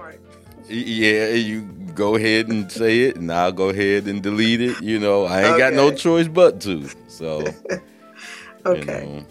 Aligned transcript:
part. 0.00 0.20
Yeah, 0.68 1.30
you 1.30 1.62
go 1.94 2.14
ahead 2.14 2.48
and 2.48 2.70
say 2.70 3.00
it, 3.00 3.16
and 3.16 3.30
I'll 3.32 3.52
go 3.52 3.70
ahead 3.70 4.06
and 4.06 4.22
delete 4.22 4.60
it. 4.60 4.80
You 4.82 4.98
know, 4.98 5.24
I 5.24 5.40
ain't 5.40 5.48
okay. 5.50 5.58
got 5.58 5.72
no 5.74 5.92
choice 5.92 6.28
but 6.28 6.60
to. 6.62 6.88
So, 7.08 7.40
okay. 8.66 8.78
You 8.78 8.84
know, 8.84 9.26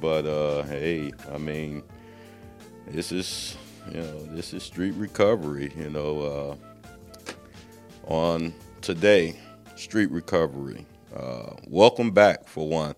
but 0.00 0.26
uh, 0.26 0.62
hey, 0.64 1.12
I 1.32 1.38
mean, 1.38 1.82
this 2.88 3.12
is 3.12 3.56
you 3.90 4.00
know 4.00 4.26
this 4.26 4.52
is 4.52 4.62
street 4.62 4.94
recovery. 4.94 5.72
You 5.76 5.90
know, 5.90 6.58
uh, 8.08 8.12
on 8.12 8.54
today, 8.82 9.36
street 9.76 10.10
recovery. 10.10 10.84
Uh, 11.16 11.54
welcome 11.66 12.10
back 12.10 12.46
for 12.46 12.68
one. 12.68 12.94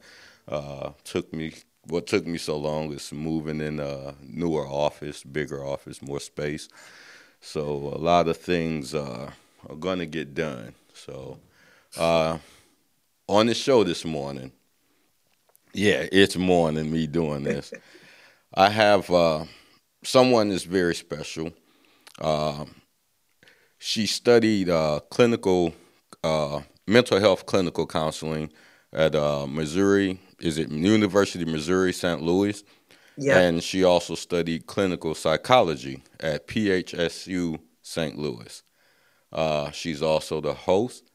Uh, 0.49 0.91
took 1.05 1.33
me 1.33 1.53
what 1.89 2.07
took 2.07 2.27
me 2.27 2.39
so 2.39 2.57
long 2.57 2.93
is 2.93 3.13
moving 3.13 3.61
in 3.61 3.79
a 3.79 4.15
newer 4.23 4.67
office, 4.67 5.23
bigger 5.23 5.65
office, 5.65 6.03
more 6.03 6.21
space. 6.21 6.69
So 7.47 7.63
a 7.95 7.99
lot 7.99 8.27
of 8.27 8.37
things 8.39 8.93
uh, 8.93 9.31
are 9.69 9.77
going 9.77 10.01
to 10.01 10.07
get 10.07 10.35
done. 10.35 10.75
So 10.93 11.39
uh, 11.97 12.39
on 13.29 13.47
the 13.47 13.55
show 13.55 13.85
this 13.85 14.05
morning, 14.05 14.51
yeah, 15.73 16.07
it's 16.11 16.37
more 16.37 16.73
than 16.73 16.91
me 16.91 17.07
doing 17.07 17.45
this. 17.45 17.73
I 18.55 18.69
have 18.69 19.09
uh, 19.13 19.45
someone 20.03 20.49
that's 20.49 20.65
very 20.65 20.97
special. 20.97 21.53
Uh, 22.21 22.65
she 23.79 24.07
studied 24.07 24.69
uh, 24.69 24.99
clinical 25.09 25.73
uh, 26.25 26.63
mental 26.89 27.21
health 27.21 27.47
clinical 27.47 27.87
counseling 27.87 28.51
at 28.93 29.15
uh, 29.15 29.47
Missouri. 29.47 30.19
Is 30.41 30.59
it 30.59 30.69
University 30.69 31.45
of 31.45 31.49
Missouri 31.49 31.93
St. 31.93 32.21
Louis? 32.21 32.65
Yeah. 33.17 33.39
And 33.39 33.63
she 33.63 33.83
also 33.85 34.15
studied 34.15 34.67
clinical 34.67 35.15
psychology 35.15 36.03
at 36.21 36.47
PHSU 36.47 37.59
St. 37.83 38.19
Louis. 38.19 38.63
Uh, 39.33 39.71
she's 39.71 40.03
also 40.03 40.41
the 40.41 40.55
host 40.55 41.11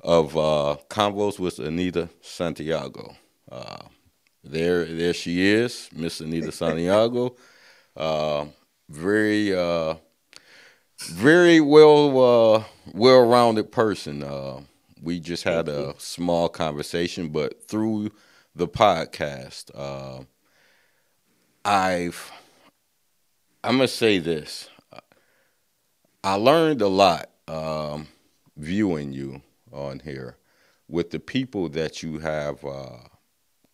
of 0.00 0.36
uh, 0.36 0.76
Convos 0.88 1.38
with 1.38 1.58
Anita 1.58 2.08
Santiago. 2.20 3.16
Uh, 3.50 3.78
there, 4.44 4.84
there 4.84 5.14
she 5.14 5.46
is, 5.46 5.88
Miss 5.92 6.20
Anita 6.20 6.52
Santiago. 6.52 7.36
Uh, 7.96 8.46
very, 8.88 9.52
uh, 9.52 9.96
very 11.10 11.60
well, 11.60 12.54
uh, 12.54 12.64
well-rounded 12.94 13.72
person. 13.72 14.24
we 15.02 15.18
just 15.18 15.42
had 15.42 15.68
a 15.68 15.96
small 15.98 16.48
conversation, 16.48 17.30
but 17.30 17.66
through 17.66 18.08
the 18.54 18.68
podcast 18.68 19.72
I've 21.68 22.32
I'm 23.62 23.76
gonna 23.76 23.88
say 23.88 24.18
this. 24.18 24.70
I 26.24 26.34
learned 26.34 26.80
a 26.80 26.88
lot 26.88 27.28
um, 27.46 28.08
viewing 28.56 29.12
you 29.12 29.42
on 29.70 30.00
here 30.00 30.38
with 30.88 31.10
the 31.10 31.20
people 31.20 31.68
that 31.68 32.02
you 32.02 32.20
have 32.20 32.64
uh, 32.64 32.96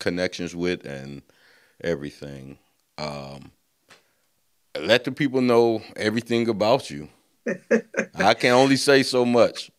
connections 0.01 0.57
with 0.57 0.85
and 0.85 1.23
everything. 1.85 2.59
Um, 2.99 3.53
let 4.77 5.05
the 5.05 5.13
people 5.13 5.41
know 5.41 5.81
everything 5.95 6.49
about 6.49 6.91
you. 6.91 7.09
I 8.17 8.35
can 8.35 8.51
only 8.51 8.77
say 8.77 9.05
so 9.05 9.25
much. 9.25 9.71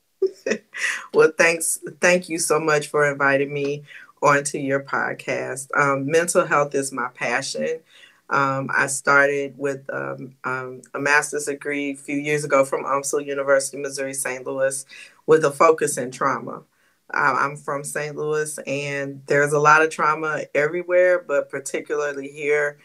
well, 1.14 1.34
thanks. 1.38 1.80
Thank 2.00 2.30
you 2.30 2.40
so 2.40 2.62
much 2.62 2.88
for 2.88 3.12
inviting 3.12 3.54
me 3.54 3.84
onto 4.22 4.58
your 4.58 4.82
podcast. 4.82 5.68
Um, 5.78 6.06
mental 6.06 6.46
health 6.46 6.74
is 6.76 6.92
my 6.92 7.10
passion. 7.10 7.80
Um, 8.30 8.70
I 8.76 8.88
started 8.88 9.56
with 9.58 9.88
um, 9.94 10.36
um, 10.44 10.81
a 10.94 11.00
master's 11.00 11.45
degree 11.45 11.92
a 11.92 11.95
few 11.95 12.18
years 12.18 12.44
ago 12.44 12.66
from 12.66 12.84
UMSL 12.84 13.26
University, 13.26 13.78
Missouri, 13.78 14.14
St. 14.14 14.45
Louis, 14.45 14.86
with 15.28 15.45
a 15.45 15.52
focus 15.52 15.98
in 15.98 16.12
trauma. 16.12 16.63
I'm 17.12 17.56
from 17.56 17.84
St. 17.84 18.16
Louis, 18.16 18.58
and 18.66 19.22
there's 19.28 19.53
a 19.53 19.59
lot 19.59 19.84
of 19.84 19.91
trauma 19.91 20.44
everywhere, 20.56 21.24
but 21.25 21.50
particularly 21.50 22.30
here. 22.30 22.80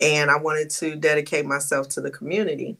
And 0.00 0.30
I 0.30 0.36
wanted 0.38 0.70
to 0.70 0.96
dedicate 0.96 1.44
myself 1.44 1.88
to 1.90 2.00
the 2.00 2.10
community. 2.10 2.78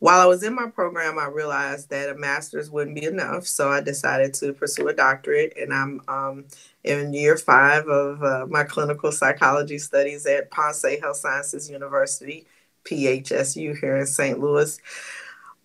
While 0.00 0.20
I 0.20 0.24
was 0.24 0.42
in 0.42 0.54
my 0.54 0.66
program, 0.66 1.18
I 1.18 1.26
realized 1.26 1.90
that 1.90 2.08
a 2.08 2.14
master's 2.14 2.70
wouldn't 2.70 2.96
be 2.96 3.04
enough, 3.04 3.46
so 3.46 3.68
I 3.70 3.82
decided 3.82 4.32
to 4.34 4.54
pursue 4.54 4.88
a 4.88 4.94
doctorate, 4.94 5.52
and 5.58 5.74
I'm 5.74 6.00
um, 6.08 6.46
in 6.84 7.12
year 7.12 7.36
five 7.36 7.86
of 7.86 8.22
uh, 8.22 8.46
my 8.48 8.64
clinical 8.64 9.12
psychology 9.12 9.76
studies 9.78 10.24
at 10.24 10.50
Ponce 10.50 10.86
Health 11.02 11.18
Sciences 11.18 11.68
University, 11.68 12.46
PHSU 12.84 13.78
here 13.78 13.98
in 13.98 14.06
St. 14.06 14.40
Louis. 14.40 14.80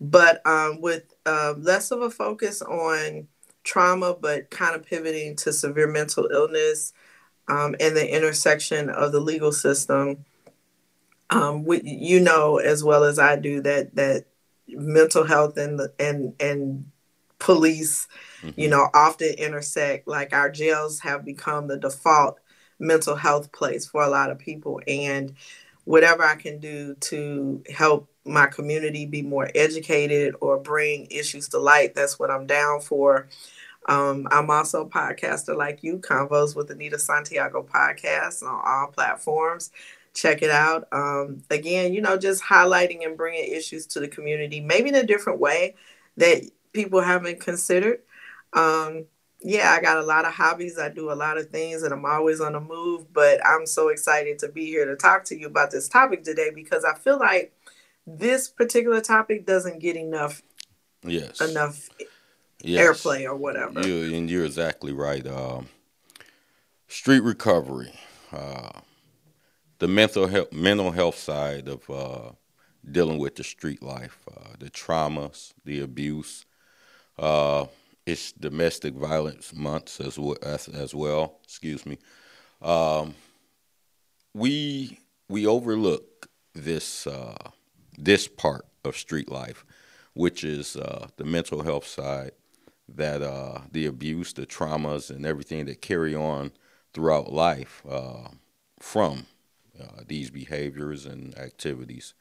But 0.02 0.46
um, 0.46 0.82
with 0.82 1.14
uh, 1.24 1.54
less 1.56 1.90
of 1.90 2.02
a 2.02 2.10
focus 2.10 2.60
on 2.60 3.28
trauma, 3.64 4.14
but 4.20 4.50
kind 4.50 4.76
of 4.76 4.84
pivoting 4.84 5.36
to 5.36 5.52
severe 5.52 5.86
mental 5.86 6.28
illness 6.30 6.92
um, 7.48 7.74
and 7.80 7.96
the 7.96 8.14
intersection 8.14 8.90
of 8.90 9.12
the 9.12 9.20
legal 9.20 9.52
system 9.52 10.26
um, 11.30 11.64
we, 11.64 11.80
you 11.82 12.20
know 12.20 12.58
as 12.58 12.84
well 12.84 13.04
as 13.04 13.18
I 13.18 13.36
do 13.36 13.60
that 13.62 13.94
that 13.96 14.26
mental 14.68 15.24
health 15.24 15.56
and 15.56 15.80
and 15.98 16.34
and 16.40 16.90
police, 17.38 18.08
mm-hmm. 18.42 18.60
you 18.60 18.68
know, 18.68 18.88
often 18.94 19.34
intersect. 19.34 20.08
Like 20.08 20.32
our 20.32 20.50
jails 20.50 21.00
have 21.00 21.24
become 21.24 21.68
the 21.68 21.78
default 21.78 22.38
mental 22.78 23.16
health 23.16 23.52
place 23.52 23.86
for 23.86 24.02
a 24.02 24.08
lot 24.08 24.30
of 24.30 24.38
people, 24.38 24.80
and 24.86 25.34
whatever 25.84 26.24
I 26.24 26.36
can 26.36 26.58
do 26.58 26.94
to 26.94 27.62
help 27.72 28.08
my 28.24 28.46
community 28.46 29.06
be 29.06 29.22
more 29.22 29.48
educated 29.54 30.34
or 30.40 30.58
bring 30.58 31.06
issues 31.10 31.48
to 31.50 31.58
light, 31.58 31.94
that's 31.94 32.18
what 32.18 32.30
I'm 32.30 32.46
down 32.46 32.80
for. 32.80 33.28
Um, 33.88 34.26
I'm 34.32 34.50
also 34.50 34.82
a 34.82 34.88
podcaster 34.88 35.56
like 35.56 35.84
you, 35.84 35.98
Convos 35.98 36.56
with 36.56 36.68
Anita 36.72 36.98
Santiago 36.98 37.62
podcast 37.62 38.42
on 38.42 38.60
all 38.64 38.88
platforms 38.88 39.70
check 40.16 40.42
it 40.42 40.50
out. 40.50 40.88
Um, 40.90 41.42
again, 41.50 41.92
you 41.92 42.00
know, 42.00 42.16
just 42.16 42.42
highlighting 42.42 43.04
and 43.04 43.16
bringing 43.16 43.52
issues 43.52 43.86
to 43.88 44.00
the 44.00 44.08
community, 44.08 44.60
maybe 44.60 44.88
in 44.88 44.94
a 44.94 45.04
different 45.04 45.38
way 45.38 45.76
that 46.16 46.42
people 46.72 47.00
haven't 47.00 47.40
considered. 47.40 48.00
Um, 48.54 49.04
yeah, 49.42 49.70
I 49.70 49.82
got 49.82 49.98
a 49.98 50.02
lot 50.02 50.24
of 50.24 50.32
hobbies. 50.32 50.78
I 50.78 50.88
do 50.88 51.12
a 51.12 51.14
lot 51.14 51.36
of 51.36 51.50
things 51.50 51.82
and 51.82 51.92
I'm 51.92 52.06
always 52.06 52.40
on 52.40 52.54
the 52.54 52.60
move, 52.60 53.12
but 53.12 53.44
I'm 53.46 53.66
so 53.66 53.88
excited 53.88 54.38
to 54.40 54.48
be 54.48 54.66
here 54.66 54.86
to 54.86 54.96
talk 54.96 55.24
to 55.26 55.38
you 55.38 55.46
about 55.46 55.70
this 55.70 55.88
topic 55.88 56.24
today 56.24 56.50
because 56.54 56.84
I 56.84 56.94
feel 56.94 57.18
like 57.18 57.54
this 58.06 58.48
particular 58.48 59.00
topic 59.00 59.46
doesn't 59.46 59.80
get 59.80 59.96
enough 59.96 60.42
yes 61.02 61.40
enough 61.40 61.88
yes. 62.62 62.82
airplay 62.82 63.24
or 63.24 63.36
whatever. 63.36 63.86
You, 63.86 64.16
and 64.16 64.30
you're 64.30 64.46
exactly 64.46 64.92
right. 64.92 65.26
Um, 65.26 65.68
street 66.88 67.20
recovery. 67.20 67.92
Uh, 68.32 68.70
the 69.78 69.88
mental 69.88 70.26
health 70.26 70.52
mental 70.52 70.90
health 70.90 71.18
side 71.18 71.68
of 71.68 71.88
uh, 71.90 72.30
dealing 72.90 73.18
with 73.18 73.36
the 73.36 73.44
street 73.44 73.82
life, 73.82 74.18
uh, 74.34 74.54
the 74.58 74.70
traumas, 74.70 75.52
the 75.64 75.80
abuse. 75.80 76.46
Uh, 77.18 77.66
it's 78.04 78.32
domestic 78.32 78.94
violence 78.94 79.52
months 79.52 80.00
as 80.00 80.18
well. 80.18 80.36
As, 80.42 80.68
as 80.68 80.94
well 80.94 81.38
excuse 81.44 81.84
me. 81.84 81.98
Um, 82.62 83.14
we 84.34 84.98
we 85.28 85.46
overlook 85.46 86.28
this 86.54 87.06
uh, 87.06 87.50
this 87.98 88.28
part 88.28 88.66
of 88.84 88.96
street 88.96 89.30
life, 89.30 89.64
which 90.14 90.44
is 90.44 90.76
uh, 90.76 91.08
the 91.16 91.24
mental 91.24 91.62
health 91.62 91.86
side, 91.86 92.32
that 92.88 93.22
uh, 93.22 93.62
the 93.72 93.86
abuse, 93.86 94.32
the 94.32 94.46
traumas, 94.46 95.10
and 95.10 95.26
everything 95.26 95.66
that 95.66 95.82
carry 95.82 96.14
on 96.14 96.52
throughout 96.94 97.32
life 97.32 97.82
from 98.78 99.26
uh, 99.80 100.02
these 100.06 100.30
behaviors 100.30 101.06
and 101.06 101.36
activities. 101.38 102.14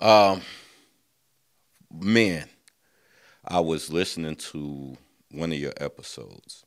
Um, 0.00 0.42
man, 1.92 2.48
I 3.44 3.60
was 3.60 3.92
listening 3.92 4.36
to 4.36 4.96
one 5.30 5.52
of 5.52 5.58
your 5.58 5.72
episodes 5.76 6.64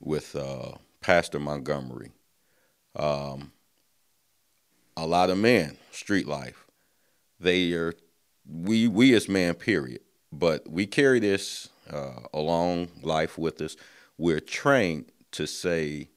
with 0.00 0.34
uh, 0.36 0.72
Pastor 1.00 1.38
Montgomery. 1.38 2.12
Um, 2.94 3.52
a 4.96 5.06
lot 5.06 5.30
of 5.30 5.38
men, 5.38 5.76
street 5.90 6.26
life, 6.26 6.66
they 7.38 7.72
are 7.72 7.94
we 8.48 8.88
we 8.88 9.14
as 9.14 9.28
man, 9.28 9.54
period. 9.54 10.00
But 10.32 10.68
we 10.68 10.86
carry 10.86 11.20
this 11.20 11.68
uh, 11.90 12.20
along 12.32 12.88
life 13.02 13.38
with 13.38 13.60
us. 13.60 13.76
We're 14.18 14.40
trained 14.40 15.12
to 15.32 15.46
say 15.46 16.08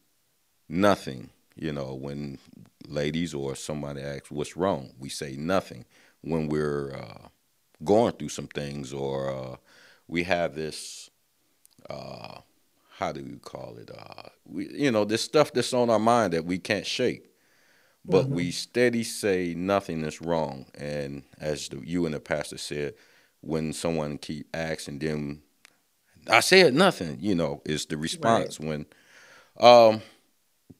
nothing 0.68 1.30
you 1.62 1.74
know, 1.74 1.94
when 1.94 2.40
ladies 2.88 3.34
or 3.34 3.56
somebody 3.56 4.02
asks 4.02 4.32
what's 4.32 4.56
wrong, 4.56 4.92
we 4.98 5.10
say 5.10 5.36
nothing. 5.36 5.86
When 6.22 6.48
we're 6.48 6.94
uh, 6.94 7.28
going 7.84 8.14
through 8.14 8.30
some 8.30 8.48
things 8.48 8.94
or 8.94 9.30
uh, 9.30 9.56
we 10.08 10.24
have 10.24 10.56
this, 10.56 11.10
uh, 11.90 12.40
how 12.98 13.12
do 13.12 13.22
you 13.22 13.40
call 13.40 13.78
it? 13.78 13.92
Uh, 13.92 14.30
we, 14.46 14.70
you 14.70 14.92
know, 14.92 15.06
this 15.06 15.22
stuff 15.22 15.52
that's 15.54 15.74
on 15.74 15.90
our 15.90 16.00
mind 16.00 16.34
that 16.34 16.46
we 16.46 16.60
can't 16.60 16.86
shake. 16.86 17.30
but 18.06 18.26
mm-hmm. 18.26 18.36
we 18.36 18.52
steady 18.52 19.04
say 19.04 19.54
nothing 19.56 20.04
is 20.04 20.22
wrong. 20.22 20.66
And 20.76 21.24
as 21.40 21.70
the, 21.70 21.82
you 21.86 22.06
and 22.06 22.16
the 22.16 22.20
pastor 22.20 22.58
said, 22.58 22.94
when 23.42 23.74
someone 23.74 24.18
keep 24.18 24.48
asking 24.54 25.00
them, 25.00 25.42
I 26.30 26.40
said 26.42 26.74
nothing. 26.74 27.18
You 27.20 27.36
know, 27.36 27.62
is 27.66 27.86
the 27.86 27.98
response 27.98 28.60
right. 28.60 28.68
when. 28.68 28.86
Um, 29.60 30.02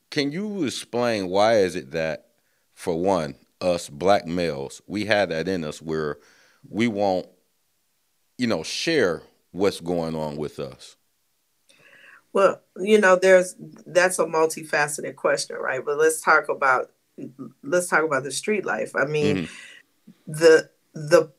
can 0.10 0.32
you 0.32 0.66
explain 0.66 1.30
why 1.30 1.58
is 1.58 1.76
it 1.76 1.92
that, 1.92 2.28
for 2.74 3.00
one, 3.00 3.36
us 3.62 3.90
black 3.90 4.26
males, 4.26 4.82
we 4.88 5.06
have 5.06 5.30
that 5.30 5.48
in 5.48 5.64
us 5.64 5.82
where 5.82 6.18
we 6.70 6.88
won't, 6.88 7.28
you 8.38 8.48
know, 8.48 8.64
share 8.64 9.22
what's 9.52 9.82
going 9.82 10.16
on 10.16 10.38
with 10.38 10.60
us? 10.60 10.96
Well, 12.32 12.62
you 12.78 13.00
know, 13.00 13.16
there's 13.16 13.56
that's 13.86 14.20
a 14.20 14.26
multifaceted 14.26 15.16
question, 15.16 15.58
right? 15.58 15.84
But 15.84 15.98
let's 15.98 16.22
talk 16.22 16.48
about 16.48 16.92
let's 17.64 17.88
talk 17.88 18.04
about 18.04 18.24
the 18.24 18.32
street 18.32 18.66
life. 18.66 18.96
I 18.96 19.06
mean, 19.06 19.38
mm-hmm. 19.38 20.32
the 20.32 20.70
the 20.94 21.32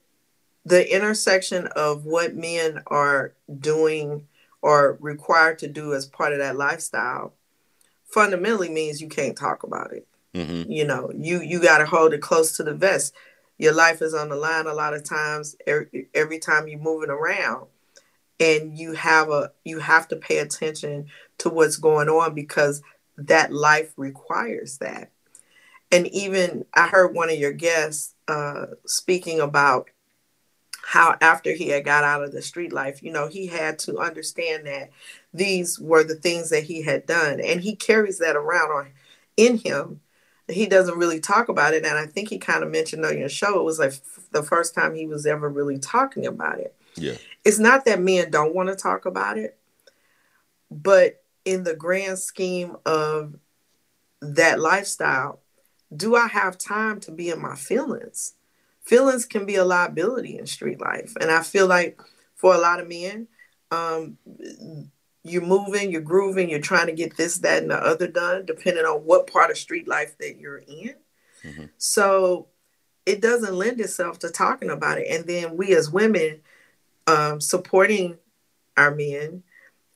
the 0.64 0.94
intersection 0.94 1.68
of 1.68 2.04
what 2.04 2.34
men 2.34 2.82
are 2.88 3.34
doing 3.58 4.26
or 4.62 4.98
required 5.00 5.58
to 5.60 5.68
do 5.68 5.94
as 5.94 6.06
part 6.06 6.32
of 6.32 6.38
that 6.38 6.56
lifestyle 6.56 7.34
fundamentally 8.12 8.68
means 8.68 9.00
you 9.00 9.08
can't 9.08 9.36
talk 9.36 9.62
about 9.62 9.92
it. 9.92 10.06
Mm-hmm. 10.34 10.70
You 10.70 10.84
know, 10.84 11.10
you 11.14 11.40
you 11.40 11.60
got 11.60 11.78
to 11.78 11.86
hold 11.86 12.12
it 12.12 12.22
close 12.22 12.56
to 12.56 12.62
the 12.62 12.74
vest. 12.74 13.14
Your 13.58 13.74
life 13.74 14.00
is 14.00 14.14
on 14.14 14.28
the 14.28 14.36
line 14.36 14.66
a 14.66 14.74
lot 14.74 14.94
of 14.94 15.04
times. 15.04 15.56
Every, 15.66 16.08
every 16.14 16.38
time 16.38 16.68
you're 16.68 16.78
moving 16.78 17.10
around, 17.10 17.66
and 18.38 18.78
you 18.78 18.94
have 18.94 19.28
a 19.30 19.52
you 19.64 19.80
have 19.80 20.08
to 20.08 20.16
pay 20.16 20.38
attention 20.38 21.06
to 21.38 21.50
what's 21.50 21.76
going 21.76 22.08
on 22.08 22.34
because 22.34 22.82
that 23.16 23.52
life 23.52 23.92
requires 23.96 24.78
that. 24.78 25.10
And 25.92 26.06
even 26.08 26.64
I 26.72 26.86
heard 26.86 27.14
one 27.14 27.30
of 27.30 27.38
your 27.38 27.52
guests 27.52 28.14
uh, 28.28 28.66
speaking 28.86 29.40
about 29.40 29.90
how 30.82 31.16
after 31.20 31.52
he 31.52 31.68
had 31.68 31.84
got 31.84 32.04
out 32.04 32.24
of 32.24 32.32
the 32.32 32.42
street 32.42 32.72
life, 32.72 33.02
you 33.02 33.12
know, 33.12 33.28
he 33.28 33.46
had 33.46 33.78
to 33.80 33.98
understand 33.98 34.66
that 34.66 34.90
these 35.32 35.78
were 35.78 36.04
the 36.04 36.14
things 36.14 36.50
that 36.50 36.64
he 36.64 36.82
had 36.82 37.06
done, 37.06 37.40
and 37.40 37.60
he 37.60 37.76
carries 37.76 38.18
that 38.18 38.36
around 38.36 38.70
on 38.70 38.88
in 39.36 39.58
him. 39.58 40.00
He 40.48 40.66
doesn't 40.66 40.98
really 40.98 41.20
talk 41.20 41.48
about 41.48 41.74
it, 41.74 41.84
and 41.84 41.96
I 41.96 42.06
think 42.06 42.28
he 42.28 42.38
kind 42.38 42.64
of 42.64 42.70
mentioned 42.70 43.04
on 43.04 43.18
your 43.18 43.28
show 43.28 43.60
it 43.60 43.64
was 43.64 43.78
like 43.78 43.92
f- 43.92 44.28
the 44.32 44.42
first 44.42 44.74
time 44.74 44.94
he 44.94 45.06
was 45.06 45.26
ever 45.26 45.48
really 45.48 45.78
talking 45.78 46.26
about 46.26 46.58
it. 46.58 46.74
Yeah, 46.96 47.16
it's 47.44 47.58
not 47.58 47.84
that 47.84 48.00
men 48.00 48.30
don't 48.30 48.54
want 48.54 48.68
to 48.68 48.76
talk 48.76 49.06
about 49.06 49.38
it, 49.38 49.56
but 50.70 51.22
in 51.44 51.64
the 51.64 51.74
grand 51.74 52.18
scheme 52.18 52.76
of 52.84 53.36
that 54.20 54.60
lifestyle, 54.60 55.40
do 55.94 56.14
I 56.14 56.28
have 56.28 56.58
time 56.58 57.00
to 57.00 57.10
be 57.10 57.30
in 57.30 57.40
my 57.40 57.54
feelings? 57.56 58.34
Feelings 58.82 59.26
can 59.26 59.46
be 59.46 59.56
a 59.56 59.64
liability 59.64 60.38
in 60.38 60.46
street 60.46 60.80
life. 60.80 61.14
And 61.20 61.30
I 61.30 61.42
feel 61.42 61.66
like 61.66 62.00
for 62.34 62.54
a 62.54 62.58
lot 62.58 62.80
of 62.80 62.88
men, 62.88 63.28
um, 63.70 64.18
you're 65.22 65.42
moving, 65.42 65.90
you're 65.90 66.00
grooving, 66.00 66.48
you're 66.48 66.60
trying 66.60 66.86
to 66.86 66.92
get 66.92 67.16
this, 67.16 67.38
that, 67.38 67.62
and 67.62 67.70
the 67.70 67.76
other 67.76 68.08
done, 68.08 68.46
depending 68.46 68.84
on 68.84 69.00
what 69.00 69.26
part 69.26 69.50
of 69.50 69.58
street 69.58 69.86
life 69.86 70.16
that 70.18 70.38
you're 70.38 70.58
in. 70.58 70.94
Mm-hmm. 71.44 71.64
So 71.78 72.48
it 73.06 73.20
doesn't 73.20 73.54
lend 73.54 73.80
itself 73.80 74.18
to 74.20 74.30
talking 74.30 74.70
about 74.70 74.98
it. 74.98 75.06
And 75.10 75.26
then 75.26 75.56
we 75.56 75.74
as 75.74 75.90
women, 75.90 76.40
um, 77.06 77.40
supporting 77.40 78.18
our 78.76 78.94
men, 78.94 79.42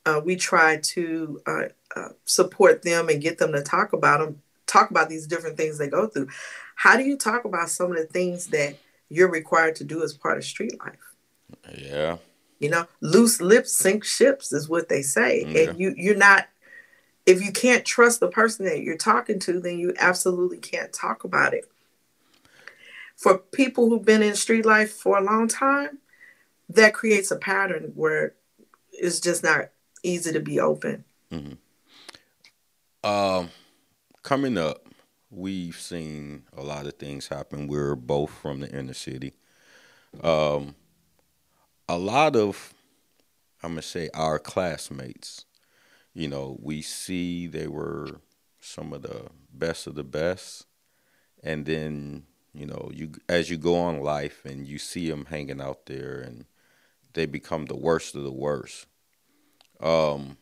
uh, 0.05 0.21
we 0.23 0.35
try 0.35 0.77
to 0.77 1.41
uh, 1.47 1.63
uh, 1.95 2.09
support 2.25 2.83
them 2.83 3.09
and 3.09 3.21
get 3.21 3.37
them 3.37 3.51
to 3.53 3.63
talk 3.63 3.93
about 3.93 4.19
them, 4.19 4.41
talk 4.67 4.91
about 4.91 5.09
these 5.09 5.25
different 5.25 5.57
things 5.57 5.77
they 5.77 5.87
go 5.87 6.07
through. 6.07 6.27
How 6.75 6.97
do 6.97 7.03
you 7.03 7.17
talk 7.17 7.45
about 7.45 7.69
some 7.69 7.91
of 7.91 7.97
the 7.97 8.05
things 8.05 8.47
that 8.47 8.75
you're 9.09 9.31
required 9.31 9.75
to 9.77 9.83
do 9.83 10.03
as 10.03 10.13
part 10.13 10.37
of 10.37 10.43
street 10.43 10.79
life? 10.79 11.15
Yeah. 11.75 12.17
You 12.59 12.69
know, 12.69 12.87
loose 13.01 13.41
lips 13.41 13.73
sink 13.73 14.03
ships 14.03 14.53
is 14.53 14.69
what 14.69 14.89
they 14.89 15.01
say. 15.01 15.43
And 15.43 15.79
you 15.79 15.93
you're 15.97 16.15
not 16.15 16.47
if 17.25 17.43
you 17.43 17.51
can't 17.51 17.85
trust 17.85 18.19
the 18.19 18.27
person 18.27 18.65
that 18.65 18.81
you're 18.81 18.97
talking 18.97 19.39
to, 19.39 19.59
then 19.59 19.79
you 19.79 19.93
absolutely 19.97 20.57
can't 20.57 20.93
talk 20.93 21.23
about 21.23 21.53
it. 21.53 21.65
For 23.15 23.37
people 23.37 23.89
who've 23.89 24.05
been 24.05 24.21
in 24.21 24.35
street 24.35 24.65
life 24.65 24.91
for 24.91 25.17
a 25.17 25.23
long 25.23 25.47
time, 25.47 25.99
that 26.69 26.93
creates 26.93 27.31
a 27.31 27.37
pattern 27.37 27.93
where 27.95 28.33
it's 28.91 29.19
just 29.19 29.43
not 29.43 29.69
easy 30.03 30.31
to 30.33 30.39
be 30.39 30.59
open. 30.59 31.03
Mm-hmm. 31.31 31.53
Um, 33.09 33.49
coming 34.23 34.57
up, 34.57 34.87
we've 35.29 35.79
seen 35.79 36.43
a 36.55 36.61
lot 36.61 36.87
of 36.87 36.93
things 36.93 37.27
happen. 37.27 37.67
We're 37.67 37.95
both 37.95 38.31
from 38.31 38.59
the 38.59 38.69
inner 38.69 38.93
city. 38.93 39.33
Um, 40.23 40.75
a 41.87 41.97
lot 41.97 42.35
of, 42.35 42.73
I'm 43.63 43.71
gonna 43.71 43.81
say, 43.81 44.09
our 44.13 44.39
classmates. 44.39 45.45
You 46.13 46.27
know, 46.27 46.57
we 46.61 46.81
see 46.81 47.47
they 47.47 47.67
were 47.67 48.21
some 48.59 48.93
of 48.93 49.01
the 49.01 49.27
best 49.53 49.87
of 49.87 49.95
the 49.95 50.03
best, 50.03 50.65
and 51.43 51.65
then 51.65 52.23
you 52.53 52.65
know, 52.65 52.89
you 52.93 53.11
as 53.27 53.49
you 53.49 53.57
go 53.57 53.75
on 53.75 53.99
life 53.99 54.45
and 54.45 54.65
you 54.65 54.77
see 54.77 55.09
them 55.09 55.25
hanging 55.25 55.61
out 55.61 55.85
there 55.87 56.21
and 56.21 56.45
they 57.13 57.25
become 57.25 57.65
the 57.65 57.75
worst 57.75 58.15
of 58.15 58.23
the 58.23 58.31
worst. 58.31 58.87
Um, 59.81 60.37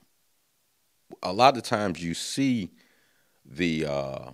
a 1.24 1.34
lot 1.34 1.58
of 1.58 1.64
times 1.64 2.04
you 2.04 2.14
see 2.14 2.72
the 3.46 3.86
uh, 3.86 4.32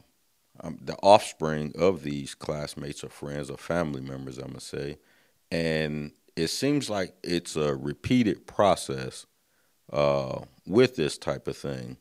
um, 0.62 0.78
the 0.82 0.96
offspring 0.98 1.74
of 1.78 2.04
these 2.04 2.36
classmates 2.36 3.04
or 3.04 3.10
friends 3.10 3.50
or 3.50 3.58
family 3.58 4.02
members, 4.02 4.38
I'm 4.38 4.48
gonna 4.48 4.60
say, 4.60 4.98
and 5.52 6.12
it 6.40 6.50
seems 6.50 6.90
like 6.90 7.14
it's 7.24 7.56
a 7.56 7.76
repeated 7.76 8.48
process 8.48 9.26
uh, 9.92 10.42
with 10.66 10.96
this 10.96 11.18
type 11.18 11.48
of 11.48 11.58
thing. 11.58 11.98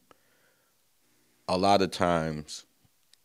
A 1.48 1.58
lot 1.58 1.82
of 1.82 1.90
times, 1.90 2.66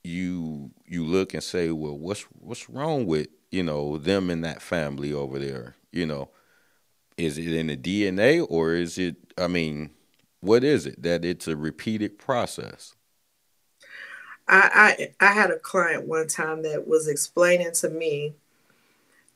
you 0.04 0.72
you 0.86 1.06
look 1.06 1.34
and 1.34 1.44
say, 1.44 1.72
"Well, 1.72 1.98
what's 1.98 2.22
what's 2.40 2.70
wrong 2.70 3.06
with 3.06 3.28
you 3.52 3.64
know 3.64 3.98
them 3.98 4.30
and 4.30 4.44
that 4.44 4.62
family 4.62 5.14
over 5.14 5.40
there?" 5.40 5.76
You 5.92 6.06
know, 6.06 6.30
is 7.18 7.38
it 7.38 7.54
in 7.54 7.68
the 7.68 7.78
DNA 7.78 8.46
or 8.50 8.74
is 8.74 8.98
it? 8.98 9.16
I 9.38 9.48
mean, 9.48 9.92
what 10.40 10.64
is 10.64 10.86
it 10.86 11.02
that 11.04 11.24
it's 11.26 11.48
a 11.48 11.56
repeated 11.56 12.18
process? 12.18 12.96
I, 14.48 15.12
I 15.20 15.28
I 15.28 15.34
had 15.34 15.52
a 15.52 15.60
client 15.60 16.08
one 16.08 16.28
time 16.28 16.64
that 16.64 16.88
was 16.88 17.08
explaining 17.08 17.72
to 17.74 17.90
me 17.90 18.34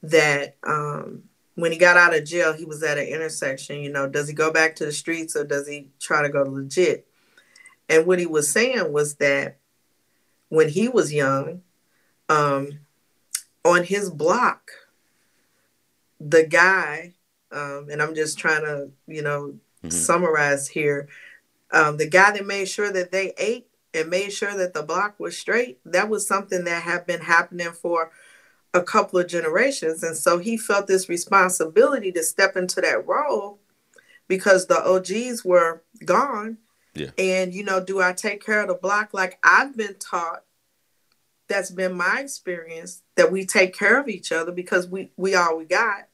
that 0.03 0.55
um, 0.63 1.23
when 1.57 1.71
he 1.71 1.77
got 1.77 1.97
out 1.97 2.15
of 2.15 2.23
jail, 2.23 2.53
he 2.53 2.65
was 2.65 2.83
at 2.83 2.97
an 2.97 3.07
intersection. 3.07 3.81
You 3.81 3.91
know, 3.91 4.07
does 4.07 4.27
he 4.27 4.33
go 4.33 4.51
back 4.51 4.75
to 4.77 4.85
the 4.85 4.91
streets 4.91 5.35
or 5.35 5.43
does 5.43 5.67
he 5.67 5.89
try 5.99 6.21
to 6.21 6.29
go 6.29 6.43
legit? 6.43 7.07
And 7.89 8.05
what 8.05 8.19
he 8.19 8.25
was 8.25 8.51
saying 8.51 8.93
was 8.93 9.15
that 9.15 9.57
when 10.49 10.69
he 10.69 10.87
was 10.87 11.13
young, 11.13 11.61
um, 12.29 12.79
on 13.65 13.83
his 13.83 14.09
block, 14.09 14.69
the 16.19 16.45
guy 16.45 17.13
um, 17.51 17.87
and 17.91 18.01
I'm 18.01 18.15
just 18.15 18.37
trying 18.37 18.63
to, 18.63 18.89
you 19.07 19.21
know, 19.21 19.53
mm-hmm. 19.83 19.89
summarize 19.89 20.67
here. 20.67 21.07
Um, 21.71 21.97
the 21.97 22.09
guy 22.09 22.31
that 22.31 22.45
made 22.45 22.67
sure 22.67 22.91
that 22.91 23.11
they 23.11 23.33
ate 23.37 23.67
and 23.93 24.09
made 24.09 24.31
sure 24.31 24.55
that 24.55 24.73
the 24.73 24.83
block 24.83 25.19
was 25.19 25.37
straight, 25.37 25.79
that 25.85 26.09
was 26.09 26.27
something 26.27 26.63
that 26.65 26.83
had 26.83 27.05
been 27.05 27.21
happening 27.21 27.71
for 27.71 28.11
a 28.77 28.83
couple 28.83 29.19
of 29.19 29.27
generations. 29.27 30.03
And 30.03 30.15
so 30.15 30.37
he 30.37 30.57
felt 30.57 30.87
this 30.87 31.09
responsibility 31.09 32.11
to 32.13 32.23
step 32.23 32.55
into 32.55 32.81
that 32.81 33.05
role 33.07 33.59
because 34.27 34.67
the 34.67 34.79
OGs 34.79 35.43
were 35.43 35.83
gone. 36.05 36.57
Yeah. 36.93 37.11
And, 37.17 37.53
you 37.53 37.63
know, 37.63 37.83
do 37.83 38.01
I 38.01 38.13
take 38.13 38.43
care 38.43 38.61
of 38.61 38.67
the 38.67 38.73
block 38.75 39.13
like 39.13 39.39
I've 39.43 39.75
been 39.77 39.95
taught? 39.99 40.43
That's 41.47 41.71
been 41.71 41.95
my 41.95 42.19
experience 42.19 43.03
that 43.15 43.31
we 43.31 43.45
take 43.45 43.73
care 43.73 43.99
of 43.99 44.09
each 44.09 44.31
other 44.31 44.51
because 44.51 44.87
we, 44.87 45.11
we 45.15 45.33
all 45.35 45.57
we 45.57 45.65
got 45.65 46.07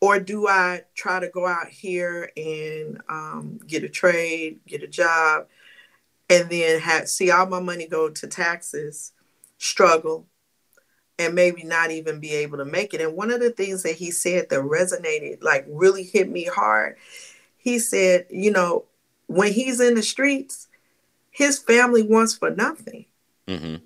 or 0.00 0.20
do 0.20 0.46
I 0.46 0.82
try 0.94 1.20
to 1.20 1.28
go 1.28 1.46
out 1.46 1.68
here 1.68 2.30
and 2.36 3.00
um, 3.08 3.58
get 3.66 3.84
a 3.84 3.88
trade, 3.88 4.60
get 4.66 4.82
a 4.82 4.88
job, 4.88 5.46
and 6.30 6.48
then 6.48 6.80
have 6.80 7.08
see 7.08 7.30
all 7.30 7.46
my 7.46 7.60
money 7.60 7.86
go 7.88 8.08
to 8.08 8.26
taxes, 8.26 9.12
struggle, 9.58 10.26
and 11.18 11.34
maybe 11.34 11.64
not 11.64 11.90
even 11.90 12.20
be 12.20 12.32
able 12.34 12.58
to 12.58 12.64
make 12.64 12.94
it? 12.94 13.00
And 13.00 13.16
one 13.16 13.30
of 13.30 13.40
the 13.40 13.50
things 13.50 13.82
that 13.82 13.96
he 13.96 14.10
said 14.10 14.48
that 14.50 14.60
resonated, 14.60 15.42
like 15.42 15.64
really 15.68 16.02
hit 16.02 16.30
me 16.30 16.44
hard, 16.44 16.96
he 17.56 17.78
said, 17.78 18.26
you 18.30 18.50
know, 18.50 18.84
when 19.26 19.52
he's 19.52 19.80
in 19.80 19.94
the 19.94 20.02
streets, 20.02 20.68
his 21.30 21.58
family 21.58 22.02
wants 22.02 22.34
for 22.34 22.50
nothing. 22.50 23.04
Mm-hmm. 23.46 23.76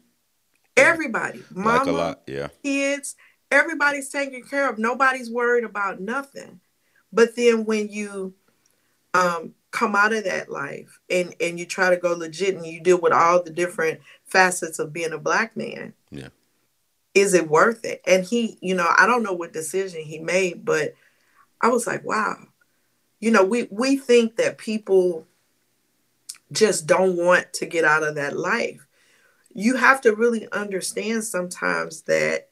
Everybody, 0.77 1.43
mama, 1.51 1.93
like 1.93 2.01
lot, 2.01 2.23
yeah. 2.27 2.49
kids, 2.62 3.17
everybody's 3.51 4.09
taken 4.09 4.43
care 4.43 4.71
of. 4.71 4.79
Nobody's 4.79 5.31
worried 5.31 5.65
about 5.65 6.01
nothing. 6.01 6.61
But 7.12 7.37
then 7.37 7.67
when 7.67 7.89
you 7.89 8.35
um, 9.12 9.55
come 9.73 9.97
out 9.97 10.12
of 10.12 10.25
that 10.25 10.51
life 10.51 11.01
and 11.11 11.35
and 11.41 11.59
you 11.59 11.67
try 11.67 11.91
to 11.91 11.97
go 11.97 12.12
legit 12.12 12.55
and 12.55 12.65
you 12.65 12.81
deal 12.81 13.01
with 13.01 13.12
all 13.12 13.43
the 13.43 13.51
different 13.51 14.01
facets 14.27 14.79
of 14.79 14.93
being 14.93 15.12
a 15.12 15.19
black 15.19 15.57
man 15.57 15.93
yeah 16.11 16.29
is 17.14 17.35
it 17.35 17.49
worth 17.49 17.85
it 17.85 18.00
and 18.07 18.25
he 18.25 18.59
you 18.61 18.75
know 18.75 18.88
i 18.97 19.07
don't 19.07 19.23
know 19.23 19.33
what 19.33 19.52
decision 19.52 20.02
he 20.02 20.19
made 20.19 20.64
but 20.64 20.95
i 21.61 21.69
was 21.69 21.87
like 21.87 22.04
wow 22.04 22.37
you 23.21 23.31
know 23.31 23.45
we 23.45 23.69
we 23.71 23.97
think 23.97 24.37
that 24.37 24.59
people 24.59 25.26
just 26.50 26.87
don't 26.87 27.16
want 27.16 27.52
to 27.52 27.66
get 27.66 27.85
out 27.85 28.02
of 28.02 28.14
that 28.14 28.37
life 28.37 28.87
you 29.54 29.76
have 29.76 30.00
to 30.00 30.14
really 30.14 30.50
understand 30.52 31.23
sometimes 31.25 32.02
that 32.02 32.49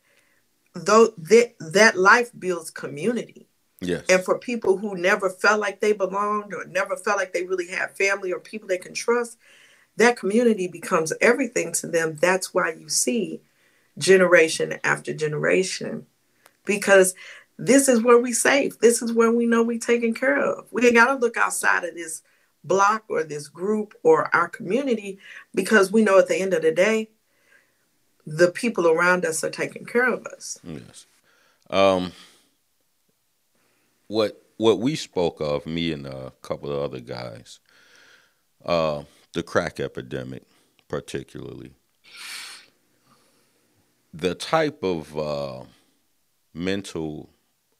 though 0.74 1.12
that 1.16 1.54
that 1.58 1.96
life 1.96 2.30
builds 2.38 2.70
community 2.70 3.46
Yes. 3.80 4.04
and 4.10 4.22
for 4.22 4.38
people 4.38 4.76
who 4.76 4.94
never 4.94 5.30
felt 5.30 5.58
like 5.58 5.80
they 5.80 5.92
belonged 5.92 6.52
or 6.52 6.66
never 6.66 6.96
felt 6.96 7.16
like 7.16 7.32
they 7.32 7.46
really 7.46 7.68
had 7.68 7.96
family 7.96 8.30
or 8.30 8.38
people 8.38 8.68
they 8.68 8.76
can 8.76 8.92
trust, 8.92 9.38
that 9.96 10.18
community 10.18 10.68
becomes 10.68 11.14
everything 11.20 11.72
to 11.72 11.86
them. 11.86 12.16
That's 12.20 12.52
why 12.52 12.72
you 12.72 12.90
see 12.90 13.40
generation 13.98 14.78
after 14.84 15.12
generation 15.12 16.06
because 16.64 17.14
this 17.58 17.88
is 17.88 18.02
where 18.02 18.18
we 18.18 18.32
safe. 18.32 18.78
This 18.78 19.02
is 19.02 19.12
where 19.12 19.30
we 19.30 19.46
know 19.46 19.62
we 19.62 19.78
taken 19.78 20.14
care 20.14 20.38
of. 20.38 20.66
We 20.70 20.90
got 20.92 21.06
to 21.06 21.14
look 21.14 21.36
outside 21.36 21.84
of 21.84 21.94
this 21.94 22.22
block 22.64 23.04
or 23.08 23.22
this 23.22 23.48
group 23.48 23.94
or 24.02 24.34
our 24.34 24.48
community 24.48 25.18
because 25.54 25.92
we 25.92 26.02
know 26.02 26.18
at 26.18 26.28
the 26.28 26.40
end 26.40 26.54
of 26.54 26.62
the 26.62 26.72
day, 26.72 27.10
the 28.26 28.50
people 28.50 28.86
around 28.86 29.24
us 29.24 29.42
are 29.42 29.50
taking 29.50 29.84
care 29.84 30.12
of 30.12 30.26
us. 30.26 30.58
Yes. 30.62 31.06
Um, 31.68 32.12
what 34.08 34.42
what 34.56 34.78
we 34.78 34.94
spoke 34.94 35.40
of, 35.40 35.66
me 35.66 35.90
and 35.92 36.06
a 36.06 36.32
couple 36.42 36.70
of 36.70 36.82
other 36.82 37.00
guys, 37.00 37.60
uh, 38.64 39.04
the 39.32 39.42
crack 39.42 39.80
epidemic, 39.80 40.42
particularly, 40.86 41.72
the 44.12 44.34
type 44.34 44.82
of 44.82 45.16
uh, 45.16 45.64
mental 46.52 47.30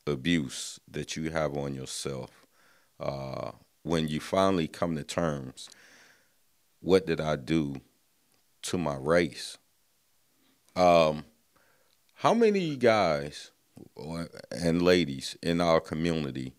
abuse 0.06 0.78
that 0.88 1.16
you 1.16 1.30
have 1.30 1.56
on 1.56 1.74
yourself 1.74 2.46
uh, 2.98 3.52
when 3.82 4.08
you 4.08 4.20
finally 4.20 4.68
come 4.68 4.94
to 4.96 5.04
terms. 5.04 5.68
What 6.80 7.06
did 7.06 7.20
I 7.20 7.36
do 7.36 7.80
to 8.62 8.78
my 8.78 8.96
race? 8.96 9.58
Um, 10.76 11.24
how 12.14 12.34
many 12.34 12.76
guys 12.76 13.50
and 14.50 14.82
ladies 14.82 15.36
in 15.42 15.60
our 15.60 15.80
community 15.80 16.54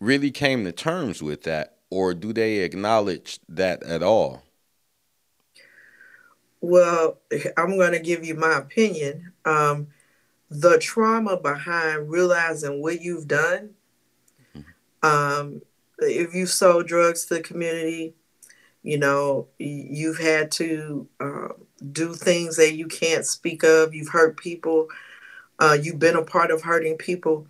really 0.00 0.30
came 0.30 0.64
to 0.64 0.72
terms 0.72 1.22
with 1.22 1.42
that, 1.42 1.76
or 1.90 2.14
do 2.14 2.32
they 2.32 2.58
acknowledge 2.58 3.40
that 3.48 3.82
at 3.82 4.02
all? 4.02 4.42
Well, 6.64 7.18
I'm 7.58 7.76
going 7.76 7.92
to 7.92 7.98
give 7.98 8.24
you 8.24 8.34
my 8.34 8.56
opinion. 8.56 9.34
Um, 9.44 9.88
the 10.48 10.78
trauma 10.78 11.36
behind 11.36 12.10
realizing 12.10 12.80
what 12.80 13.02
you've 13.02 13.28
done, 13.28 13.74
mm-hmm. 14.56 15.06
um, 15.06 15.60
if 15.98 16.34
you've 16.34 16.48
sold 16.48 16.86
drugs 16.86 17.26
to 17.26 17.34
the 17.34 17.42
community, 17.42 18.14
you 18.82 18.96
know, 18.96 19.46
you've 19.58 20.16
had 20.16 20.50
to 20.52 21.06
uh, 21.20 21.48
do 21.92 22.14
things 22.14 22.56
that 22.56 22.72
you 22.72 22.86
can't 22.86 23.26
speak 23.26 23.62
of, 23.62 23.94
you've 23.94 24.08
hurt 24.08 24.38
people, 24.38 24.88
uh, 25.58 25.76
you've 25.78 25.98
been 25.98 26.16
a 26.16 26.24
part 26.24 26.50
of 26.50 26.62
hurting 26.62 26.96
people. 26.96 27.46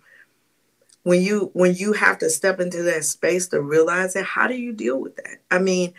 When 1.03 1.21
you 1.21 1.51
when 1.53 1.73
you 1.73 1.93
have 1.93 2.17
to 2.17 2.29
step 2.29 2.59
into 2.59 2.83
that 2.83 3.05
space 3.05 3.47
to 3.49 3.61
realize 3.61 4.17
it 4.17 4.25
how 4.25 4.47
do 4.47 4.55
you 4.55 4.73
deal 4.73 4.99
with 4.99 5.15
that? 5.15 5.37
I 5.49 5.59
mean 5.59 5.93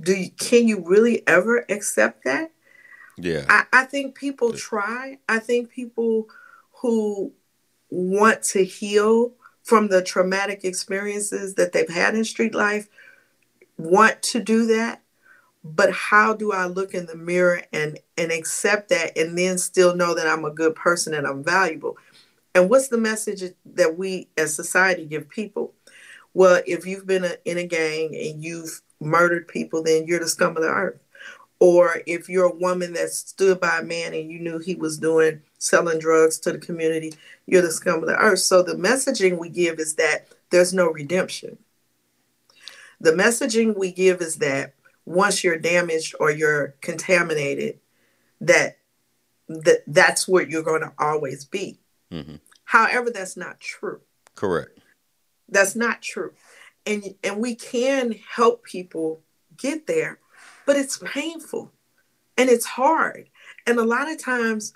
do 0.00 0.14
you, 0.14 0.30
can 0.30 0.66
you 0.66 0.82
really 0.84 1.26
ever 1.26 1.64
accept 1.68 2.24
that 2.24 2.50
yeah 3.16 3.44
i, 3.48 3.64
I 3.72 3.84
think 3.84 4.14
people 4.14 4.52
try 4.52 5.18
i 5.28 5.38
think 5.38 5.70
people 5.70 6.28
who 6.80 7.32
want 7.90 8.42
to 8.42 8.64
heal 8.64 9.32
from 9.62 9.88
the 9.88 10.02
traumatic 10.02 10.64
experiences 10.64 11.54
that 11.54 11.72
they've 11.72 11.88
had 11.88 12.14
in 12.14 12.24
street 12.24 12.54
life 12.54 12.88
want 13.78 14.22
to 14.22 14.40
do 14.40 14.66
that 14.66 15.00
but 15.64 15.90
how 15.92 16.34
do 16.34 16.52
I 16.52 16.66
look 16.66 16.92
in 16.92 17.06
the 17.06 17.16
mirror 17.16 17.62
and 17.72 17.98
and 18.18 18.30
accept 18.30 18.90
that 18.90 19.16
and 19.16 19.36
then 19.36 19.56
still 19.56 19.96
know 19.96 20.14
that 20.14 20.26
I'm 20.26 20.44
a 20.44 20.50
good 20.50 20.74
person 20.74 21.14
and 21.14 21.26
I'm 21.26 21.42
valuable? 21.42 21.96
And 22.54 22.68
what's 22.68 22.88
the 22.88 22.98
message 22.98 23.42
that 23.64 23.96
we 23.96 24.28
as 24.36 24.54
society 24.54 25.06
give 25.06 25.28
people? 25.28 25.72
Well, 26.34 26.62
if 26.66 26.86
you've 26.86 27.06
been 27.06 27.24
a, 27.24 27.36
in 27.46 27.56
a 27.56 27.66
gang 27.66 28.14
and 28.14 28.44
you've 28.44 28.82
murdered 29.00 29.48
people, 29.48 29.82
then 29.82 30.06
you're 30.06 30.20
the 30.20 30.28
scum 30.28 30.56
of 30.56 30.62
the 30.62 30.68
earth. 30.68 31.00
Or 31.64 32.02
if 32.06 32.28
you're 32.28 32.44
a 32.44 32.54
woman 32.54 32.92
that 32.92 33.08
stood 33.08 33.58
by 33.58 33.78
a 33.78 33.82
man 33.82 34.12
and 34.12 34.30
you 34.30 34.38
knew 34.38 34.58
he 34.58 34.74
was 34.74 34.98
doing 34.98 35.40
selling 35.56 35.98
drugs 35.98 36.38
to 36.40 36.52
the 36.52 36.58
community, 36.58 37.14
you're 37.46 37.62
the 37.62 37.70
scum 37.72 38.02
of 38.02 38.06
the 38.06 38.18
earth. 38.18 38.40
So 38.40 38.62
the 38.62 38.74
messaging 38.74 39.38
we 39.38 39.48
give 39.48 39.78
is 39.78 39.94
that 39.94 40.28
there's 40.50 40.74
no 40.74 40.90
redemption. 40.90 41.56
The 43.00 43.12
messaging 43.12 43.78
we 43.78 43.92
give 43.92 44.20
is 44.20 44.36
that 44.40 44.74
once 45.06 45.42
you're 45.42 45.56
damaged 45.56 46.14
or 46.20 46.30
you're 46.30 46.74
contaminated, 46.82 47.78
that 48.42 48.76
that 49.48 49.84
that's 49.86 50.28
where 50.28 50.46
you're 50.46 50.62
going 50.62 50.82
to 50.82 50.92
always 50.98 51.46
be. 51.46 51.78
Mm-hmm. 52.12 52.36
However, 52.64 53.08
that's 53.08 53.38
not 53.38 53.58
true. 53.58 54.02
Correct. 54.34 54.78
That's 55.48 55.74
not 55.74 56.02
true, 56.02 56.34
and 56.84 57.14
and 57.24 57.38
we 57.38 57.54
can 57.54 58.16
help 58.36 58.64
people 58.64 59.22
get 59.56 59.86
there, 59.86 60.18
but 60.66 60.76
it's 60.76 60.98
painful, 60.98 61.72
and 62.36 62.48
it's 62.48 62.66
hard, 62.66 63.28
and 63.66 63.78
a 63.78 63.84
lot 63.84 64.10
of 64.10 64.22
times. 64.22 64.72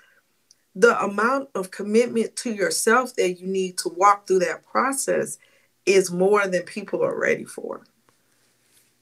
The 0.75 0.97
amount 1.03 1.49
of 1.55 1.71
commitment 1.71 2.35
to 2.37 2.53
yourself 2.53 3.15
that 3.15 3.39
you 3.41 3.47
need 3.47 3.77
to 3.79 3.89
walk 3.89 4.27
through 4.27 4.39
that 4.39 4.63
process 4.63 5.37
is 5.85 6.11
more 6.11 6.47
than 6.47 6.61
people 6.61 7.03
are 7.03 7.19
ready 7.19 7.43
for. 7.43 7.83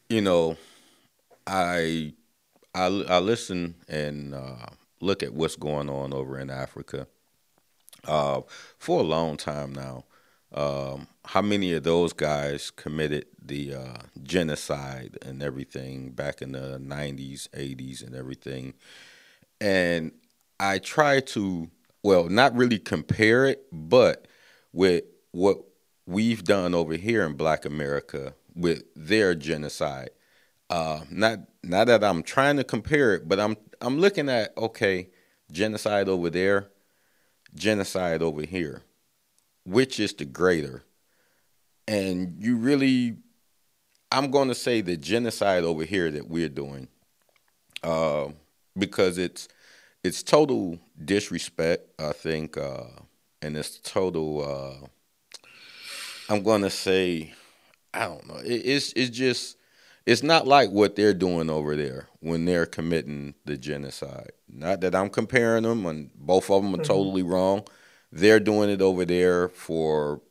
You 0.10 0.22
know, 0.22 0.58
I 1.46 2.14
I, 2.74 2.86
I 2.86 3.20
listen 3.20 3.76
and 3.88 4.34
uh, 4.34 4.68
look 5.02 5.24
at 5.24 5.34
what's 5.34 5.56
going 5.56 5.90
on 5.90 6.14
over 6.14 6.40
in 6.40 6.50
Africa 6.50 7.08
uh, 8.06 8.42
for 8.78 9.00
a 9.00 9.04
long 9.04 9.36
time 9.38 9.74
now. 9.74 10.04
Um, 10.54 11.08
how 11.26 11.42
many 11.42 11.74
of 11.74 11.84
those 11.84 12.14
guys 12.14 12.72
committed 12.72 13.26
the 13.44 13.76
uh, 13.76 13.98
genocide 14.24 15.18
and 15.22 15.44
everything 15.44 16.12
back 16.12 16.42
in 16.42 16.54
the 16.54 16.80
90s, 16.82 17.50
80s, 17.50 18.06
and 18.06 18.16
everything? 18.16 18.74
And 19.60 20.12
I 20.60 20.80
try 20.80 21.20
to, 21.20 21.70
well, 22.04 22.30
not 22.30 22.56
really 22.56 22.80
compare 22.80 23.46
it, 23.46 23.66
but 23.72 24.28
with 24.72 25.04
what 25.32 25.58
we've 26.06 26.44
done 26.44 26.74
over 26.74 26.96
here 26.96 27.26
in 27.26 27.34
Black 27.34 27.66
America 27.66 28.34
with 28.56 28.84
their 28.96 29.36
genocide 29.36 30.10
uh, 30.70 31.02
not 31.10 31.40
not 31.64 31.88
that 31.88 32.04
I'm 32.04 32.24
trying 32.24 32.58
to 32.58 32.64
compare 32.64 33.16
it, 33.16 33.28
but 33.28 33.40
I'm 33.40 33.58
I'm 33.82 34.00
looking 34.00 34.30
at 34.30 34.58
okay, 34.58 35.10
genocide 35.52 36.10
over 36.10 36.30
there, 36.30 36.70
genocide 37.56 38.22
over 38.22 38.42
here. 38.42 38.84
Which 39.68 40.00
is 40.00 40.14
the 40.14 40.26
greater? 40.26 40.84
And 41.88 42.36
you 42.40 42.58
really 42.58 43.18
I'm 44.12 44.32
going 44.32 44.48
to 44.48 44.56
say 44.56 44.82
the 44.82 44.96
genocide 44.96 45.64
over 45.64 45.84
here 45.84 46.10
that 46.12 46.30
we're 46.30 46.50
doing, 46.50 46.88
uh, 47.84 48.28
because 48.78 49.18
it's 49.18 49.48
it's 50.04 50.24
total 50.24 50.80
disrespect. 51.04 51.90
I 52.00 52.14
think, 52.14 52.58
uh, 52.58 52.86
and 53.42 53.58
it's 53.58 53.80
total. 53.80 54.44
Uh, 54.44 54.88
I'm 56.30 56.44
going 56.44 56.62
to 56.62 56.70
say, 56.70 57.34
I 57.94 58.06
don't 58.06 58.28
know. 58.28 58.38
It, 58.38 58.62
it's 58.66 58.94
it's 58.94 59.16
just 59.16 59.58
it's 60.06 60.24
not 60.24 60.48
like 60.48 60.70
what 60.70 60.96
they're 60.96 61.14
doing 61.14 61.50
over 61.50 61.76
there 61.76 62.08
when 62.22 62.46
they're 62.46 62.66
committing 62.66 63.34
the 63.44 63.58
genocide. 63.58 64.32
Not 64.48 64.80
that 64.82 64.96
I'm 64.96 65.10
comparing 65.10 65.64
them, 65.64 65.86
and 65.86 66.10
both 66.16 66.50
of 66.50 66.64
them 66.64 66.74
are 66.74 66.78
mm-hmm. 66.78 66.84
totally 66.84 67.24
wrong. 67.24 67.66
They're 68.12 68.40
doing 68.40 68.70
it 68.70 68.82
over 68.82 69.06
there 69.06 69.50
for 69.50 70.22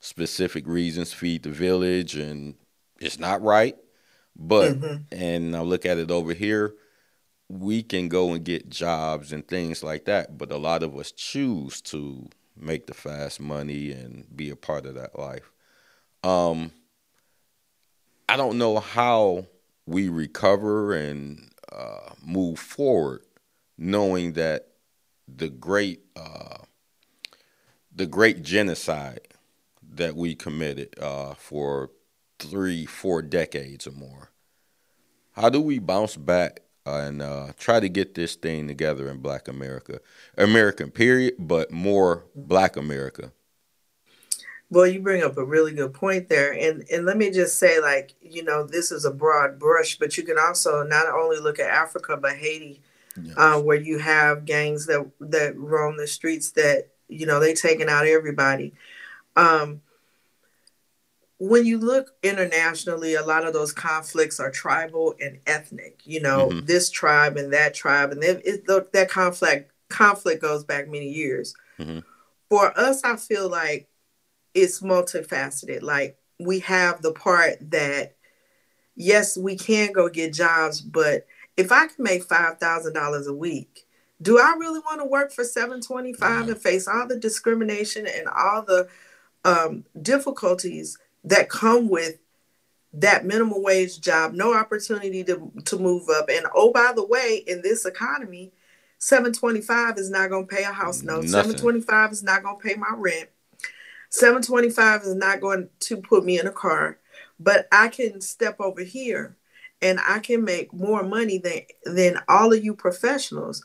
specific 0.00 0.66
reasons, 0.66 1.12
feed 1.12 1.42
the 1.42 1.50
village, 1.50 2.16
and 2.16 2.54
it's 3.00 3.18
not 3.18 3.42
right. 3.42 3.76
But 4.34 4.80
mm-hmm. 4.80 5.14
and 5.14 5.54
I 5.56 5.60
look 5.60 5.84
at 5.84 5.98
it 5.98 6.10
over 6.10 6.32
here, 6.32 6.74
we 7.48 7.82
can 7.82 8.08
go 8.08 8.32
and 8.32 8.44
get 8.44 8.70
jobs 8.70 9.32
and 9.32 9.46
things 9.46 9.82
like 9.82 10.06
that. 10.06 10.38
But 10.38 10.50
a 10.50 10.56
lot 10.56 10.82
of 10.82 10.96
us 10.96 11.12
choose 11.12 11.80
to 11.82 12.28
make 12.56 12.86
the 12.86 12.94
fast 12.94 13.40
money 13.40 13.92
and 13.92 14.26
be 14.34 14.50
a 14.50 14.56
part 14.56 14.86
of 14.86 14.94
that 14.94 15.18
life. 15.18 15.50
Um, 16.24 16.72
I 18.28 18.36
don't 18.36 18.58
know 18.58 18.78
how 18.78 19.46
we 19.86 20.08
recover 20.08 20.94
and 20.94 21.50
uh, 21.70 22.14
move 22.24 22.58
forward, 22.58 23.22
knowing 23.76 24.34
that 24.34 24.68
the 25.28 25.48
great 25.48 26.00
uh, 26.16 26.58
the 27.94 28.06
great 28.06 28.42
genocide 28.42 29.28
that 29.94 30.16
we 30.16 30.34
committed 30.34 30.98
uh, 31.00 31.34
for 31.34 31.90
three, 32.38 32.86
four 32.86 33.22
decades 33.22 33.86
or 33.86 33.92
more. 33.92 34.30
How 35.32 35.48
do 35.48 35.60
we 35.60 35.78
bounce 35.78 36.16
back 36.16 36.60
and 36.84 37.22
uh, 37.22 37.52
try 37.58 37.80
to 37.80 37.88
get 37.88 38.14
this 38.14 38.34
thing 38.34 38.66
together 38.66 39.08
in 39.08 39.18
Black 39.18 39.48
America, 39.48 40.00
American 40.36 40.90
period, 40.90 41.34
but 41.38 41.70
more 41.70 42.24
Black 42.34 42.76
America? 42.76 43.32
Well, 44.70 44.86
you 44.86 45.00
bring 45.00 45.22
up 45.22 45.36
a 45.36 45.44
really 45.44 45.74
good 45.74 45.92
point 45.92 46.30
there, 46.30 46.50
and 46.50 46.82
and 46.90 47.04
let 47.04 47.18
me 47.18 47.30
just 47.30 47.58
say, 47.58 47.78
like 47.78 48.14
you 48.22 48.42
know, 48.42 48.66
this 48.66 48.90
is 48.90 49.04
a 49.04 49.10
broad 49.10 49.58
brush, 49.58 49.98
but 49.98 50.16
you 50.16 50.22
can 50.22 50.38
also 50.38 50.82
not 50.82 51.08
only 51.08 51.38
look 51.38 51.58
at 51.58 51.68
Africa 51.68 52.16
but 52.16 52.36
Haiti, 52.36 52.80
yes. 53.22 53.34
uh, 53.36 53.60
where 53.60 53.76
you 53.76 53.98
have 53.98 54.46
gangs 54.46 54.86
that 54.86 55.10
that 55.20 55.58
roam 55.58 55.98
the 55.98 56.06
streets 56.06 56.52
that 56.52 56.88
you 57.12 57.26
know 57.26 57.40
they 57.40 57.54
taking 57.54 57.88
out 57.88 58.06
everybody. 58.06 58.72
Um, 59.36 59.82
when 61.38 61.66
you 61.66 61.78
look 61.78 62.12
internationally, 62.22 63.14
a 63.14 63.24
lot 63.24 63.44
of 63.44 63.52
those 63.52 63.72
conflicts 63.72 64.38
are 64.38 64.50
tribal 64.50 65.14
and 65.20 65.40
ethnic. 65.46 66.00
You 66.04 66.20
know, 66.20 66.48
mm-hmm. 66.48 66.66
this 66.66 66.90
tribe 66.90 67.36
and 67.36 67.52
that 67.52 67.74
tribe, 67.74 68.12
and 68.12 68.22
it, 68.22 68.42
it, 68.44 68.92
that 68.92 69.10
conflict 69.10 69.72
conflict 69.88 70.40
goes 70.40 70.64
back 70.64 70.88
many 70.88 71.08
years. 71.08 71.54
Mm-hmm. 71.78 72.00
For 72.48 72.78
us, 72.78 73.02
I 73.04 73.16
feel 73.16 73.48
like 73.48 73.88
it's 74.54 74.80
multifaceted. 74.80 75.82
Like 75.82 76.16
we 76.38 76.60
have 76.60 77.02
the 77.02 77.12
part 77.12 77.58
that 77.70 78.14
yes, 78.94 79.36
we 79.36 79.56
can 79.56 79.92
go 79.92 80.08
get 80.08 80.34
jobs, 80.34 80.80
but 80.80 81.26
if 81.56 81.72
I 81.72 81.86
can 81.86 82.04
make 82.04 82.24
five 82.24 82.58
thousand 82.58 82.94
dollars 82.94 83.26
a 83.26 83.34
week, 83.34 83.86
do 84.22 84.38
I 84.38 84.54
really 84.58 84.80
want 84.80 85.00
to 85.00 85.06
work 85.06 85.32
for 85.32 85.44
seven 85.44 85.80
twenty 85.80 86.12
five 86.12 86.48
and 86.48 86.58
face 86.58 86.88
all 86.88 87.06
the 87.06 87.18
discrimination 87.18 88.06
and 88.06 88.28
all 88.28 88.62
the 88.62 88.88
um, 89.44 89.84
difficulties 90.00 90.98
that 91.24 91.48
come 91.48 91.88
with 91.88 92.18
that 92.94 93.24
minimum 93.24 93.62
wage 93.62 94.00
job, 94.00 94.34
no 94.34 94.54
opportunity 94.54 95.24
to 95.24 95.50
to 95.64 95.78
move 95.78 96.08
up, 96.08 96.28
and 96.30 96.46
oh 96.54 96.72
by 96.72 96.92
the 96.94 97.04
way, 97.04 97.42
in 97.46 97.62
this 97.62 97.84
economy, 97.84 98.52
seven 98.98 99.32
twenty 99.32 99.60
five 99.60 99.98
is 99.98 100.10
not 100.10 100.30
going 100.30 100.46
to 100.46 100.54
pay 100.54 100.62
a 100.62 100.72
house 100.72 101.02
note. 101.02 101.26
Twenty 101.58 101.80
five 101.80 102.12
is 102.12 102.22
not 102.22 102.42
going 102.42 102.58
to 102.58 102.62
pay 102.62 102.74
my 102.74 102.94
rent. 102.96 103.28
725 104.12 105.02
is 105.04 105.14
not 105.14 105.40
going 105.40 105.70
to 105.80 105.96
put 105.96 106.22
me 106.22 106.38
in 106.38 106.46
a 106.46 106.52
car, 106.52 106.98
but 107.40 107.66
I 107.72 107.88
can 107.88 108.20
step 108.20 108.60
over 108.60 108.82
here 108.82 109.36
and 109.80 109.98
I 110.06 110.18
can 110.18 110.44
make 110.44 110.72
more 110.72 111.02
money 111.02 111.38
than 111.38 111.62
than 111.84 112.20
all 112.28 112.52
of 112.52 112.62
you 112.62 112.74
professionals. 112.74 113.64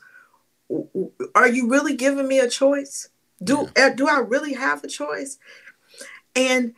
Are 1.34 1.48
you 1.48 1.68
really 1.68 1.96
giving 1.96 2.28
me 2.28 2.38
a 2.38 2.48
choice? 2.48 3.08
Do 3.42 3.68
yeah. 3.76 3.86
Uh, 3.86 3.94
do 3.94 4.08
I 4.08 4.18
really 4.18 4.54
have 4.54 4.84
a 4.84 4.88
choice? 4.88 5.38
And 6.34 6.74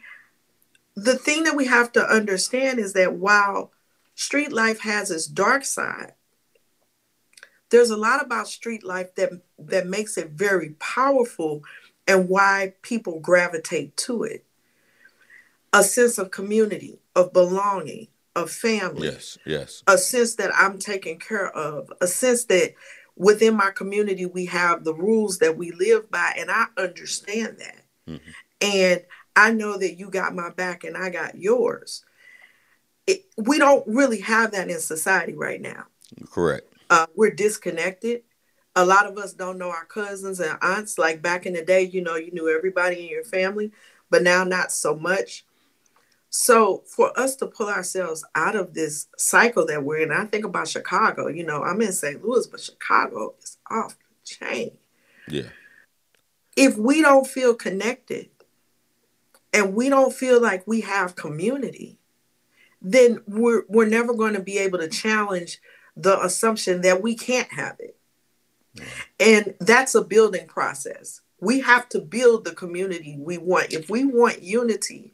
the 0.94 1.16
thing 1.16 1.44
that 1.44 1.56
we 1.56 1.66
have 1.66 1.92
to 1.92 2.04
understand 2.04 2.78
is 2.78 2.92
that 2.92 3.14
while 3.14 3.72
street 4.14 4.52
life 4.52 4.80
has 4.80 5.10
its 5.10 5.26
dark 5.26 5.64
side, 5.64 6.12
there's 7.70 7.90
a 7.90 7.96
lot 7.96 8.22
about 8.22 8.48
street 8.48 8.84
life 8.84 9.14
that 9.14 9.30
that 9.58 9.86
makes 9.86 10.18
it 10.18 10.30
very 10.30 10.70
powerful 10.78 11.62
and 12.06 12.28
why 12.28 12.74
people 12.82 13.20
gravitate 13.20 13.96
to 13.96 14.24
it 14.24 14.44
a 15.72 15.82
sense 15.82 16.18
of 16.18 16.30
community, 16.30 16.98
of 17.14 17.32
belonging, 17.32 18.08
of 18.34 18.50
family. 18.50 19.08
Yes, 19.08 19.38
yes. 19.46 19.82
A 19.86 19.98
sense 19.98 20.34
that 20.36 20.50
I'm 20.54 20.78
taken 20.78 21.18
care 21.18 21.48
of, 21.50 21.92
a 22.00 22.06
sense 22.06 22.44
that 22.44 22.74
within 23.20 23.54
my 23.54 23.70
community 23.70 24.26
we 24.26 24.46
have 24.46 24.84
the 24.84 24.94
rules 24.94 25.38
that 25.38 25.56
we 25.56 25.72
live 25.72 26.10
by, 26.10 26.34
and 26.38 26.50
I 26.50 26.66
understand 26.76 27.58
that. 27.58 27.84
Mm-hmm. 28.08 28.30
And 28.62 29.02
I 29.36 29.52
know 29.52 29.78
that 29.78 29.96
you 29.96 30.10
got 30.10 30.34
my 30.34 30.50
back 30.50 30.84
and 30.84 30.96
I 30.96 31.10
got 31.10 31.36
yours. 31.36 32.04
It, 33.06 33.24
we 33.36 33.58
don't 33.58 33.86
really 33.86 34.20
have 34.20 34.52
that 34.52 34.68
in 34.68 34.80
society 34.80 35.34
right 35.34 35.60
now. 35.60 35.84
Correct. 36.30 36.66
Uh, 36.90 37.06
we're 37.14 37.30
disconnected 37.30 38.22
a 38.76 38.84
lot 38.84 39.06
of 39.06 39.18
us 39.18 39.32
don't 39.32 39.58
know 39.58 39.70
our 39.70 39.84
cousins 39.84 40.40
and 40.40 40.58
aunts. 40.62 40.98
Like 40.98 41.22
back 41.22 41.46
in 41.46 41.52
the 41.52 41.64
day, 41.64 41.82
you 41.82 42.02
know, 42.02 42.16
you 42.16 42.30
knew 42.32 42.48
everybody 42.48 43.00
in 43.00 43.08
your 43.08 43.24
family, 43.24 43.72
but 44.10 44.22
now 44.22 44.44
not 44.44 44.72
so 44.72 44.96
much. 44.96 45.44
So 46.30 46.84
for 46.86 47.18
us 47.18 47.34
to 47.36 47.46
pull 47.46 47.68
ourselves 47.68 48.24
out 48.36 48.54
of 48.54 48.72
this 48.72 49.08
cycle 49.18 49.66
that 49.66 49.82
we're 49.82 49.98
in, 49.98 50.12
I 50.12 50.24
think 50.26 50.44
about 50.44 50.68
Chicago. 50.68 51.26
You 51.26 51.44
know, 51.44 51.62
I'm 51.62 51.82
in 51.82 51.92
St. 51.92 52.24
Louis, 52.24 52.46
but 52.46 52.60
Chicago 52.60 53.34
is 53.42 53.58
off 53.68 53.98
the 53.98 54.36
chain. 54.46 54.70
Yeah. 55.28 55.48
If 56.56 56.76
we 56.76 57.02
don't 57.02 57.26
feel 57.26 57.54
connected 57.54 58.30
and 59.52 59.74
we 59.74 59.88
don't 59.88 60.14
feel 60.14 60.40
like 60.40 60.66
we 60.66 60.82
have 60.82 61.16
community, 61.16 61.98
then 62.80 63.20
we're 63.26 63.64
we're 63.68 63.88
never 63.88 64.14
going 64.14 64.34
to 64.34 64.40
be 64.40 64.58
able 64.58 64.78
to 64.78 64.88
challenge 64.88 65.60
the 65.96 66.22
assumption 66.22 66.80
that 66.82 67.02
we 67.02 67.16
can't 67.16 67.52
have 67.52 67.76
it. 67.80 67.96
And 69.18 69.54
that's 69.58 69.96
a 69.96 70.02
building 70.02 70.46
process. 70.46 71.22
We 71.40 71.60
have 71.60 71.88
to 71.90 72.00
build 72.00 72.44
the 72.44 72.54
community 72.54 73.16
we 73.18 73.36
want. 73.36 73.72
If 73.72 73.90
we 73.90 74.04
want 74.04 74.42
unity, 74.42 75.12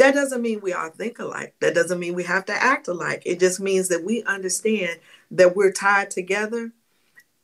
that 0.00 0.14
doesn't 0.14 0.40
mean 0.40 0.62
we 0.62 0.72
all 0.72 0.88
think 0.88 1.18
alike. 1.18 1.54
That 1.60 1.74
doesn't 1.74 2.00
mean 2.00 2.14
we 2.14 2.24
have 2.24 2.46
to 2.46 2.54
act 2.54 2.88
alike. 2.88 3.22
It 3.26 3.38
just 3.38 3.60
means 3.60 3.88
that 3.88 4.02
we 4.02 4.22
understand 4.22 4.98
that 5.30 5.54
we're 5.54 5.72
tied 5.72 6.10
together 6.10 6.72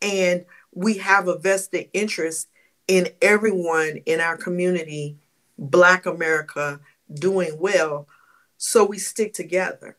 and 0.01 0.47
we 0.73 0.97
have 0.97 1.29
a 1.29 1.37
vested 1.37 1.91
interest 1.93 2.49
in 2.89 3.09
everyone 3.21 3.99
in 4.07 4.21
our 4.21 4.39
community, 4.39 5.19
Black 5.59 6.07
America, 6.07 6.81
doing 7.13 7.59
well. 7.59 8.09
So 8.57 8.87
we 8.87 8.97
stick 8.97 9.35
together. 9.35 9.99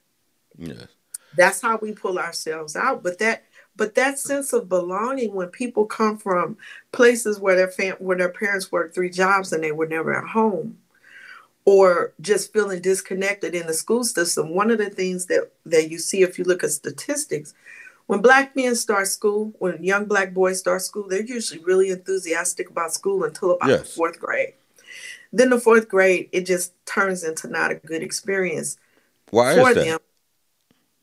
Yes. 0.58 0.88
That's 1.36 1.62
how 1.62 1.78
we 1.80 1.92
pull 1.92 2.18
ourselves 2.18 2.76
out. 2.76 3.04
But 3.04 3.20
that 3.20 3.44
but 3.76 3.94
that 3.94 4.18
sense 4.18 4.52
of 4.54 4.68
belonging 4.68 5.36
when 5.36 5.50
people 5.50 5.86
come 5.86 6.18
from 6.18 6.58
places 6.92 7.40
where 7.40 7.56
their 7.56 7.68
fam- 7.68 7.98
where 7.98 8.18
their 8.18 8.32
parents 8.32 8.72
worked 8.72 8.96
three 8.96 9.12
jobs 9.12 9.54
and 9.54 9.64
they 9.64 9.72
were 9.72 9.86
never 9.86 10.18
at 10.18 10.30
home 10.30 10.80
or 11.68 12.14
just 12.22 12.54
feeling 12.54 12.82
disconnected 12.82 13.54
in 13.54 13.68
the 13.68 13.74
school 13.74 14.04
system 14.04 14.56
one 14.56 14.72
of 14.72 14.78
the 14.78 14.90
things 14.90 15.26
that 15.26 15.52
that 15.66 15.92
you 15.92 16.00
see 16.00 16.24
if 16.24 16.40
you 16.40 16.46
look 16.46 16.64
at 16.64 16.72
statistics 16.72 17.54
when 18.08 18.22
black 18.22 18.56
men 18.56 18.74
start 18.74 19.06
school 19.06 19.54
when 19.60 19.84
young 19.84 20.06
black 20.06 20.34
boys 20.34 20.60
start 20.60 20.82
school 20.82 21.06
they're 21.08 21.22
usually 21.22 21.64
really 21.64 21.90
enthusiastic 21.90 22.70
about 22.70 22.94
school 22.94 23.24
until 23.24 23.52
about 23.52 23.70
yes. 23.70 23.82
the 23.82 23.86
fourth 23.86 24.18
grade 24.20 24.54
then 25.34 25.50
the 25.50 25.60
fourth 25.60 25.90
grade 25.90 26.30
it 26.32 26.46
just 26.46 26.74
turns 26.86 27.24
into 27.24 27.50
not 27.50 27.70
a 27.70 27.76
good 27.76 28.02
experience 28.02 28.78
why 29.30 29.54
for 29.54 29.74
them 29.74 30.00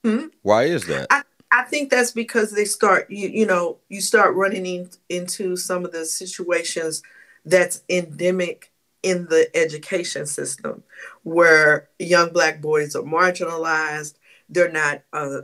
hmm? 0.02 0.26
why 0.40 0.64
is 0.64 0.86
that 0.86 1.06
I, 1.10 1.22
I 1.52 1.64
think 1.64 1.90
that's 1.90 2.12
because 2.12 2.52
they 2.52 2.64
start 2.64 3.10
you 3.10 3.28
you 3.28 3.44
know 3.44 3.76
you 3.90 4.00
start 4.00 4.34
running 4.34 4.64
in, 4.64 4.88
into 5.10 5.56
some 5.56 5.84
of 5.84 5.92
the 5.92 6.06
situations 6.06 7.02
that's 7.44 7.82
endemic 7.90 8.70
in 9.04 9.26
the 9.26 9.54
education 9.54 10.24
system 10.24 10.82
where 11.24 11.90
young 11.98 12.32
black 12.32 12.62
boys 12.62 12.96
are 12.96 13.02
marginalized 13.02 14.14
they're 14.48 14.72
not 14.72 15.02
uh, 15.12 15.42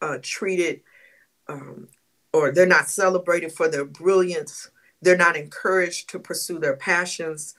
uh, 0.00 0.16
treated 0.22 0.80
um, 1.48 1.88
or 2.32 2.52
they're 2.52 2.66
not 2.66 2.88
celebrated 2.88 3.50
for 3.50 3.68
their 3.68 3.84
brilliance 3.84 4.70
they're 5.02 5.16
not 5.16 5.36
encouraged 5.36 6.08
to 6.08 6.20
pursue 6.20 6.60
their 6.60 6.76
passions 6.76 7.56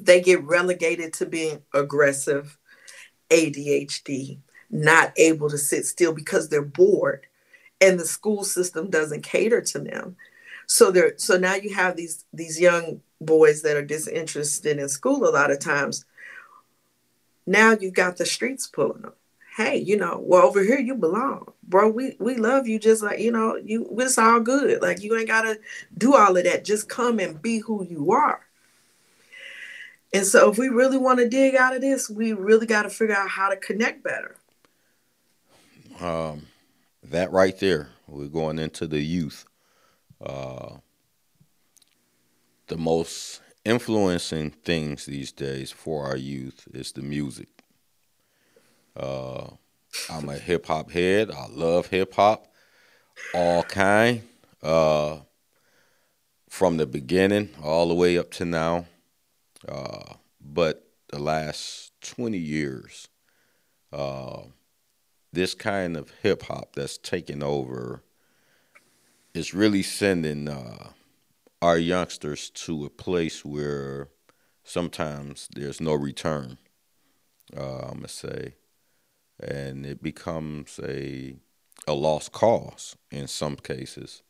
they 0.00 0.20
get 0.20 0.42
relegated 0.42 1.12
to 1.12 1.24
being 1.24 1.62
aggressive 1.72 2.58
adhd 3.30 4.38
not 4.70 5.12
able 5.16 5.48
to 5.48 5.56
sit 5.56 5.86
still 5.86 6.12
because 6.12 6.48
they're 6.48 6.62
bored 6.62 7.28
and 7.80 8.00
the 8.00 8.04
school 8.04 8.42
system 8.42 8.90
doesn't 8.90 9.22
cater 9.22 9.60
to 9.60 9.78
them 9.78 10.16
so 10.66 10.90
there 10.90 11.14
so 11.16 11.36
now 11.36 11.54
you 11.54 11.74
have 11.74 11.96
these 11.96 12.24
these 12.32 12.60
young 12.60 13.00
boys 13.20 13.62
that 13.62 13.76
are 13.76 13.84
disinterested 13.84 14.78
in 14.78 14.88
school 14.88 15.26
a 15.26 15.30
lot 15.30 15.50
of 15.50 15.60
times. 15.60 16.04
Now 17.46 17.72
you've 17.72 17.94
got 17.94 18.16
the 18.16 18.26
streets 18.26 18.66
pulling 18.66 19.02
them 19.02 19.12
hey 19.56 19.78
you 19.78 19.96
know 19.96 20.20
well 20.22 20.46
over 20.46 20.62
here 20.62 20.78
you 20.78 20.94
belong. 20.94 21.50
Bro 21.62 21.90
we 21.90 22.16
we 22.18 22.36
love 22.36 22.68
you 22.68 22.78
just 22.78 23.02
like 23.02 23.20
you 23.20 23.32
know 23.32 23.56
you 23.56 23.88
it's 23.98 24.18
all 24.18 24.40
good. 24.40 24.82
Like 24.82 25.02
you 25.02 25.16
ain't 25.16 25.28
gotta 25.28 25.58
do 25.96 26.14
all 26.14 26.36
of 26.36 26.44
that. 26.44 26.64
Just 26.64 26.88
come 26.88 27.18
and 27.18 27.40
be 27.40 27.58
who 27.58 27.84
you 27.84 28.12
are. 28.12 28.40
And 30.12 30.26
so 30.26 30.50
if 30.50 30.58
we 30.58 30.68
really 30.68 30.98
want 30.98 31.18
to 31.18 31.28
dig 31.28 31.56
out 31.56 31.74
of 31.74 31.80
this 31.80 32.10
we 32.10 32.32
really 32.32 32.66
got 32.66 32.82
to 32.82 32.90
figure 32.90 33.16
out 33.16 33.28
how 33.28 33.48
to 33.48 33.56
connect 33.56 34.04
better. 34.04 34.36
Um, 36.00 36.46
that 37.02 37.32
right 37.32 37.58
there, 37.58 37.88
we're 38.06 38.26
going 38.26 38.58
into 38.58 38.86
the 38.86 39.00
youth. 39.00 39.46
Uh, 40.24 40.76
the 42.68 42.76
most 42.76 43.40
influencing 43.64 44.50
things 44.50 45.06
these 45.06 45.32
days 45.32 45.70
for 45.70 46.06
our 46.06 46.16
youth 46.16 46.66
is 46.72 46.92
the 46.92 47.02
music. 47.02 47.48
Uh, 48.96 49.48
I'm 50.10 50.28
a 50.28 50.38
hip 50.38 50.66
hop 50.66 50.90
head. 50.90 51.30
I 51.30 51.46
love 51.48 51.88
hip 51.88 52.14
hop, 52.14 52.46
all 53.34 53.62
kind, 53.64 54.22
uh, 54.62 55.18
from 56.48 56.76
the 56.76 56.86
beginning 56.86 57.50
all 57.62 57.88
the 57.88 57.94
way 57.94 58.16
up 58.16 58.30
to 58.32 58.44
now. 58.44 58.86
Uh, 59.68 60.14
but 60.40 60.88
the 61.08 61.18
last 61.18 61.92
20 62.02 62.38
years, 62.38 63.08
uh, 63.92 64.42
this 65.32 65.54
kind 65.54 65.96
of 65.96 66.10
hip 66.22 66.44
hop 66.44 66.74
that's 66.74 66.98
taken 66.98 67.42
over 67.42 68.02
is 69.36 69.52
really 69.52 69.82
sending 69.82 70.48
uh, 70.48 70.88
our 71.60 71.76
youngsters 71.76 72.48
to 72.48 72.86
a 72.86 72.90
place 72.90 73.44
where 73.44 74.08
sometimes 74.64 75.48
there's 75.54 75.80
no 75.80 75.92
return. 75.92 76.56
Uh, 77.54 77.80
I'm 77.80 77.96
gonna 77.96 78.08
say, 78.08 78.54
and 79.38 79.84
it 79.84 80.02
becomes 80.02 80.80
a 80.82 81.36
a 81.86 81.92
lost 81.92 82.32
cause 82.32 82.96
in 83.10 83.28
some 83.28 83.56
cases. 83.56 84.22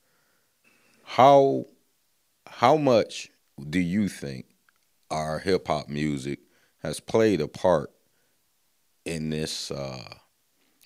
How 1.04 1.66
how 2.46 2.76
much 2.76 3.30
do 3.70 3.78
you 3.78 4.08
think 4.08 4.46
our 5.10 5.38
hip 5.38 5.68
hop 5.68 5.88
music 5.88 6.40
has 6.82 6.98
played 7.00 7.40
a 7.40 7.48
part 7.48 7.90
in 9.04 9.30
this 9.30 9.70
uh, 9.70 10.16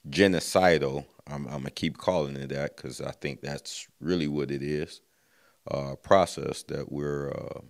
genocidal? 0.08 1.06
I'm, 1.26 1.46
I'm, 1.46 1.58
gonna 1.58 1.70
keep 1.70 1.98
calling 1.98 2.36
it 2.36 2.48
that 2.50 2.76
because 2.76 3.00
I 3.00 3.12
think 3.12 3.40
that's 3.40 3.88
really 4.00 4.28
what 4.28 4.50
it 4.50 4.62
is. 4.62 5.00
Uh, 5.70 5.94
process 5.96 6.62
that 6.64 6.90
we're, 6.90 7.30
uh, 7.30 7.60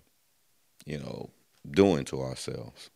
you 0.86 0.98
know, 0.98 1.30
doing 1.70 2.04
to 2.06 2.22
ourselves. 2.22 2.90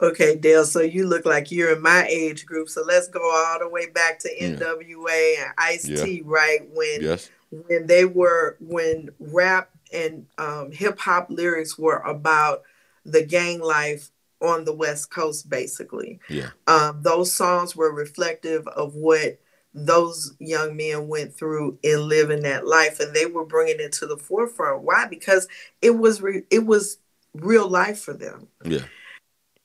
Okay, 0.00 0.36
Dale. 0.36 0.64
So 0.64 0.80
you 0.80 1.06
look 1.06 1.24
like 1.24 1.50
you're 1.50 1.72
in 1.72 1.82
my 1.82 2.06
age 2.06 2.46
group. 2.46 2.68
So 2.68 2.82
let's 2.84 3.08
go 3.08 3.20
all 3.22 3.58
the 3.58 3.68
way 3.68 3.88
back 3.90 4.18
to 4.20 4.38
NWA 4.38 5.38
and 5.38 5.52
Ice 5.56 5.88
yeah. 5.88 6.04
T, 6.04 6.22
right? 6.24 6.60
When 6.72 7.02
yes. 7.02 7.30
when 7.50 7.86
they 7.86 8.04
were 8.04 8.56
when 8.60 9.10
rap 9.18 9.70
and 9.92 10.26
um, 10.36 10.72
hip 10.72 10.98
hop 10.98 11.30
lyrics 11.30 11.78
were 11.78 11.98
about 11.98 12.62
the 13.04 13.24
gang 13.24 13.60
life 13.60 14.10
on 14.44 14.64
the 14.64 14.74
West 14.74 15.10
Coast, 15.10 15.48
basically. 15.48 16.20
Yeah. 16.28 16.50
Um, 16.66 17.00
those 17.02 17.32
songs 17.32 17.74
were 17.74 17.92
reflective 17.92 18.66
of 18.68 18.94
what 18.94 19.40
those 19.72 20.34
young 20.38 20.76
men 20.76 21.08
went 21.08 21.34
through 21.34 21.78
in 21.82 22.08
living 22.08 22.42
that 22.42 22.66
life, 22.66 23.00
and 23.00 23.14
they 23.14 23.26
were 23.26 23.44
bringing 23.44 23.80
it 23.80 23.92
to 23.92 24.06
the 24.06 24.16
forefront. 24.16 24.82
Why? 24.82 25.06
Because 25.06 25.48
it 25.82 25.90
was 25.90 26.22
re- 26.22 26.44
it 26.50 26.64
was 26.64 26.98
real 27.34 27.68
life 27.68 28.00
for 28.00 28.14
them. 28.14 28.48
Yeah. 28.64 28.84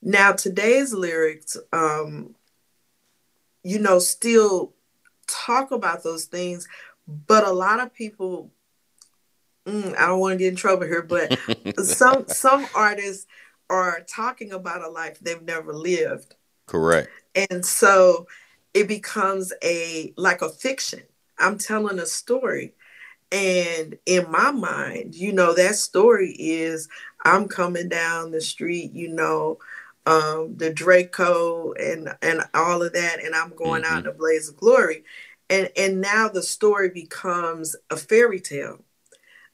Now 0.02 0.32
today's 0.32 0.94
lyrics, 0.94 1.58
um, 1.74 2.36
you 3.64 3.80
know, 3.80 4.00
still 4.00 4.74
talk 5.28 5.72
about 5.72 6.04
those 6.04 6.26
things, 6.26 6.68
but 7.08 7.44
a 7.44 7.52
lot 7.52 7.80
of 7.80 7.94
people 7.94 8.52
mm, 9.70 9.96
I 9.98 10.08
don't 10.08 10.20
want 10.20 10.34
to 10.34 10.38
get 10.38 10.50
in 10.50 10.56
trouble 10.56 10.86
here, 10.86 11.02
but 11.02 11.38
some 11.84 12.26
some 12.28 12.66
artists 12.76 13.28
are 13.70 14.02
talking 14.02 14.52
about 14.52 14.84
a 14.84 14.90
life 14.90 15.20
they've 15.20 15.42
never 15.42 15.74
lived. 15.74 16.36
Correct. 16.66 17.10
And 17.36 17.66
so 17.66 18.28
it 18.74 18.88
becomes 18.88 19.54
a 19.64 20.14
like 20.18 20.42
a 20.42 20.50
fiction. 20.50 21.04
I'm 21.38 21.58
telling 21.58 22.00
a 22.00 22.06
story. 22.06 22.74
And 23.32 23.98
in 24.06 24.30
my 24.32 24.52
mind, 24.52 25.16
you 25.16 25.32
know, 25.32 25.54
that 25.54 25.76
story 25.76 26.32
is 26.32 26.90
I'm 27.24 27.48
coming 27.48 27.90
down 27.90 28.32
the 28.32 28.42
street, 28.42 28.92
you 28.94 29.10
know, 29.10 29.60
um, 30.06 30.56
the 30.58 30.74
Draco 30.74 31.74
and 31.74 32.10
and 32.22 32.42
all 32.54 32.82
of 32.82 32.94
that, 32.94 33.24
and 33.24 33.36
I'm 33.36 33.54
going 33.56 33.84
mm-hmm. 33.84 33.94
out 33.94 34.06
in 34.06 34.08
a 34.08 34.14
blaze 34.14 34.50
of 34.50 34.58
glory. 34.58 35.04
And 35.50 35.70
and 35.78 36.02
now 36.02 36.28
the 36.30 36.44
story 36.44 36.90
becomes 36.90 37.76
a 37.90 37.98
fairy 37.98 38.40
tale 38.40 38.84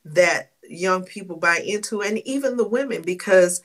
that 0.06 0.51
young 0.69 1.04
people 1.04 1.38
buy 1.38 1.58
into, 1.58 2.01
and 2.01 2.19
even 2.19 2.58
the 2.58 2.67
women, 2.67 3.01
because 3.01 3.62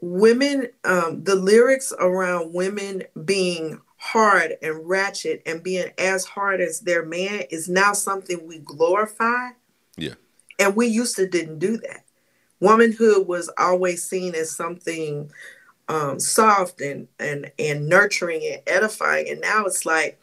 women, 0.00 0.68
um, 0.84 1.24
the 1.24 1.34
lyrics 1.34 1.92
around 1.98 2.52
women 2.52 3.02
being 3.24 3.80
hard 3.96 4.56
and 4.62 4.88
ratchet 4.88 5.42
and 5.44 5.62
being 5.62 5.90
as 5.98 6.24
hard 6.24 6.60
as 6.60 6.80
their 6.80 7.04
man 7.04 7.42
is 7.50 7.68
now 7.68 7.92
something 7.92 8.46
we 8.46 8.58
glorify. 8.58 9.50
Yeah. 9.96 10.14
And 10.58 10.76
we 10.76 10.86
used 10.86 11.16
to 11.16 11.26
didn't 11.26 11.58
do 11.58 11.76
that. 11.78 12.04
Womanhood 12.60 13.26
was 13.26 13.50
always 13.58 14.04
seen 14.04 14.34
as 14.34 14.50
something 14.50 15.30
um, 15.88 16.20
soft 16.20 16.80
and, 16.80 17.08
and 17.18 17.50
and 17.58 17.88
nurturing 17.88 18.42
and 18.44 18.62
edifying. 18.66 19.28
And 19.28 19.40
now 19.40 19.64
it's 19.64 19.86
like 19.86 20.20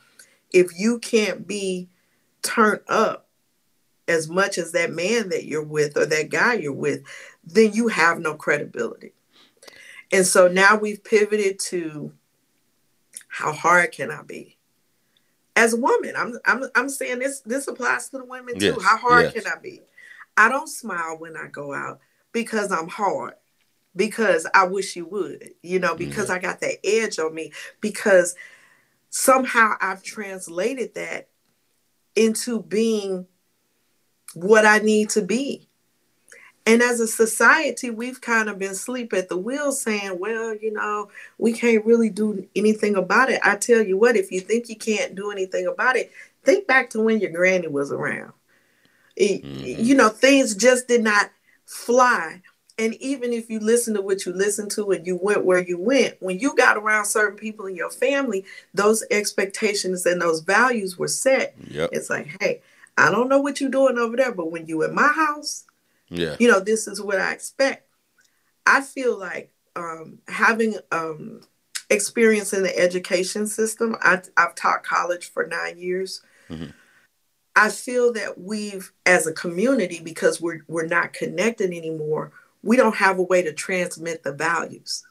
if 0.52 0.78
you 0.78 1.00
can't 1.00 1.48
be 1.48 1.90
turned 2.42 2.82
up 2.88 3.28
as 4.08 4.30
much 4.30 4.58
as 4.58 4.72
that 4.74 4.92
man 4.92 5.30
that 5.30 5.46
you're 5.46 5.64
with 5.64 5.98
or 5.98 6.06
that 6.06 6.30
guy 6.30 6.54
you're 6.54 6.72
with, 6.72 7.04
then 7.44 7.74
you 7.74 7.88
have 7.88 8.20
no 8.20 8.36
credibility. 8.36 9.14
And 10.16 10.26
so 10.26 10.48
now 10.48 10.78
we've 10.78 11.04
pivoted 11.04 11.60
to 11.60 12.14
how 13.28 13.52
hard 13.52 13.92
can 13.92 14.12
I 14.12 14.22
be? 14.24 14.58
As 15.58 15.74
a 15.74 15.78
woman, 15.78 16.14
I'm 16.16 16.40
I'm 16.46 16.64
I'm 16.74 16.88
saying 16.88 17.20
this 17.20 17.42
this 17.42 17.68
applies 17.68 18.08
to 18.10 18.20
the 18.20 18.26
women 18.26 18.58
too. 18.58 18.68
Yes, 18.78 18.82
how 18.82 18.96
hard 18.96 19.26
yes. 19.26 19.34
can 19.34 19.52
I 19.52 19.60
be? 19.62 19.82
I 20.38 20.48
don't 20.48 20.70
smile 20.70 21.18
when 21.20 21.36
I 21.36 21.48
go 21.48 21.74
out 21.74 22.00
because 22.32 22.72
I'm 22.72 22.88
hard. 22.88 23.34
Because 23.94 24.48
I 24.54 24.68
wish 24.68 24.96
you 24.96 25.06
would, 25.06 25.52
you 25.62 25.80
know, 25.80 25.96
because 25.96 26.26
mm-hmm. 26.26 26.36
I 26.36 26.40
got 26.40 26.62
that 26.62 26.86
edge 26.86 27.20
on 27.20 27.34
me. 27.34 27.52
Because 27.82 28.36
somehow 29.10 29.74
I've 29.82 30.04
translated 30.04 30.96
that 30.96 31.28
into 32.16 32.62
being 32.62 33.28
what 34.34 34.66
I 34.66 34.80
need 34.80 35.10
to 35.12 35.22
be. 35.22 35.68
And 36.66 36.82
as 36.82 37.00
a 37.00 37.08
society, 37.08 37.92
we've 37.92 38.22
kind 38.22 38.50
of 38.50 38.58
been 38.58 38.72
asleep 38.72 39.14
at 39.14 39.30
the 39.30 39.38
wheel 39.38 39.72
saying, 39.72 40.20
well, 40.20 40.56
you 40.56 40.74
know, 40.74 41.10
we 41.38 41.54
can't 41.54 41.86
really 41.86 42.10
do 42.10 42.48
anything 42.56 42.96
about 42.96 43.30
it. 43.30 43.40
I 43.44 43.56
tell 43.56 43.84
you 43.84 43.98
what, 43.98 44.16
if 44.16 44.32
you 44.32 44.40
think 44.40 44.68
you 44.68 44.76
can't 44.76 45.14
do 45.14 45.30
anything 45.30 45.68
about 45.68 45.96
it, 45.96 46.12
think 46.44 46.66
back 46.66 46.90
to 46.92 47.02
when 47.02 47.20
your 47.20 47.32
granny 47.32 47.68
was 47.68 47.92
around. 47.92 48.34
mm-hmm. 49.20 49.84
You 49.84 49.96
know, 49.96 50.10
things 50.10 50.56
just 50.56 50.88
did 50.88 51.04
not 51.04 51.30
fly. 51.66 52.42
And 52.78 52.96
even 52.96 53.32
if 53.32 53.50
you 53.50 53.60
listen 53.60 53.94
to 53.94 54.02
what 54.02 54.26
you 54.26 54.34
listened 54.34 54.72
to 54.72 54.92
and 54.92 55.06
you 55.06 55.18
went 55.22 55.46
where 55.46 55.62
you 55.62 55.80
went, 55.80 56.16
when 56.20 56.40
you 56.40 56.56
got 56.56 56.78
around 56.78 57.06
certain 57.06 57.38
people 57.38 57.68
in 57.68 57.76
your 57.76 57.92
family, 57.92 58.44
those 58.74 59.04
expectations 59.12 60.06
and 60.06 60.22
those 60.22 60.42
values 60.42 60.98
were 60.98 61.08
set. 61.08 61.56
Yep. 61.70 61.92
It's 61.94 62.10
like, 62.10 62.28
hey, 62.42 62.62
I 62.98 63.12
don't 63.12 63.30
know 63.30 63.40
what 63.40 63.62
you're 63.62 63.70
doing 63.70 63.98
over 63.98 64.18
there, 64.18 64.34
but 64.34 64.52
when 64.52 64.68
you 64.68 64.84
in 64.84 64.94
my 64.94 65.08
house, 65.08 65.66
yeah, 66.10 66.36
you 66.40 66.48
know, 66.48 66.60
this 66.60 66.88
is 66.88 67.02
what 67.02 67.20
I 67.20 67.32
expect. 67.34 67.90
I 68.66 68.82
feel 68.82 69.18
like 69.18 69.52
um, 69.76 70.20
having 70.28 70.76
um, 70.92 71.42
experience 71.90 72.54
in 72.54 72.64
the 72.64 72.78
education 72.78 73.48
system. 73.48 73.96
I, 74.02 74.22
have 74.38 74.56
taught 74.56 74.84
college 74.84 75.32
for 75.32 75.46
nine 75.46 75.78
years. 75.78 76.22
Mm-hmm. 76.50 76.72
I 77.56 77.70
feel 77.70 78.12
that 78.14 78.40
we've, 78.40 78.92
as 79.06 79.28
a 79.28 79.34
community, 79.34 80.02
because 80.04 80.42
we're 80.42 80.62
we're 80.68 80.88
not 80.88 81.14
connected 81.14 81.72
anymore, 81.72 82.32
we 82.64 82.76
don't 82.76 82.96
have 82.96 83.20
a 83.20 83.24
way 83.24 83.44
to 83.44 83.54
transmit 83.54 84.24
the 84.24 84.34
values. 84.34 85.06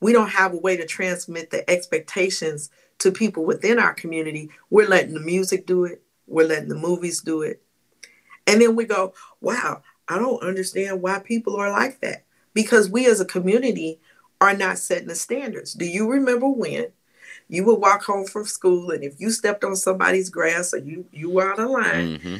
We 0.00 0.12
don't 0.12 0.30
have 0.30 0.52
a 0.52 0.58
way 0.58 0.76
to 0.76 0.86
transmit 0.86 1.50
the 1.50 1.68
expectations 1.68 2.70
to 2.98 3.10
people 3.12 3.44
within 3.44 3.78
our 3.78 3.94
community. 3.94 4.50
We're 4.70 4.88
letting 4.88 5.14
the 5.14 5.20
music 5.20 5.66
do 5.66 5.84
it. 5.84 6.02
We're 6.26 6.46
letting 6.46 6.68
the 6.68 6.74
movies 6.74 7.20
do 7.20 7.42
it. 7.42 7.62
And 8.46 8.60
then 8.60 8.76
we 8.76 8.84
go, 8.84 9.14
wow, 9.40 9.82
I 10.08 10.18
don't 10.18 10.42
understand 10.42 11.02
why 11.02 11.18
people 11.18 11.56
are 11.56 11.70
like 11.70 12.00
that. 12.00 12.24
Because 12.54 12.88
we 12.88 13.06
as 13.06 13.20
a 13.20 13.26
community 13.26 14.00
are 14.40 14.56
not 14.56 14.78
setting 14.78 15.08
the 15.08 15.14
standards. 15.14 15.74
Do 15.74 15.84
you 15.84 16.10
remember 16.10 16.48
when 16.48 16.86
you 17.48 17.64
would 17.64 17.80
walk 17.80 18.02
home 18.04 18.26
from 18.26 18.44
school 18.44 18.90
and 18.90 19.04
if 19.04 19.20
you 19.20 19.30
stepped 19.30 19.64
on 19.64 19.76
somebody's 19.76 20.30
grass 20.30 20.74
or 20.74 20.78
you, 20.78 21.06
you 21.12 21.30
were 21.30 21.52
out 21.52 21.58
of 21.58 21.70
line, 21.70 22.18
mm-hmm. 22.18 22.36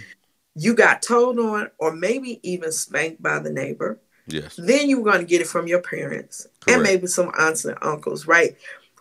you 0.55 0.75
got 0.75 1.03
told 1.03 1.39
on 1.39 1.71
or 1.79 1.95
maybe 1.95 2.41
even 2.43 2.73
spanked 2.73 3.23
by 3.23 3.39
the 3.39 3.53
neighbor. 3.53 3.99
Yes. 4.27 4.57
Then 4.57 4.89
you 4.89 4.99
were 4.99 5.11
going 5.11 5.21
to 5.21 5.27
get 5.27 5.41
it 5.41 5.47
from 5.47 5.69
your 5.69 5.83
parents 5.83 6.49
Correct. 6.61 6.75
and 6.75 6.83
maybe 6.83 7.07
some 7.07 7.31
aunts 7.39 7.65
and 7.65 7.79
uncles, 7.83 8.27
right? 8.27 8.57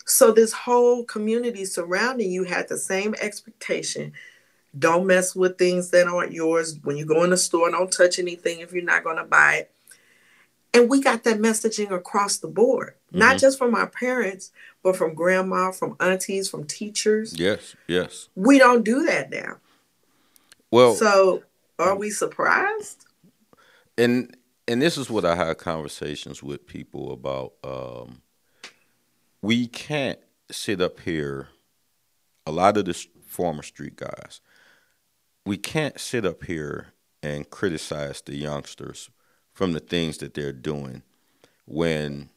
So 0.05 0.31
this 0.31 0.53
whole 0.53 1.03
community 1.03 1.65
surrounding 1.65 2.31
you 2.31 2.43
had 2.43 2.67
the 2.69 2.77
same 2.77 3.15
expectation 3.19 4.13
don't 4.77 5.07
mess 5.07 5.35
with 5.35 5.57
things 5.57 5.91
that 5.91 6.07
aren't 6.07 6.33
yours. 6.33 6.79
When 6.83 6.97
you 6.97 7.05
go 7.05 7.23
in 7.23 7.29
the 7.29 7.37
store, 7.37 7.69
don't 7.69 7.91
touch 7.91 8.19
anything 8.19 8.59
if 8.59 8.73
you're 8.73 8.83
not 8.83 9.03
going 9.03 9.17
to 9.17 9.23
buy 9.23 9.55
it. 9.55 9.71
And 10.73 10.89
we 10.89 11.01
got 11.01 11.23
that 11.23 11.37
messaging 11.37 11.91
across 11.91 12.37
the 12.37 12.49
board, 12.49 12.95
mm-hmm. 13.07 13.19
not 13.19 13.37
just 13.37 13.57
from 13.57 13.75
our 13.75 13.87
parents, 13.87 14.51
but 14.83 14.97
from 14.97 15.13
grandma, 15.13 15.71
from 15.71 15.95
aunties, 16.01 16.49
from 16.49 16.65
teachers. 16.65 17.39
Yes, 17.39 17.75
yes. 17.87 18.27
We 18.35 18.59
don't 18.59 18.83
do 18.83 19.05
that 19.05 19.29
now. 19.29 19.57
Well, 20.71 20.95
so 20.95 21.43
are 21.79 21.95
we 21.95 22.09
surprised? 22.09 23.05
And 23.97 24.35
and 24.67 24.81
this 24.81 24.97
is 24.97 25.09
what 25.09 25.23
I 25.23 25.35
had 25.35 25.57
conversations 25.57 26.43
with 26.43 26.67
people 26.67 27.13
about. 27.13 27.53
Um, 27.63 28.21
we 29.41 29.67
can't 29.67 30.19
sit 30.51 30.81
up 30.81 30.99
here. 30.99 31.47
A 32.45 32.51
lot 32.51 32.77
of 32.77 32.85
the 32.85 33.07
former 33.25 33.63
street 33.63 33.95
guys, 33.95 34.41
we 35.45 35.57
can't 35.57 35.99
sit 35.99 36.25
up 36.25 36.43
here 36.43 36.87
and 37.21 37.49
criticize 37.49 38.21
the 38.21 38.35
youngsters 38.35 39.09
from 39.53 39.73
the 39.73 39.79
things 39.79 40.17
that 40.17 40.33
they're 40.33 40.51
doing 40.51 41.03
when 41.65 42.29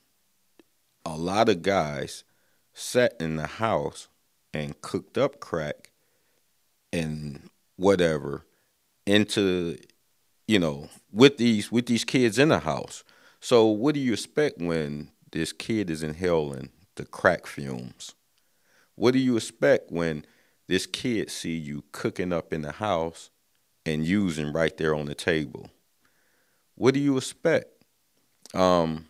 a 1.05 1.17
lot 1.17 1.49
of 1.49 1.63
guys 1.63 2.25
sat 2.73 3.15
in 3.19 3.37
the 3.37 3.47
house 3.47 4.09
and 4.55 4.81
cooked 4.81 5.19
up 5.19 5.41
crack 5.41 5.91
and 6.93 7.51
whatever 7.77 8.45
into 9.07 9.77
you 10.47 10.59
know 10.59 10.89
with 11.13 11.39
these 11.39 11.73
with 11.73 11.87
these 11.87 12.05
kids 12.05 12.39
in 12.39 12.49
the 12.49 12.61
house. 12.61 13.05
So 13.41 13.67
what 13.67 13.95
do 13.95 14.01
you 14.01 14.13
expect 14.13 14.59
when 14.59 15.11
this 15.33 15.53
kid 15.53 15.91
is 15.91 16.03
inhaling 16.03 16.71
the 16.97 17.05
crack 17.05 17.47
fumes? 17.47 18.15
What 18.95 19.13
do 19.13 19.19
you 19.19 19.37
expect 19.37 19.93
when 19.93 20.25
this 20.69 20.87
kid 20.87 21.31
see 21.31 21.57
you 21.57 21.83
cooking 21.93 22.33
up 22.33 22.53
in 22.53 22.63
the 22.63 22.73
house 22.73 23.31
and 23.85 24.05
using 24.05 24.53
right 24.53 24.77
there 24.77 24.95
on 24.95 25.07
the 25.07 25.15
table 25.15 25.71
what 26.77 26.95
do 26.95 27.01
you 27.01 27.17
expect 27.17 27.67
um 28.55 29.07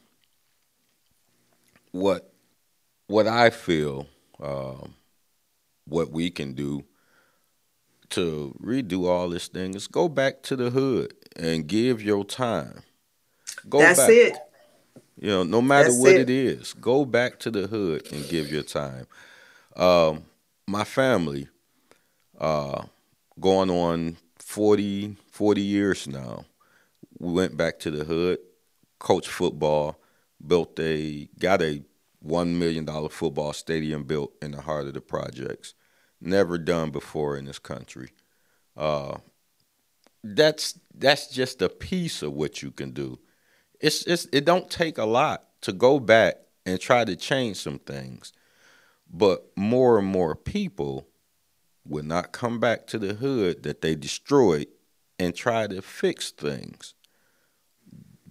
what 1.93 2.33
what 3.07 3.27
i 3.27 3.51
feel 3.51 4.07
um 4.41 4.95
what 5.85 6.11
we 6.11 6.31
can 6.31 6.55
do 6.55 6.85
to 8.11 8.55
redo 8.63 9.07
all 9.07 9.29
this 9.29 9.49
thing 9.49 9.75
is 9.75 9.87
go 9.87 10.09
back 10.09 10.43
to 10.43 10.57
the 10.57 10.71
hood 10.71 11.15
and 11.37 11.67
give 11.67 12.03
your 12.03 12.25
time. 12.25 12.83
Go 13.69 13.79
That's 13.79 13.99
back. 13.99 14.11
it. 14.11 14.39
You 15.21 15.29
know, 15.29 15.43
no 15.43 15.61
matter 15.61 15.89
That's 15.89 16.01
what 16.01 16.13
it. 16.13 16.21
it 16.23 16.31
is, 16.31 16.73
go 16.75 17.05
back 17.05 17.39
to 17.41 17.51
the 17.51 17.67
hood 17.67 18.11
and 18.13 18.29
give 18.29 18.51
your 18.53 18.63
time. 18.63 19.07
Um, 19.77 20.25
my 20.69 20.85
family, 20.85 21.49
uh, 22.39 22.83
going 23.41 23.71
on 23.71 24.19
40, 24.39 25.17
40 25.31 25.61
years 25.63 26.07
now, 26.07 26.45
we 27.19 27.33
went 27.33 27.57
back 27.57 27.79
to 27.81 27.91
the 27.91 28.05
hood, 28.05 28.39
coached 28.99 29.31
football, 29.31 29.99
built 30.47 30.79
a, 30.79 31.29
got 31.39 31.63
a 31.63 31.83
$1 32.25 32.49
million 32.49 32.87
football 33.09 33.53
stadium 33.53 34.05
built 34.05 34.33
in 34.43 34.51
the 34.51 34.61
heart 34.61 34.87
of 34.87 34.95
the 34.95 35.01
projects 35.01 35.75
never 36.21 36.59
done 36.59 36.91
before 36.91 37.37
in 37.37 37.47
this 37.47 37.59
country. 37.59 38.11
Uh, 38.77 39.19
that's 40.23 40.79
that's 40.95 41.29
just 41.29 41.63
a 41.63 41.69
piece 41.69 42.23
of 42.23 42.33
what 42.33 42.61
you 42.61 42.71
can 42.71 42.91
do. 42.91 43.19
It's 43.81 44.03
it's 44.03 44.27
it 44.33 44.45
don't 44.45 44.69
take 44.69 44.99
a 44.99 45.05
lot 45.05 45.45
to 45.63 45.73
go 45.73 46.01
back 46.01 46.37
and 46.67 46.81
try 46.81 47.05
to 47.05 47.17
change 47.17 47.57
some 47.57 47.79
things, 47.79 48.33
but 49.11 49.51
more 49.57 49.99
and 49.99 50.07
more 50.07 50.35
people 50.35 51.09
will 51.87 52.05
not 52.05 52.33
come 52.33 52.61
back 52.61 52.87
to 52.87 52.99
the 52.99 53.15
hood 53.15 53.63
that 53.63 53.81
they 53.81 53.95
destroyed 53.95 54.67
and 55.19 55.35
try 55.35 55.67
to 55.67 55.83
fix 55.83 56.31
things. 56.31 56.95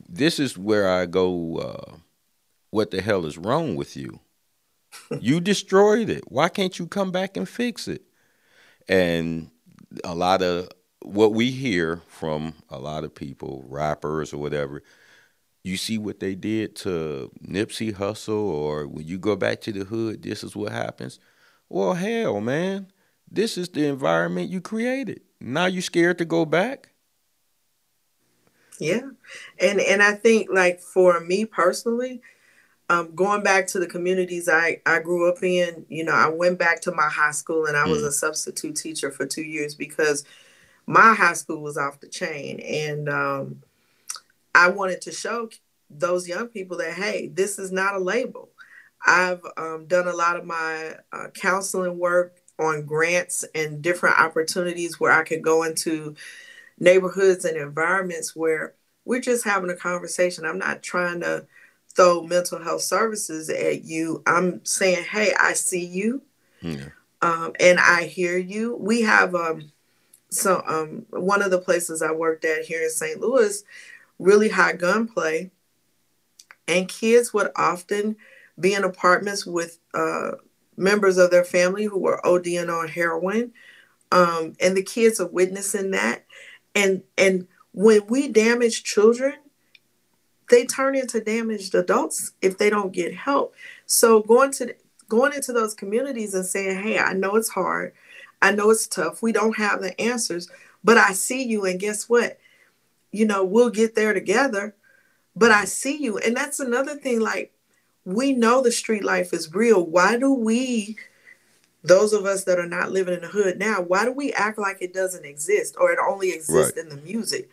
This 0.08 0.40
is 0.40 0.58
where 0.58 0.90
I 0.90 1.06
go. 1.06 1.58
Uh, 1.58 1.98
what 2.70 2.92
the 2.92 3.02
hell 3.02 3.26
is 3.26 3.38
wrong 3.38 3.76
with 3.76 3.98
you? 3.98 4.20
you 5.20 5.40
destroyed 5.40 6.10
it. 6.10 6.24
Why 6.28 6.50
can't 6.50 6.78
you 6.78 6.88
come 6.88 7.12
back 7.12 7.36
and 7.36 7.48
fix 7.48 7.88
it? 7.88 8.04
And 8.88 9.50
a 10.04 10.16
lot 10.16 10.42
of 10.42 10.70
what 11.02 11.34
we 11.34 11.52
hear 11.52 12.02
from 12.08 12.54
a 12.70 12.80
lot 12.80 13.04
of 13.04 13.16
people, 13.16 13.66
rappers 13.68 14.34
or 14.34 14.38
whatever, 14.38 14.84
you 15.68 15.78
see 15.78 15.98
what 15.98 16.20
they 16.20 16.36
did 16.36 16.76
to 16.78 17.32
Nipsey 17.46 17.94
Hussle, 17.94 18.34
or 18.34 18.88
when 18.88 19.06
you 19.06 19.18
go 19.18 19.36
back 19.36 19.62
to 19.62 19.72
the 19.72 19.86
hood, 19.86 20.24
this 20.24 20.44
is 20.44 20.56
what 20.56 20.72
happens. 20.72 21.20
Well, 21.70 21.94
hell, 21.94 22.40
man, 22.42 22.88
this 23.30 23.58
is 23.58 23.70
the 23.70 23.86
environment 23.86 24.50
you 24.50 24.62
created. 24.62 25.22
Now 25.40 25.66
you 25.66 25.82
scared 25.82 26.18
to 26.20 26.26
go 26.26 26.46
back. 26.46 26.92
Yeah, 28.80 29.02
and 29.60 29.80
and 29.82 30.02
I 30.02 30.14
think 30.14 30.50
like 30.52 30.80
for 30.80 31.20
me 31.20 31.46
personally, 31.46 32.22
um, 32.90 33.14
going 33.16 33.44
back 33.44 33.68
to 33.68 33.80
the 33.80 33.88
communities 33.88 34.48
I, 34.48 34.82
I 34.86 35.00
grew 35.00 35.30
up 35.30 35.44
in, 35.44 35.86
you 35.90 36.04
know, 36.04 36.14
I 36.14 36.30
went 36.30 36.58
back 36.58 36.82
to 36.82 36.92
my 36.92 37.10
high 37.10 37.32
school 37.32 37.66
and 37.66 37.76
I 37.76 37.86
was 37.86 38.02
mm. 38.02 38.08
a 38.08 38.12
substitute 38.12 38.76
teacher 38.76 39.12
for 39.12 39.26
two 39.26 39.44
years 39.44 39.76
because 39.76 40.24
my 40.86 41.14
high 41.14 41.34
school 41.34 41.62
was 41.62 41.78
off 41.78 42.00
the 42.00 42.08
chain. 42.08 42.60
And 42.62 43.10
um, 43.10 43.64
I 44.58 44.70
wanted 44.70 45.02
to 45.02 45.12
show 45.12 45.50
those 45.90 46.28
young 46.28 46.48
people 46.48 46.78
that, 46.78 46.94
hey, 46.94 47.28
this 47.28 47.60
is 47.60 47.72
not 47.72 47.96
a 47.96 48.00
label. 48.00 48.50
I've 49.06 49.42
um, 49.56 49.86
done 49.86 50.08
a 50.08 50.14
lot 50.14 50.36
of 50.36 50.46
my 50.46 50.96
uh, 51.14 51.28
counseling 51.36 52.00
work 52.00 52.38
on 52.60 52.86
grants 52.86 53.46
and 53.54 53.84
different 53.84 54.20
opportunities 54.20 55.00
where 55.00 55.12
I 55.12 55.24
could 55.24 55.44
go 55.44 55.62
into 55.62 56.16
neighborhoods 56.80 57.46
and 57.46 57.56
environments 57.56 58.36
where 58.36 58.74
we're 59.06 59.22
just 59.22 59.46
having 59.46 59.70
a 59.70 59.76
conversation. 59.76 60.44
I'm 60.44 60.58
not 60.58 60.82
trying 60.82 61.22
to 61.22 61.46
throw 61.96 62.24
mental 62.24 62.62
health 62.64 62.82
services 62.82 63.50
at 63.50 63.84
you, 63.84 64.24
I'm 64.26 64.64
saying, 64.66 65.04
hey, 65.06 65.34
I 65.40 65.54
see 65.54 65.86
you, 65.86 66.22
yeah. 66.62 66.86
um, 67.22 67.54
and 67.60 67.80
I 67.80 68.04
hear 68.06 68.38
you. 68.38 68.76
We 68.76 69.02
have 69.02 69.34
um, 69.34 69.72
so 70.30 70.62
um, 70.68 71.06
one 71.10 71.42
of 71.42 71.52
the 71.52 71.60
places 71.60 72.02
I 72.02 72.12
worked 72.12 72.46
at 72.46 72.66
here 72.66 72.84
in 72.84 72.90
St. 72.90 73.20
Louis, 73.20 73.64
really 74.20 74.50
high 74.50 74.74
gunplay, 74.74 75.52
and 76.68 76.88
kids 76.88 77.34
would 77.34 77.52
often 77.56 78.18
be 78.60 78.74
in 78.74 78.84
apartments 78.84 79.46
with 79.46 79.80
uh, 79.94 80.32
members 80.76 81.18
of 81.18 81.32
their 81.32 81.44
family 81.44 81.86
who 81.86 82.00
were 82.00 82.22
ODing 82.24 82.70
on 82.74 82.88
heroin, 82.88 83.54
um, 84.12 84.54
and 84.60 84.76
the 84.76 84.84
kids 84.84 85.20
are 85.20 85.28
witnessing 85.28 85.92
that, 85.92 86.26
and 86.76 87.04
and 87.18 87.48
when 87.74 88.06
we 88.08 88.28
damage 88.28 88.84
children 88.84 89.34
they 90.50 90.66
turn 90.66 90.96
into 90.96 91.20
damaged 91.20 91.76
adults 91.76 92.34
if 92.42 92.58
they 92.58 92.70
don't 92.70 92.94
get 92.94 93.14
help. 93.14 93.54
So 93.86 94.22
going 94.22 94.52
to 94.54 94.76
going 95.10 95.34
into 95.34 95.54
those 95.54 95.74
communities 95.74 96.34
and 96.34 96.46
saying, 96.46 96.82
"Hey, 96.84 97.00
I 97.00 97.14
know 97.14 97.36
it's 97.36 97.50
hard. 97.50 97.94
I 98.42 98.52
know 98.52 98.70
it's 98.70 98.88
tough. 98.88 99.22
We 99.22 99.32
don't 99.32 99.58
have 99.58 99.82
the 99.82 100.00
answers, 100.00 100.50
but 100.84 100.98
I 100.98 101.14
see 101.14 101.44
you 101.44 101.66
and 101.66 101.80
guess 101.80 102.08
what? 102.08 102.38
You 103.18 103.26
know, 103.26 103.44
we'll 103.44 103.70
get 103.70 103.96
there 103.96 104.14
together, 104.14 104.76
but 105.36 105.52
I 105.52 105.66
see 105.66 105.98
you." 105.98 106.18
And 106.18 106.36
that's 106.36 106.60
another 106.60 106.96
thing 106.96 107.20
like 107.20 107.54
we 108.06 108.34
know 108.34 108.62
the 108.62 108.72
street 108.72 109.04
life 109.04 109.34
is 109.34 109.54
real. 109.54 109.86
Why 109.86 110.18
do 110.18 110.34
we 110.34 110.98
those 111.84 112.14
of 112.14 112.26
us 112.26 112.44
that 112.44 112.60
are 112.60 112.68
not 112.68 112.92
living 112.92 113.14
in 113.14 113.22
the 113.22 113.28
hood 113.28 113.58
now, 113.58 113.82
why 113.82 114.06
do 114.06 114.12
we 114.12 114.34
act 114.34 114.58
like 114.58 114.78
it 114.82 114.94
doesn't 114.94 115.26
exist 115.26 115.76
or 115.80 115.92
it 115.92 116.00
only 116.06 116.32
exists 116.32 116.76
right. 116.76 116.86
in 116.86 116.90
the 116.90 117.02
music? 117.02 117.50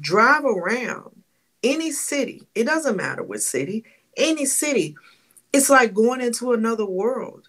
Drive 0.00 0.44
around 0.44 1.22
any 1.62 1.90
city, 1.90 2.42
it 2.54 2.64
doesn't 2.64 2.96
matter 2.96 3.22
what 3.22 3.42
city, 3.42 3.84
any 4.16 4.46
city, 4.46 4.96
it's 5.52 5.68
like 5.68 5.94
going 5.94 6.20
into 6.20 6.52
another 6.52 6.86
world. 6.86 7.48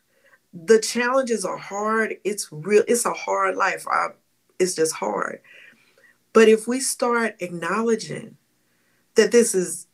The 0.54 0.80
challenges 0.80 1.45
are 1.45 1.58
hard. 1.58 2.15
It's 2.25 2.49
real, 2.51 2.84
it's 2.88 3.06
a 3.06 3.13
hard 3.13 3.56
life. 3.56 3.88
I, 3.88 4.10
it's 4.60 4.75
just 4.75 4.93
hard. 4.93 5.39
But 6.33 6.47
if 6.47 6.67
we 6.67 6.79
start 6.79 7.35
acknowledging 7.39 8.37
that 9.15 9.31
this 9.31 9.53
is 9.53 9.87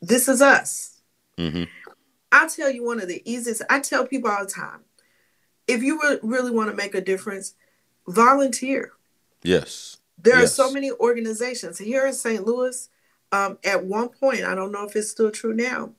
this 0.00 0.28
is 0.28 0.42
us, 0.42 1.00
mm-hmm. 1.38 1.64
I'll 2.32 2.48
tell 2.48 2.70
you 2.70 2.84
one 2.84 3.00
of 3.00 3.08
the 3.08 3.22
easiest. 3.30 3.62
I 3.70 3.80
tell 3.80 4.06
people 4.06 4.30
all 4.30 4.44
the 4.44 4.50
time, 4.50 4.80
if 5.66 5.82
you 5.82 6.00
re- 6.02 6.18
really 6.22 6.50
want 6.50 6.70
to 6.70 6.76
make 6.76 6.94
a 6.94 7.00
difference, 7.00 7.54
volunteer. 8.06 8.92
Yes. 9.42 9.98
There 10.18 10.38
yes. 10.38 10.52
are 10.52 10.68
so 10.68 10.72
many 10.72 10.90
organizations 10.92 11.78
here 11.78 12.06
in 12.06 12.12
St. 12.12 12.44
Louis 12.44 12.88
um, 13.32 13.58
at 13.64 13.84
one 13.84 14.08
point, 14.08 14.44
I 14.44 14.54
don't 14.54 14.72
know 14.72 14.84
if 14.84 14.96
it's 14.96 15.10
still 15.10 15.30
true 15.30 15.54
now, 15.54 15.90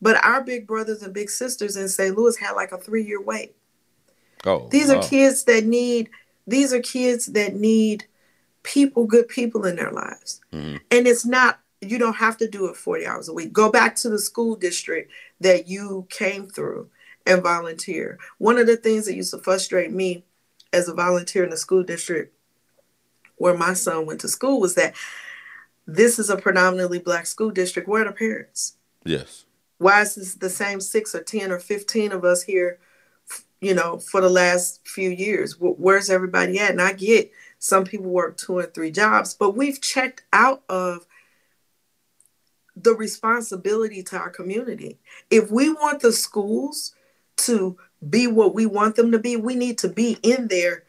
but 0.00 0.22
our 0.24 0.42
big 0.42 0.66
brothers 0.66 1.02
and 1.02 1.12
big 1.12 1.28
sisters 1.28 1.76
in 1.76 1.88
St. 1.88 2.16
Louis 2.16 2.36
had 2.38 2.52
like 2.52 2.72
a 2.72 2.78
three 2.78 3.04
year 3.04 3.20
wait. 3.20 3.54
Oh, 4.46 4.68
these 4.70 4.88
wow. 4.88 4.96
are 4.96 5.02
kids 5.02 5.44
that 5.44 5.64
need. 5.66 6.08
These 6.46 6.72
are 6.72 6.80
kids 6.80 7.26
that 7.26 7.54
need 7.54 8.06
people, 8.62 9.06
good 9.06 9.28
people 9.28 9.64
in 9.66 9.76
their 9.76 9.92
lives, 9.92 10.40
mm-hmm. 10.52 10.76
and 10.90 11.06
it's 11.06 11.26
not. 11.26 11.60
You 11.82 11.98
don't 11.98 12.16
have 12.16 12.36
to 12.38 12.48
do 12.48 12.66
it 12.68 12.76
forty 12.76 13.06
hours 13.06 13.28
a 13.28 13.32
week. 13.32 13.52
Go 13.52 13.70
back 13.70 13.96
to 13.96 14.10
the 14.10 14.18
school 14.18 14.54
district 14.54 15.12
that 15.40 15.66
you 15.66 16.06
came 16.10 16.46
through 16.46 16.90
and 17.26 17.42
volunteer. 17.42 18.18
One 18.38 18.58
of 18.58 18.66
the 18.66 18.76
things 18.76 19.06
that 19.06 19.14
used 19.14 19.32
to 19.32 19.38
frustrate 19.38 19.92
me 19.92 20.24
as 20.72 20.88
a 20.88 20.94
volunteer 20.94 21.44
in 21.44 21.50
the 21.50 21.56
school 21.56 21.82
district 21.82 22.34
where 23.36 23.56
my 23.56 23.72
son 23.72 24.04
went 24.04 24.20
to 24.20 24.28
school 24.28 24.60
was 24.60 24.74
that 24.74 24.94
this 25.86 26.18
is 26.18 26.28
a 26.28 26.36
predominantly 26.36 26.98
black 26.98 27.26
school 27.26 27.50
district. 27.50 27.88
Where 27.88 28.02
are 28.02 28.06
the 28.06 28.12
parents? 28.12 28.76
Yes. 29.04 29.46
Why 29.78 30.02
is 30.02 30.14
this 30.14 30.34
the 30.34 30.50
same 30.50 30.80
six 30.80 31.14
or 31.14 31.22
10 31.22 31.50
or 31.50 31.58
15 31.58 32.12
of 32.12 32.24
us 32.24 32.42
here, 32.42 32.78
you 33.60 33.74
know, 33.74 33.98
for 33.98 34.20
the 34.20 34.28
last 34.28 34.86
few 34.86 35.08
years? 35.08 35.56
Where's 35.58 36.10
everybody 36.10 36.58
at? 36.58 36.70
And 36.70 36.82
I 36.82 36.92
get 36.92 37.32
some 37.60 37.84
people 37.84 38.10
work 38.10 38.36
two 38.36 38.58
and 38.58 38.74
three 38.74 38.90
jobs, 38.90 39.32
but 39.34 39.56
we've 39.56 39.80
checked 39.80 40.24
out 40.32 40.62
of 40.68 41.06
the 42.74 42.94
responsibility 42.94 44.02
to 44.02 44.16
our 44.16 44.30
community. 44.30 44.98
If 45.30 45.50
we 45.52 45.70
want 45.70 46.00
the 46.00 46.12
schools 46.12 46.94
to 47.38 47.78
be 48.08 48.26
what 48.26 48.54
we 48.54 48.66
want 48.66 48.96
them 48.96 49.12
to 49.12 49.18
be, 49.20 49.36
we 49.36 49.54
need 49.54 49.78
to 49.78 49.88
be 49.88 50.18
in 50.24 50.48
there 50.48 50.82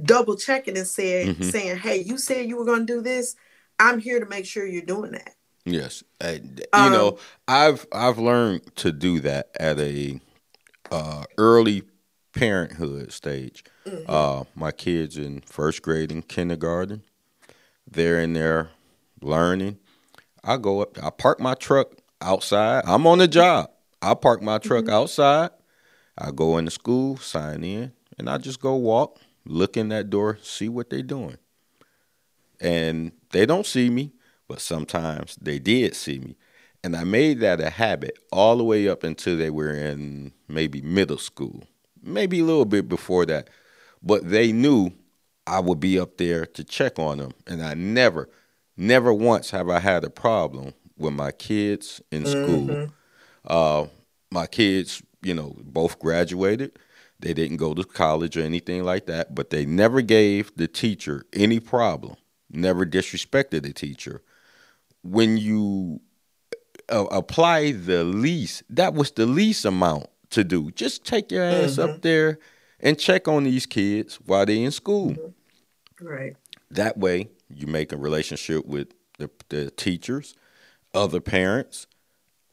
double 0.00 0.36
checking 0.36 0.78
and 0.78 0.86
saying, 0.86 1.34
mm-hmm. 1.34 1.42
saying, 1.42 1.78
hey, 1.78 1.96
you 2.02 2.16
said 2.16 2.46
you 2.46 2.56
were 2.56 2.64
going 2.64 2.86
to 2.86 2.94
do 2.94 3.00
this 3.00 3.34
I'm 3.82 3.98
here 3.98 4.20
to 4.20 4.26
make 4.26 4.46
sure 4.46 4.64
you're 4.64 4.82
doing 4.82 5.12
that. 5.12 5.34
Yes, 5.64 6.04
uh, 6.20 6.38
you 6.42 6.64
um, 6.72 6.92
know, 6.92 7.18
I've 7.46 7.86
I've 7.92 8.18
learned 8.18 8.74
to 8.76 8.92
do 8.92 9.20
that 9.20 9.50
at 9.58 9.78
a 9.78 10.20
uh, 10.90 11.24
early 11.38 11.82
parenthood 12.32 13.12
stage. 13.12 13.64
Mm-hmm. 13.86 14.04
Uh, 14.08 14.44
my 14.54 14.72
kids 14.72 15.16
in 15.18 15.40
first 15.40 15.82
grade 15.82 16.12
and 16.12 16.26
kindergarten, 16.26 17.02
they're 17.90 18.20
in 18.20 18.32
there 18.32 18.70
learning. 19.20 19.78
I 20.44 20.56
go 20.56 20.82
up, 20.82 21.02
I 21.02 21.10
park 21.10 21.40
my 21.40 21.54
truck 21.54 21.92
outside. 22.20 22.84
I'm 22.86 23.06
on 23.06 23.18
the 23.18 23.28
job. 23.28 23.70
I 24.00 24.14
park 24.14 24.42
my 24.42 24.58
truck 24.58 24.84
mm-hmm. 24.84 24.94
outside. 24.94 25.50
I 26.18 26.30
go 26.30 26.58
into 26.58 26.70
school, 26.70 27.16
sign 27.16 27.64
in, 27.64 27.92
and 28.18 28.28
I 28.28 28.38
just 28.38 28.60
go 28.60 28.74
walk, 28.76 29.18
look 29.44 29.76
in 29.76 29.88
that 29.88 30.10
door, 30.10 30.38
see 30.42 30.68
what 30.68 30.90
they're 30.90 31.02
doing. 31.02 31.38
And 32.60 33.12
they 33.30 33.46
don't 33.46 33.66
see 33.66 33.90
me 33.90 34.12
but 34.52 34.60
sometimes 34.60 35.38
they 35.40 35.58
did 35.58 35.96
see 35.96 36.18
me. 36.18 36.36
And 36.84 36.94
I 36.94 37.04
made 37.04 37.40
that 37.40 37.58
a 37.58 37.70
habit 37.70 38.18
all 38.30 38.58
the 38.58 38.64
way 38.64 38.86
up 38.86 39.02
until 39.02 39.38
they 39.38 39.48
were 39.48 39.72
in 39.72 40.32
maybe 40.46 40.82
middle 40.82 41.16
school, 41.16 41.62
maybe 42.02 42.40
a 42.40 42.44
little 42.44 42.66
bit 42.66 42.86
before 42.86 43.24
that. 43.24 43.48
But 44.02 44.28
they 44.28 44.52
knew 44.52 44.90
I 45.46 45.60
would 45.60 45.80
be 45.80 45.98
up 45.98 46.16
there 46.16 46.46
to 46.46 46.64
check 46.64 46.98
on 46.98 47.18
them. 47.18 47.32
And 47.46 47.62
I 47.62 47.74
never, 47.74 48.28
never 48.76 49.12
once 49.12 49.50
have 49.50 49.68
I 49.68 49.80
had 49.80 50.04
a 50.04 50.10
problem 50.10 50.74
with 50.96 51.14
my 51.14 51.32
kids 51.32 52.00
in 52.10 52.26
school. 52.26 52.66
Mm-hmm. 52.66 52.92
Uh, 53.44 53.86
my 54.30 54.46
kids, 54.46 55.02
you 55.22 55.34
know, 55.34 55.56
both 55.62 55.98
graduated. 55.98 56.78
They 57.20 57.34
didn't 57.34 57.58
go 57.58 57.74
to 57.74 57.84
college 57.84 58.36
or 58.36 58.42
anything 58.42 58.82
like 58.82 59.06
that, 59.06 59.34
but 59.34 59.50
they 59.50 59.64
never 59.64 60.02
gave 60.02 60.52
the 60.56 60.66
teacher 60.66 61.24
any 61.32 61.60
problem, 61.60 62.16
never 62.50 62.84
disrespected 62.84 63.62
the 63.62 63.72
teacher 63.72 64.22
when 65.02 65.36
you 65.36 66.00
uh, 66.88 67.04
apply 67.10 67.72
the 67.72 68.04
lease, 68.04 68.62
that 68.70 68.94
was 68.94 69.10
the 69.12 69.26
least 69.26 69.64
amount 69.64 70.06
to 70.30 70.44
do. 70.44 70.70
Just 70.70 71.04
take 71.04 71.30
your 71.30 71.44
ass 71.44 71.72
mm-hmm. 71.72 71.90
up 71.90 72.02
there 72.02 72.38
and 72.82 72.98
check 72.98 73.28
on 73.28 73.44
these 73.44 73.66
kids 73.66 74.16
while 74.26 74.44
they're 74.44 74.56
in 74.56 74.70
school. 74.70 75.10
Mm-hmm. 75.10 76.06
Right. 76.06 76.36
That 76.70 76.98
way, 76.98 77.28
you 77.48 77.66
make 77.66 77.92
a 77.92 77.96
relationship 77.96 78.66
with 78.66 78.88
the, 79.18 79.30
the 79.48 79.70
teachers, 79.70 80.34
other 80.94 81.20
parents, 81.20 81.86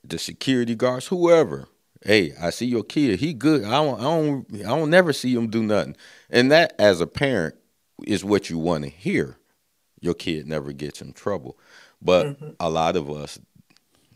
the 0.03 0.19
security 0.19 0.75
guards, 0.75 1.07
whoever. 1.07 1.67
Hey, 2.05 2.33
I 2.39 2.51
see 2.51 2.65
your 2.65 2.83
kid. 2.83 3.19
He 3.19 3.33
good. 3.33 3.63
I 3.65 3.71
don't. 3.71 3.99
I 3.99 4.03
don't. 4.03 4.45
I 4.61 4.69
don't 4.69 4.89
never 4.89 5.11
see 5.11 5.33
him 5.33 5.49
do 5.49 5.61
nothing. 5.61 5.97
And 6.29 6.49
that, 6.49 6.73
as 6.79 7.01
a 7.01 7.07
parent, 7.07 7.55
is 8.07 8.23
what 8.23 8.49
you 8.49 8.57
want 8.57 8.85
to 8.85 8.89
hear. 8.89 9.37
Your 9.99 10.13
kid 10.13 10.47
never 10.47 10.71
gets 10.71 11.01
in 11.01 11.11
trouble. 11.11 11.57
But 12.01 12.27
mm-hmm. 12.27 12.49
a 12.59 12.69
lot 12.69 12.95
of 12.95 13.09
us, 13.09 13.37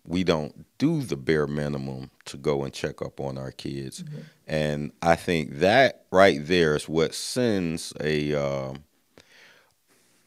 we 0.06 0.24
don't 0.24 0.66
do 0.78 1.02
the 1.02 1.16
bare 1.16 1.48
minimum 1.48 2.12
to 2.26 2.38
go 2.38 2.64
and 2.64 2.74
check 2.74 3.02
up 3.02 3.20
on 3.20 3.38
our 3.38 3.52
kids. 3.52 4.04
Mm-hmm. 4.04 4.20
And 4.48 4.92
I 5.02 5.16
think 5.16 5.60
that 5.60 6.06
right 6.12 6.40
there 6.42 6.76
is 6.76 6.90
what 6.90 7.14
sends 7.14 7.94
a 8.02 8.34
uh, 8.34 8.74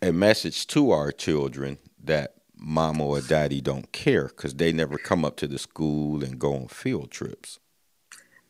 a 0.02 0.12
message 0.12 0.66
to 0.68 0.90
our 0.90 1.12
children 1.12 1.78
that 2.02 2.34
mama 2.56 3.04
or 3.04 3.20
daddy 3.20 3.60
don't 3.60 3.92
care 3.92 4.28
because 4.28 4.54
they 4.54 4.72
never 4.72 4.96
come 4.96 5.24
up 5.24 5.36
to 5.36 5.46
the 5.46 5.58
school 5.58 6.24
and 6.24 6.38
go 6.38 6.54
on 6.54 6.68
field 6.68 7.10
trips. 7.10 7.58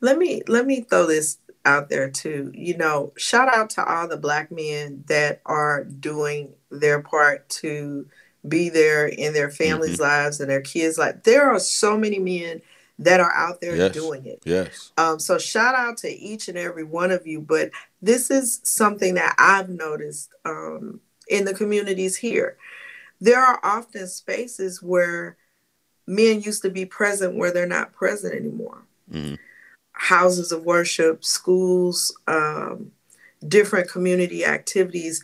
Let 0.00 0.18
me 0.18 0.42
let 0.46 0.66
me 0.66 0.82
throw 0.82 1.06
this 1.06 1.38
out 1.64 1.88
there 1.88 2.08
too. 2.08 2.52
You 2.54 2.76
know, 2.76 3.12
shout 3.16 3.52
out 3.52 3.70
to 3.70 3.84
all 3.84 4.06
the 4.06 4.16
black 4.16 4.52
men 4.52 5.04
that 5.08 5.40
are 5.44 5.84
doing 5.84 6.54
their 6.70 7.02
part 7.02 7.48
to 7.48 8.06
be 8.48 8.68
there 8.68 9.06
in 9.06 9.32
their 9.32 9.50
families' 9.50 9.94
mm-hmm. 9.94 10.02
lives 10.02 10.40
and 10.40 10.50
their 10.50 10.60
kids' 10.60 10.98
life. 10.98 11.22
There 11.24 11.50
are 11.50 11.58
so 11.58 11.96
many 11.96 12.18
men 12.18 12.62
that 12.98 13.20
are 13.20 13.32
out 13.32 13.60
there 13.60 13.76
yes. 13.76 13.92
doing 13.92 14.24
it. 14.24 14.40
Yes. 14.44 14.92
Um, 14.96 15.18
so 15.18 15.38
shout 15.38 15.74
out 15.74 15.98
to 15.98 16.08
each 16.08 16.48
and 16.48 16.56
every 16.56 16.84
one 16.84 17.10
of 17.10 17.26
you. 17.26 17.40
But 17.40 17.70
this 18.00 18.30
is 18.30 18.60
something 18.62 19.14
that 19.14 19.34
I've 19.38 19.68
noticed 19.68 20.30
um, 20.44 21.00
in 21.28 21.44
the 21.44 21.54
communities 21.54 22.16
here. 22.16 22.56
There 23.20 23.40
are 23.40 23.60
often 23.62 24.06
spaces 24.06 24.82
where 24.82 25.36
men 26.06 26.40
used 26.40 26.62
to 26.62 26.70
be 26.70 26.86
present 26.86 27.36
where 27.36 27.50
they're 27.50 27.66
not 27.66 27.92
present 27.92 28.34
anymore. 28.34 28.82
Mm-hmm. 29.10 29.34
Houses 29.92 30.52
of 30.52 30.64
worship, 30.64 31.24
schools, 31.24 32.16
um, 32.26 32.92
different 33.46 33.90
community 33.90 34.44
activities 34.44 35.22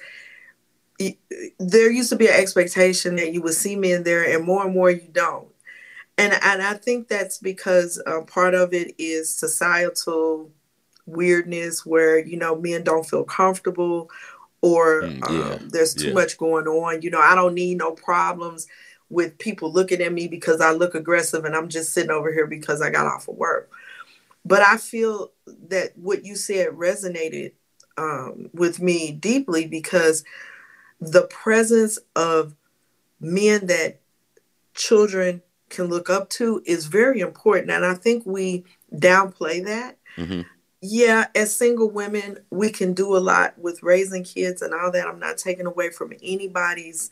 there 1.59 1.91
used 1.91 2.11
to 2.11 2.17
be 2.17 2.29
an 2.29 2.35
expectation 2.35 3.17
that 3.17 3.33
you 3.33 3.43
would 3.43 3.55
see 3.55 3.77
men 3.77 4.03
there, 4.03 4.25
and 4.25 4.45
more 4.45 4.65
and 4.65 4.75
more 4.75 4.91
you 4.91 5.09
don't. 5.13 5.49
And 6.19 6.33
and 6.43 6.63
I 6.63 6.75
think 6.75 7.09
that's 7.09 7.39
because 7.39 8.01
uh, 8.07 8.23
part 8.23 8.55
of 8.55 8.75
it 8.75 8.95
is 8.99 9.35
societal 9.35 10.51
weirdness, 11.07 11.87
where 11.87 12.19
you 12.19 12.37
know 12.37 12.57
men 12.57 12.85
don't 12.85 13.07
feel 13.07 13.25
comfortable, 13.25 14.11
or 14.61 15.03
mm, 15.03 15.21
yeah, 15.31 15.55
um, 15.55 15.69
there's 15.71 15.95
too 15.95 16.09
yeah. 16.09 16.15
much 16.15 16.39
going 16.39 16.67
on. 16.67 17.03
You 17.03 17.11
know, 17.11 17.21
I 17.21 17.35
don't 17.35 17.55
need 17.55 17.79
no 17.79 17.93
problems 17.93 18.67
with 19.09 19.39
people 19.39 19.73
looking 19.73 20.01
at 20.01 20.13
me 20.13 20.27
because 20.29 20.61
I 20.61 20.73
look 20.73 20.95
aggressive, 20.95 21.45
and 21.45 21.55
I'm 21.55 21.69
just 21.69 21.93
sitting 21.93 22.11
over 22.11 22.33
here 22.33 22.47
because 22.47 22.83
I 22.83 22.91
got 22.91 23.07
off 23.07 23.29
of 23.29 23.37
work. 23.37 23.71
But 24.45 24.63
I 24.63 24.77
feel 24.77 25.31
that 25.69 25.97
what 25.97 26.25
you 26.25 26.35
said 26.35 26.69
resonated 26.71 27.53
um, 27.97 28.51
with 28.53 28.81
me 28.81 29.13
deeply 29.13 29.67
because 29.67 30.25
the 31.03 31.23
presence 31.23 31.99
of 32.15 32.55
men 33.21 33.67
that 33.67 34.01
children 34.73 35.43
can 35.69 35.87
look 35.87 36.09
up 36.09 36.31
to 36.31 36.63
is 36.65 36.87
very 36.87 37.19
important. 37.19 37.73
And 37.73 37.85
I 37.85 37.95
think 37.95 38.25
we 38.25 38.65
downplay 38.95 39.65
that. 39.65 39.99
Mm-hmm. 40.17 40.43
Yeah, 40.81 41.27
as 41.35 41.57
single 41.57 41.91
women, 41.91 42.39
we 42.51 42.71
can 42.71 42.93
do 42.93 43.17
a 43.17 43.19
lot 43.19 43.59
with 43.59 43.83
raising 43.83 44.23
kids 44.23 44.63
and 44.63 44.73
all 44.73 44.93
that. 44.93 45.07
I'm 45.09 45.19
not 45.19 45.39
taking 45.39 45.67
away 45.67 45.91
from 45.91 46.13
anybody's 46.23 47.11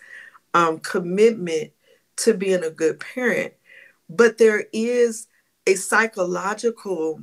um, 0.55 0.79
commitment 0.79 1.72
to 2.18 2.35
being 2.35 2.62
a 2.62 2.70
good 2.70 3.00
parent, 3.00 3.55
but 4.09 4.38
there 4.38 4.66
is 4.72 5.26
a 5.66 5.74
psychological 5.74 7.22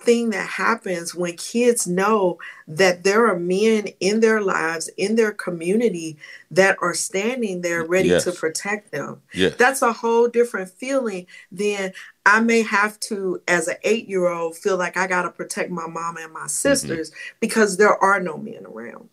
thing 0.00 0.30
that 0.30 0.48
happens 0.48 1.14
when 1.14 1.36
kids 1.36 1.86
know 1.86 2.38
that 2.66 3.04
there 3.04 3.26
are 3.26 3.38
men 3.38 3.88
in 4.00 4.20
their 4.20 4.40
lives, 4.40 4.88
in 4.96 5.16
their 5.16 5.32
community 5.32 6.16
that 6.50 6.76
are 6.80 6.94
standing 6.94 7.60
there 7.60 7.84
ready 7.84 8.08
yes. 8.08 8.24
to 8.24 8.32
protect 8.32 8.92
them. 8.92 9.20
Yes. 9.34 9.56
That's 9.56 9.82
a 9.82 9.92
whole 9.92 10.28
different 10.28 10.70
feeling 10.70 11.26
than 11.52 11.92
I 12.24 12.40
may 12.40 12.62
have 12.62 12.98
to, 13.00 13.42
as 13.46 13.68
an 13.68 13.76
eight 13.84 14.08
year 14.08 14.28
old, 14.28 14.56
feel 14.56 14.76
like 14.76 14.96
I 14.96 15.06
got 15.06 15.22
to 15.22 15.30
protect 15.30 15.70
my 15.70 15.86
mom 15.86 16.16
and 16.16 16.32
my 16.32 16.40
mm-hmm. 16.40 16.48
sisters 16.48 17.10
mm-hmm. 17.10 17.36
because 17.40 17.76
there 17.76 17.96
are 18.02 18.20
no 18.20 18.36
men 18.36 18.66
around. 18.66 19.08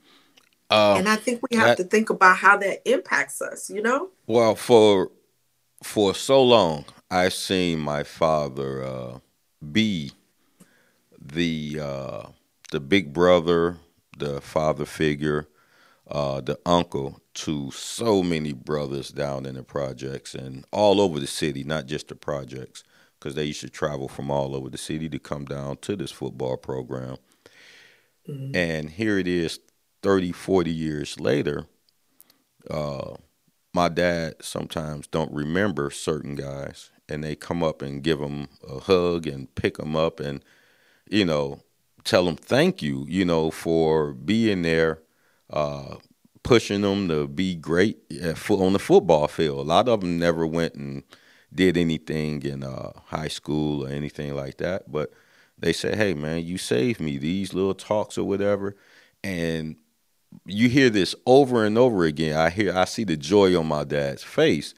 Um, 0.69 0.97
and 0.97 1.10
I 1.10 1.15
think 1.15 1.41
we 1.50 1.58
have 1.58 1.78
that, 1.78 1.78
to 1.78 1.84
think 1.86 2.10
about 2.10 2.38
how 2.38 2.58
that 2.58 2.89
impacts 2.89 3.41
us, 3.41 3.69
you 3.69 3.82
know? 3.82 4.10
Well, 4.26 4.56
for 4.56 5.12
for 5.84 6.13
so 6.13 6.43
long, 6.43 6.86
I've 7.10 7.34
seen 7.34 7.80
my 7.80 8.04
father 8.04 8.84
uh, 8.84 9.19
be 9.71 10.12
the 11.33 11.79
uh, 11.81 12.23
the 12.71 12.79
big 12.79 13.13
brother, 13.13 13.77
the 14.17 14.41
father 14.41 14.85
figure, 14.85 15.47
uh, 16.09 16.41
the 16.41 16.59
uncle 16.65 17.21
to 17.33 17.71
so 17.71 18.23
many 18.23 18.53
brothers 18.53 19.09
down 19.09 19.45
in 19.45 19.55
the 19.55 19.63
projects 19.63 20.33
and 20.33 20.65
all 20.71 20.99
over 20.99 21.19
the 21.19 21.27
city, 21.27 21.63
not 21.63 21.85
just 21.85 22.07
the 22.07 22.15
projects, 22.15 22.83
because 23.19 23.35
they 23.35 23.45
used 23.45 23.61
to 23.61 23.69
travel 23.69 24.07
from 24.07 24.31
all 24.31 24.55
over 24.55 24.69
the 24.69 24.77
city 24.77 25.09
to 25.09 25.19
come 25.19 25.45
down 25.45 25.77
to 25.77 25.95
this 25.95 26.11
football 26.11 26.57
program. 26.57 27.17
Mm-hmm. 28.27 28.55
And 28.55 28.89
here 28.89 29.17
it 29.17 29.27
is 29.27 29.59
30, 30.01 30.31
40 30.31 30.71
years 30.71 31.19
later. 31.19 31.67
Uh, 32.69 33.15
my 33.73 33.87
dad 33.87 34.35
sometimes 34.41 35.07
don't 35.07 35.31
remember 35.31 35.89
certain 35.89 36.35
guys 36.35 36.89
and 37.07 37.23
they 37.23 37.35
come 37.35 37.63
up 37.63 37.81
and 37.81 38.03
give 38.03 38.19
them 38.19 38.49
a 38.67 38.79
hug 38.79 39.28
and 39.28 39.53
pick 39.55 39.78
them 39.78 39.95
up 39.95 40.19
and– 40.19 40.43
you 41.10 41.26
know, 41.26 41.60
tell 42.03 42.26
them 42.26 42.36
thank 42.36 42.82
you, 42.82 43.05
you 43.08 43.26
know, 43.26 43.51
for 43.51 44.14
being 44.14 44.62
there, 44.62 45.01
uh, 45.49 45.95
pushing 46.43 46.82
them 46.82 47.08
to 47.10 47.28
be 47.28 47.55
great 47.55 47.97
on 48.49 48.74
the 48.74 48.80
football 48.80 49.28
field. 49.28 49.60
A 49.60 49.62
lot 49.62 49.89
of 49.89 50.01
them 50.01 50.18
never 50.18 50.47
went 50.47 50.76
and 50.76 51.03
did 51.53 51.78
anything 51.78 52.41
in 52.43 52.64
uh, 52.64 52.91
high 53.05 53.28
school 53.28 53.86
or 53.86 53.89
anything 53.89 54.36
like 54.36 54.58
that, 54.58 54.91
but 54.91 55.12
they 55.58 55.74
say, 55.74 55.95
"Hey, 55.95 56.14
man, 56.14 56.45
you 56.45 56.58
saved 56.58 56.99
me." 56.99 57.18
These 57.18 57.53
little 57.53 57.74
talks 57.74 58.18
or 58.18 58.26
whatever, 58.26 58.76
and 59.24 59.76
you 60.45 60.70
hear 60.70 60.89
this 60.89 61.16
over 61.26 61.66
and 61.66 61.78
over 61.78 62.05
again. 62.05 62.38
I 62.38 62.49
hear, 62.49 62.76
I 62.76 62.86
see 62.86 63.03
the 63.03 63.18
joy 63.18 63.58
on 63.58 63.68
my 63.68 63.84
dad's 63.84 64.24
face 64.24 64.74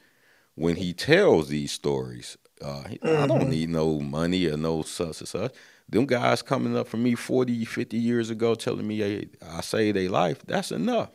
when 0.54 0.76
he 0.76 0.92
tells 0.92 1.48
these 1.48 1.72
stories. 1.72 2.36
Uh, 2.62 2.84
mm-hmm. 2.84 3.22
I 3.22 3.26
don't 3.26 3.40
mm-hmm. 3.40 3.50
need 3.50 3.68
no 3.70 4.00
money 4.00 4.46
or 4.46 4.56
no 4.56 4.82
such 4.82 5.20
and 5.20 5.28
such 5.28 5.54
them 5.90 6.06
guys 6.06 6.42
coming 6.42 6.76
up 6.76 6.88
for 6.88 6.96
me 6.96 7.14
40, 7.14 7.64
50 7.64 7.96
years 7.96 8.30
ago 8.30 8.54
telling 8.54 8.86
me 8.86 8.98
hey, 8.98 9.28
I 9.46 9.60
saved 9.60 9.96
their 9.96 10.08
life, 10.08 10.42
that's 10.46 10.72
enough. 10.72 11.10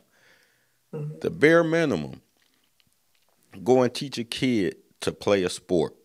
Mm-hmm. 0.93 1.19
The 1.21 1.29
bare 1.29 1.63
minimum. 1.63 2.21
go 3.63 3.81
and 3.81 3.93
teach 3.93 4.17
a 4.17 4.23
kid 4.23 4.77
to 5.01 5.11
play 5.11 5.43
a 5.43 5.49
sport. 5.49 5.95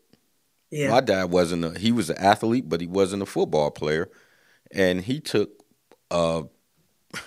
Yeah. 0.70 0.90
My 0.90 1.00
dad 1.00 1.30
wasn't 1.30 1.64
a 1.64 1.78
he 1.78 1.90
was 1.90 2.10
an 2.10 2.18
athlete, 2.18 2.68
but 2.68 2.80
he 2.80 2.86
wasn't 2.86 3.22
a 3.22 3.26
football 3.26 3.70
player. 3.70 4.08
And 4.70 5.00
he 5.00 5.20
took 5.20 5.50
uh 6.10 6.44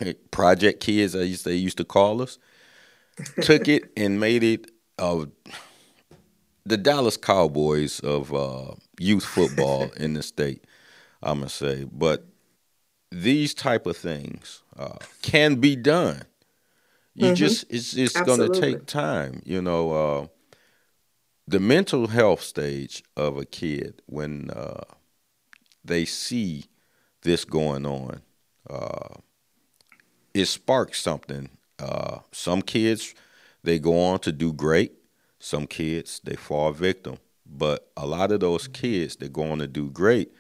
project 0.32 0.80
kids 0.80 1.16
as 1.16 1.44
they 1.44 1.56
used 1.56 1.78
to 1.78 1.84
call 1.84 2.22
us, 2.22 2.38
took 3.42 3.68
it 3.68 3.92
and 3.98 4.20
made 4.20 4.44
it 4.44 4.72
uh, 4.98 5.26
the 6.66 6.78
Dallas 6.78 7.18
Cowboys 7.18 8.00
of 8.00 8.34
uh, 8.34 8.76
youth 9.00 9.26
football 9.26 9.92
in 9.98 10.14
the 10.14 10.24
state. 10.24 10.66
I'm 11.24 11.40
gonna 11.40 11.50
say, 11.50 11.86
but 11.92 12.26
these 13.12 13.54
type 13.54 13.86
of 13.86 13.96
things 13.96 14.64
uh, 14.78 14.98
can 15.22 15.56
be 15.56 15.76
done. 15.76 16.24
You 17.16 17.28
mm-hmm. 17.28 17.36
just 17.36 17.66
it's 17.70 17.96
it's 17.96 18.20
going 18.22 18.52
to 18.52 18.60
take 18.60 18.86
time. 18.86 19.42
You 19.46 19.62
know, 19.62 19.92
uh, 19.92 20.28
the 21.48 21.60
mental 21.60 22.08
health 22.08 22.42
stage 22.42 23.04
of 23.16 23.38
a 23.38 23.46
kid 23.46 24.02
when 24.08 24.50
uh, 24.50 24.84
they 25.86 26.06
see 26.06 26.66
this 27.22 27.46
going 27.46 27.86
on, 27.86 28.22
uh, 28.70 29.16
it 30.34 30.46
sparks 30.46 31.02
something. 31.02 31.50
Uh, 31.78 32.20
some 32.32 32.62
kids 32.62 33.14
they 33.64 33.80
go 33.80 34.00
on 34.00 34.20
to 34.20 34.32
do 34.32 34.52
great. 34.52 34.94
Some 35.40 35.68
kids 35.68 36.20
they 36.24 36.36
fall 36.36 36.72
victim. 36.72 37.18
But 37.46 37.92
a 37.96 38.08
lot 38.08 38.32
of 38.32 38.40
those 38.40 38.68
kids 38.68 39.18
that 39.18 39.34
go 39.34 39.52
on 39.52 39.60
to 39.60 39.68
do 39.68 39.90
great, 39.92 40.32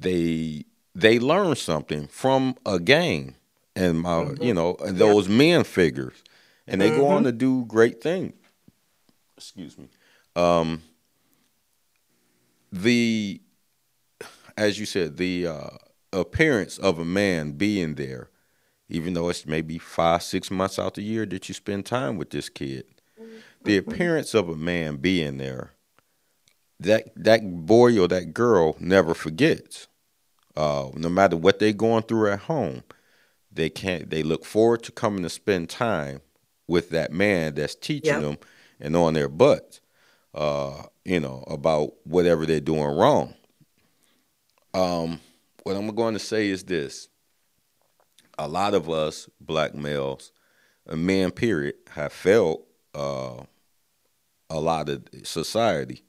they 0.00 0.64
they 0.94 1.18
learn 1.18 1.56
something 1.56 2.06
from 2.08 2.56
a 2.66 2.78
game 2.78 3.34
and 3.76 4.00
my 4.00 4.10
mm-hmm. 4.10 4.42
you 4.42 4.54
know 4.54 4.76
and 4.84 4.98
those 4.98 5.28
yep. 5.28 5.38
men 5.38 5.64
figures, 5.64 6.22
and 6.66 6.80
they 6.80 6.90
mm-hmm. 6.90 7.00
go 7.00 7.06
on 7.08 7.16
mm-hmm. 7.18 7.26
to 7.26 7.32
do 7.32 7.64
great 7.66 8.02
things. 8.02 8.34
Excuse 9.36 9.78
me. 9.78 9.88
Um, 10.34 10.82
the 12.72 13.40
as 14.56 14.78
you 14.78 14.86
said, 14.86 15.16
the 15.16 15.46
uh, 15.46 15.68
appearance 16.12 16.78
of 16.78 16.98
a 16.98 17.04
man 17.04 17.52
being 17.52 17.94
there, 17.94 18.28
even 18.88 19.14
though 19.14 19.28
it's 19.28 19.46
maybe 19.46 19.78
five, 19.78 20.22
six 20.22 20.50
months 20.50 20.78
out 20.78 20.94
the 20.94 21.02
year 21.02 21.24
that 21.26 21.48
you 21.48 21.54
spend 21.54 21.86
time 21.86 22.16
with 22.16 22.30
this 22.30 22.48
kid, 22.48 22.84
the 23.62 23.78
mm-hmm. 23.78 23.90
appearance 23.90 24.34
of 24.34 24.48
a 24.48 24.56
man 24.56 24.96
being 24.96 25.38
there, 25.38 25.72
that 26.80 27.12
that 27.16 27.66
boy 27.66 27.98
or 27.98 28.08
that 28.08 28.34
girl 28.34 28.76
never 28.80 29.14
forgets. 29.14 29.87
Uh, 30.58 30.90
no 30.96 31.08
matter 31.08 31.36
what 31.36 31.60
they're 31.60 31.72
going 31.72 32.02
through 32.02 32.32
at 32.32 32.40
home, 32.40 32.82
they 33.52 33.70
can't. 33.70 34.10
They 34.10 34.24
look 34.24 34.44
forward 34.44 34.82
to 34.82 34.92
coming 34.92 35.22
to 35.22 35.30
spend 35.30 35.70
time 35.70 36.20
with 36.66 36.90
that 36.90 37.12
man 37.12 37.54
that's 37.54 37.76
teaching 37.76 38.14
yep. 38.14 38.22
them 38.22 38.38
and 38.80 38.96
on 38.96 39.14
their 39.14 39.28
butts, 39.28 39.80
uh, 40.34 40.82
you 41.04 41.20
know, 41.20 41.44
about 41.46 41.92
whatever 42.02 42.44
they're 42.44 42.58
doing 42.58 42.82
wrong. 42.82 43.34
Um, 44.74 45.20
what 45.62 45.76
I'm 45.76 45.94
going 45.94 46.14
to 46.14 46.20
say 46.20 46.48
is 46.48 46.64
this: 46.64 47.06
a 48.36 48.48
lot 48.48 48.74
of 48.74 48.90
us 48.90 49.30
black 49.40 49.76
males, 49.76 50.32
men, 50.92 51.30
period, 51.30 51.76
have 51.92 52.12
failed 52.12 52.64
uh, 52.96 53.44
a 54.50 54.58
lot 54.58 54.88
of 54.88 55.04
society. 55.22 56.02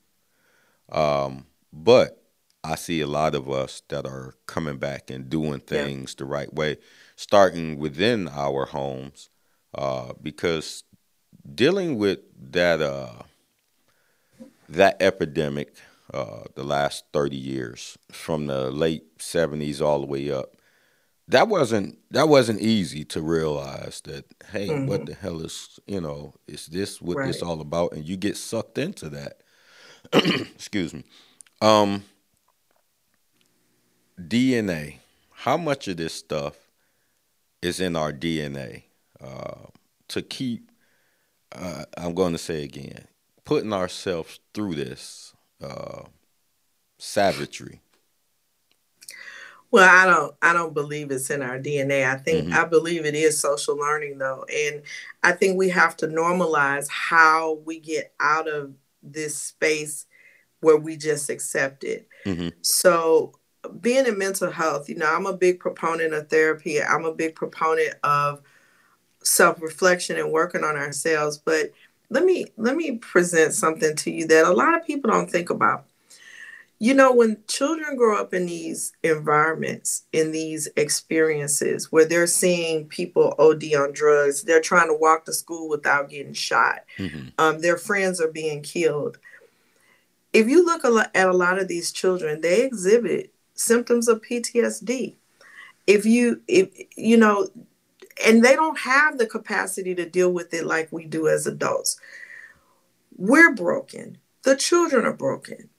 Um, 0.92 1.46
but 1.72 2.19
I 2.64 2.76
see 2.76 3.02
a 3.02 3.08
lot 3.08 3.36
of 3.36 3.50
us 3.50 3.82
that 3.88 4.06
are 4.06 4.34
coming 4.46 4.78
back 4.78 5.10
and 5.10 5.30
doing 5.30 5.60
things 5.60 6.12
yeah. 6.14 6.16
the 6.20 6.26
right 6.26 6.54
way, 6.54 6.78
starting 7.16 7.78
within 7.78 8.28
our 8.28 8.66
homes, 8.66 9.30
uh, 9.74 10.14
because 10.22 10.84
dealing 11.56 11.98
with 11.98 12.20
that 12.52 12.82
uh, 12.82 13.24
that 14.68 14.98
epidemic, 15.02 15.74
uh, 16.14 16.44
the 16.56 16.64
last 16.64 17.06
thirty 17.14 17.38
years, 17.38 17.98
from 18.12 18.48
the 18.48 18.70
late 18.72 19.04
seventies 19.22 19.82
all 19.82 20.02
the 20.02 20.08
way 20.08 20.30
up, 20.30 20.58
that 21.30 21.48
wasn't 21.48 21.98
that 22.12 22.28
wasn't 22.28 22.60
easy 22.60 23.06
to 23.06 23.22
realize 23.22 24.02
that. 24.02 24.26
Hey, 24.52 24.68
mm-hmm. 24.68 24.88
what 24.88 25.06
the 25.06 25.14
hell 25.14 25.40
is 25.42 25.80
you 25.88 26.02
know 26.02 26.34
is 26.48 26.68
this 26.68 27.02
what 27.02 27.18
right. 27.18 27.28
this 27.28 27.42
all 27.42 27.62
about? 27.62 27.94
And 27.94 28.06
you 28.06 28.18
get 28.18 28.36
sucked 28.36 28.78
into 28.78 29.10
that. 29.10 29.42
Excuse 30.14 30.94
me. 30.94 31.04
Um, 31.62 32.04
DNA. 34.20 34.98
How 35.32 35.58
much 35.58 35.88
of 35.88 35.98
this 35.98 36.14
stuff 36.14 36.56
is 37.62 37.80
in 37.80 37.96
our 37.96 38.12
DNA 38.12 38.84
uh, 39.22 39.68
to 40.10 40.22
keep? 40.22 40.72
Uh, 41.52 41.86
I'm 41.98 42.14
going 42.14 42.34
to 42.34 42.38
say 42.38 42.64
again, 42.64 43.08
putting 43.46 43.74
ourselves 43.74 44.40
through 44.54 44.76
this 44.76 45.34
uh, 45.64 46.04
savagery. 46.98 47.82
Well, 49.72 49.88
I 49.88 50.06
don't 50.06 50.36
I 50.42 50.54
don't 50.54 50.74
believe 50.74 51.12
it's 51.12 51.30
in 51.30 51.44
our 51.44 51.60
DNA. 51.60 52.04
I 52.04 52.18
think 52.18 52.46
mm-hmm. 52.46 52.58
I 52.58 52.66
believe 52.66 53.06
it 53.06 53.14
is 53.14 53.40
social 53.40 53.78
learning 53.78 54.18
though. 54.18 54.46
And 54.52 54.82
I 55.22 55.32
think 55.34 55.58
we 55.58 55.70
have 55.70 55.96
to 55.98 56.08
normalize 56.08 56.88
how 56.90 57.60
we 57.66 57.80
get 57.80 58.14
out 58.20 58.48
of 58.48 58.74
this 59.04 59.36
space 59.36 60.06
where 60.62 60.78
we 60.78 60.98
just 60.98 61.30
accept 61.30 61.84
it. 61.84 62.08
Mm-hmm. 62.26 62.50
So 62.62 63.39
being 63.82 64.06
in 64.06 64.18
mental 64.18 64.52
health, 64.52 64.90
you 64.90 64.96
know, 64.96 65.14
I'm 65.14 65.26
a 65.26 65.34
big 65.34 65.60
proponent 65.60 66.14
of 66.14 66.30
therapy. 66.30 66.82
I'm 66.82 67.06
a 67.06 67.14
big 67.14 67.36
proponent 67.36 67.96
of 68.04 68.42
self-reflection 69.24 70.18
and 70.18 70.32
working 70.32 70.64
on 70.64 70.76
ourselves, 70.76 71.38
but 71.38 71.72
let 72.10 72.24
me 72.24 72.46
let 72.58 72.76
me 72.76 72.98
present 72.98 73.54
something 73.54 73.96
to 73.98 74.12
you 74.12 74.28
that 74.28 74.46
a 74.46 74.52
lot 74.52 74.76
of 74.76 74.86
people 74.86 75.12
don't 75.12 75.30
think 75.30 75.50
about. 75.50 75.86
You 76.82 76.94
know, 76.94 77.14
when 77.14 77.44
children 77.48 77.98
grow 77.98 78.18
up 78.18 78.34
in 78.34 78.46
these 78.46 78.94
environments, 79.04 80.06
in 80.14 80.32
these 80.32 80.70
experiences 80.78 81.92
where 81.92 82.06
they're 82.06 82.26
seeing 82.26 82.88
people 82.88 83.36
OD 83.38 83.74
on 83.76 83.92
drugs, 83.92 84.44
they're 84.44 84.62
trying 84.62 84.88
to 84.88 84.94
walk 84.94 85.26
to 85.26 85.34
school 85.34 85.68
without 85.68 86.10
getting 86.10 86.34
shot, 86.34 86.86
mm-hmm. 86.98 87.28
um, 87.38 87.60
their 87.60 87.76
friends 87.76 88.22
are 88.22 88.32
being 88.32 88.62
killed. 88.64 89.18
If 90.32 90.48
you 90.48 90.66
look 90.66 90.86
at 90.86 91.28
a 91.28 91.34
lot 91.34 91.60
of 91.60 91.68
these 91.68 91.92
children, 91.92 92.40
they 92.40 92.62
exhibit 92.64 93.34
symptoms 93.60 94.08
of 94.08 94.22
PTSD. 94.22 95.16
If 95.86 96.06
you, 96.06 96.42
if 96.48 96.70
you 96.96 97.18
know, 97.18 97.48
and 98.26 98.44
they 98.44 98.56
don't 98.56 98.80
have 98.80 99.18
the 99.18 99.28
capacity 99.28 99.96
to 99.96 100.10
deal 100.10 100.32
with 100.32 100.54
it 100.54 100.66
like 100.66 100.92
we 100.92 101.06
do 101.06 101.28
as 101.28 101.48
adults. 101.48 102.00
We're 103.16 103.54
broken. 103.54 104.18
The 104.44 104.56
children 104.56 105.06
are 105.06 105.14
broken. 105.14 105.70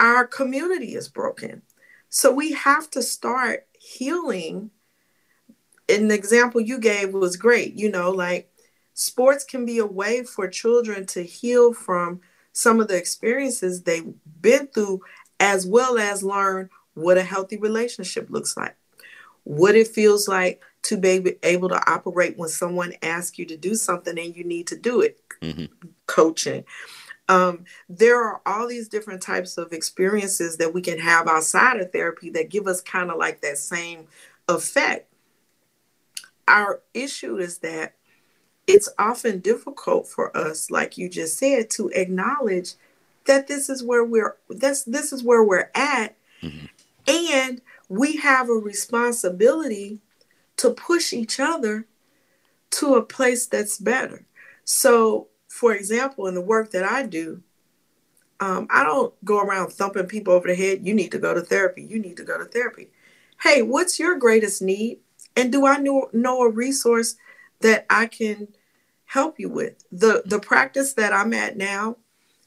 Our 0.00 0.26
community 0.26 0.94
is 0.94 1.08
broken. 1.08 1.62
So 2.08 2.32
we 2.32 2.52
have 2.52 2.90
to 2.90 3.02
start 3.02 3.66
healing. 3.78 4.70
An 5.88 6.10
example 6.10 6.60
you 6.60 6.78
gave 6.78 7.12
was 7.12 7.36
great. 7.36 7.74
You 7.74 7.90
know, 7.90 8.10
like 8.10 8.50
sports 8.94 9.44
can 9.44 9.66
be 9.66 9.78
a 9.78 9.86
way 9.86 10.24
for 10.24 10.48
children 10.48 11.06
to 11.06 11.22
heal 11.22 11.72
from 11.74 12.20
some 12.52 12.80
of 12.80 12.88
the 12.88 12.96
experiences 12.96 13.82
they've 13.82 14.14
been 14.40 14.68
through, 14.68 15.00
as 15.40 15.66
well 15.66 15.98
as 15.98 16.22
learn 16.22 16.70
what 16.94 17.18
a 17.18 17.22
healthy 17.22 17.58
relationship 17.58 18.30
looks 18.30 18.56
like, 18.56 18.76
what 19.44 19.74
it 19.74 19.88
feels 19.88 20.28
like 20.28 20.62
to 20.82 20.96
be 20.96 21.36
able 21.42 21.68
to 21.68 21.90
operate 21.90 22.36
when 22.36 22.48
someone 22.48 22.92
asks 23.02 23.38
you 23.38 23.46
to 23.46 23.56
do 23.56 23.74
something 23.74 24.18
and 24.18 24.36
you 24.36 24.44
need 24.44 24.66
to 24.68 24.76
do 24.76 25.00
it. 25.00 25.18
Mm-hmm. 25.40 25.66
Coaching. 26.06 26.64
Um, 27.28 27.64
there 27.88 28.22
are 28.22 28.42
all 28.44 28.68
these 28.68 28.88
different 28.88 29.22
types 29.22 29.56
of 29.56 29.72
experiences 29.72 30.58
that 30.58 30.74
we 30.74 30.82
can 30.82 30.98
have 30.98 31.26
outside 31.26 31.80
of 31.80 31.90
therapy 31.90 32.30
that 32.30 32.50
give 32.50 32.66
us 32.66 32.82
kind 32.82 33.10
of 33.10 33.16
like 33.16 33.40
that 33.40 33.56
same 33.56 34.06
effect. 34.48 35.10
Our 36.46 36.82
issue 36.92 37.38
is 37.38 37.58
that 37.58 37.94
it's 38.66 38.88
often 38.98 39.40
difficult 39.40 40.06
for 40.06 40.36
us, 40.36 40.70
like 40.70 40.98
you 40.98 41.08
just 41.08 41.38
said, 41.38 41.70
to 41.70 41.88
acknowledge 41.90 42.74
that 43.24 43.46
this 43.46 43.70
is 43.70 43.82
where 43.82 44.04
we're 44.04 44.36
this 44.48 44.84
this 44.84 45.12
is 45.12 45.22
where 45.22 45.42
we're 45.42 45.70
at 45.74 46.16
mm-hmm. 46.42 46.66
And 47.06 47.60
we 47.88 48.16
have 48.16 48.48
a 48.48 48.54
responsibility 48.54 50.00
to 50.56 50.70
push 50.70 51.12
each 51.12 51.38
other 51.38 51.86
to 52.70 52.94
a 52.94 53.02
place 53.02 53.46
that's 53.46 53.78
better. 53.78 54.24
So, 54.64 55.28
for 55.48 55.74
example, 55.74 56.26
in 56.26 56.34
the 56.34 56.40
work 56.40 56.70
that 56.72 56.84
I 56.84 57.04
do, 57.04 57.42
um, 58.40 58.66
I 58.70 58.82
don't 58.82 59.14
go 59.24 59.40
around 59.40 59.72
thumping 59.72 60.06
people 60.06 60.34
over 60.34 60.48
the 60.48 60.54
head. 60.54 60.86
You 60.86 60.94
need 60.94 61.12
to 61.12 61.18
go 61.18 61.34
to 61.34 61.40
therapy. 61.40 61.82
You 61.82 62.00
need 62.00 62.16
to 62.16 62.24
go 62.24 62.38
to 62.38 62.44
therapy. 62.44 62.88
Hey, 63.42 63.62
what's 63.62 63.98
your 63.98 64.16
greatest 64.18 64.60
need? 64.60 64.98
And 65.36 65.52
do 65.52 65.66
I 65.66 65.78
know, 65.78 66.08
know 66.12 66.42
a 66.42 66.50
resource 66.50 67.16
that 67.60 67.86
I 67.88 68.06
can 68.06 68.48
help 69.06 69.38
you 69.38 69.48
with? 69.48 69.84
The 69.92 70.22
the 70.24 70.38
practice 70.38 70.92
that 70.94 71.12
I'm 71.12 71.32
at 71.32 71.56
now, 71.56 71.96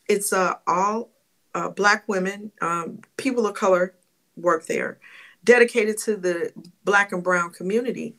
it's 0.08 0.34
uh, 0.34 0.56
all 0.66 1.10
uh, 1.54 1.70
Black 1.70 2.08
women, 2.08 2.52
um, 2.62 3.00
people 3.18 3.46
of 3.48 3.56
color 3.56 3.96
work 4.38 4.66
there, 4.68 5.00
dedicated 5.44 5.98
to 6.00 6.16
the 6.16 6.52
Black 6.84 7.12
and 7.12 7.24
Brown 7.24 7.52
community 7.52 8.16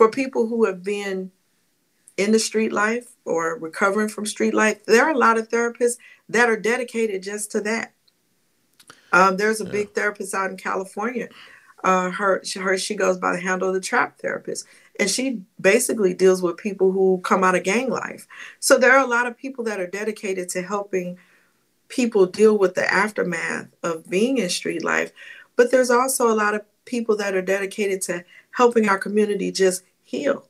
for 0.00 0.10
people 0.10 0.46
who 0.46 0.64
have 0.64 0.82
been 0.82 1.30
in 2.16 2.32
the 2.32 2.38
street 2.38 2.72
life 2.72 3.16
or 3.24 3.58
recovering 3.58 4.08
from 4.08 4.26
street 4.26 4.54
life, 4.54 4.84
there 4.86 5.04
are 5.04 5.10
a 5.10 5.18
lot 5.18 5.38
of 5.38 5.48
therapists 5.48 5.98
that 6.28 6.48
are 6.48 6.56
dedicated 6.56 7.22
just 7.22 7.50
to 7.50 7.60
that. 7.60 7.92
Um, 9.12 9.36
there's 9.36 9.60
a 9.60 9.64
yeah. 9.64 9.72
big 9.72 9.92
therapist 9.92 10.34
out 10.34 10.50
in 10.50 10.56
California. 10.56 11.28
Uh, 11.84 12.10
her, 12.10 12.42
her, 12.56 12.78
she 12.78 12.94
goes 12.94 13.18
by 13.18 13.32
the 13.32 13.40
handle 13.40 13.68
of 13.68 13.74
the 13.74 13.80
trap 13.80 14.18
therapist, 14.18 14.66
and 14.98 15.10
she 15.10 15.42
basically 15.60 16.14
deals 16.14 16.42
with 16.42 16.56
people 16.56 16.92
who 16.92 17.20
come 17.24 17.42
out 17.42 17.54
of 17.54 17.64
gang 17.64 17.88
life. 17.88 18.26
So 18.58 18.78
there 18.78 18.92
are 18.92 19.04
a 19.04 19.08
lot 19.08 19.26
of 19.26 19.36
people 19.36 19.64
that 19.64 19.80
are 19.80 19.86
dedicated 19.86 20.48
to 20.50 20.62
helping 20.62 21.18
people 21.88 22.26
deal 22.26 22.56
with 22.56 22.74
the 22.74 22.90
aftermath 22.90 23.68
of 23.82 24.08
being 24.08 24.38
in 24.38 24.48
street 24.48 24.84
life, 24.84 25.12
but 25.60 25.70
there's 25.70 25.90
also 25.90 26.30
a 26.30 26.32
lot 26.32 26.54
of 26.54 26.62
people 26.86 27.14
that 27.14 27.34
are 27.34 27.42
dedicated 27.42 28.00
to 28.00 28.24
helping 28.52 28.88
our 28.88 28.96
community 28.96 29.52
just 29.52 29.84
heal. 30.02 30.48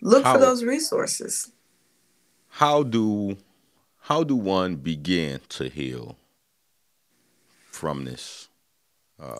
Look 0.00 0.24
how, 0.24 0.32
for 0.32 0.38
those 0.38 0.64
resources. 0.64 1.52
How 2.48 2.84
do 2.84 3.36
how 4.00 4.24
do 4.24 4.34
one 4.34 4.76
begin 4.76 5.40
to 5.50 5.68
heal 5.68 6.16
from 7.66 8.06
this? 8.06 8.48
Uh, 9.20 9.36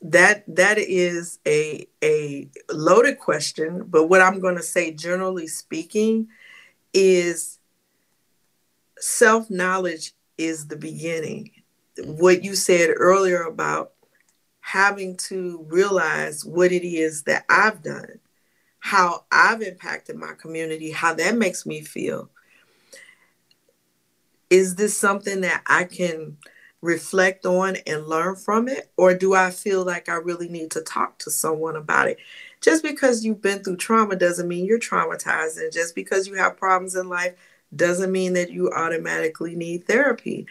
that 0.00 0.44
that 0.46 0.78
is 0.78 1.40
a 1.44 1.88
a 2.04 2.48
loaded 2.70 3.18
question, 3.18 3.82
but 3.82 4.04
what 4.04 4.20
I'm 4.20 4.38
going 4.38 4.54
to 4.54 4.62
say, 4.62 4.92
generally 4.92 5.48
speaking, 5.48 6.28
is 6.94 7.58
self 9.00 9.50
knowledge 9.50 10.14
is 10.38 10.68
the 10.68 10.76
beginning. 10.76 11.50
What 12.04 12.44
you 12.44 12.54
said 12.54 12.90
earlier 12.96 13.42
about 13.42 13.92
having 14.60 15.16
to 15.16 15.64
realize 15.68 16.44
what 16.44 16.72
it 16.72 16.86
is 16.86 17.24
that 17.24 17.44
I've 17.48 17.82
done, 17.82 18.20
how 18.78 19.24
I've 19.32 19.62
impacted 19.62 20.16
my 20.16 20.32
community, 20.38 20.90
how 20.90 21.14
that 21.14 21.36
makes 21.36 21.66
me 21.66 21.82
feel. 21.82 22.30
Is 24.50 24.76
this 24.76 24.96
something 24.96 25.42
that 25.42 25.62
I 25.66 25.84
can 25.84 26.38
reflect 26.80 27.44
on 27.44 27.76
and 27.86 28.06
learn 28.06 28.36
from 28.36 28.68
it? 28.68 28.90
Or 28.96 29.14
do 29.14 29.34
I 29.34 29.50
feel 29.50 29.84
like 29.84 30.08
I 30.08 30.14
really 30.14 30.48
need 30.48 30.70
to 30.72 30.80
talk 30.80 31.18
to 31.20 31.30
someone 31.30 31.76
about 31.76 32.08
it? 32.08 32.18
Just 32.60 32.82
because 32.82 33.24
you've 33.24 33.42
been 33.42 33.62
through 33.62 33.76
trauma 33.76 34.16
doesn't 34.16 34.48
mean 34.48 34.64
you're 34.64 34.78
traumatized. 34.78 35.58
And 35.58 35.72
just 35.72 35.94
because 35.94 36.26
you 36.26 36.34
have 36.34 36.56
problems 36.56 36.94
in 36.94 37.08
life 37.08 37.34
doesn't 37.74 38.12
mean 38.12 38.32
that 38.34 38.50
you 38.50 38.70
automatically 38.70 39.54
need 39.54 39.86
therapy. 39.86 40.46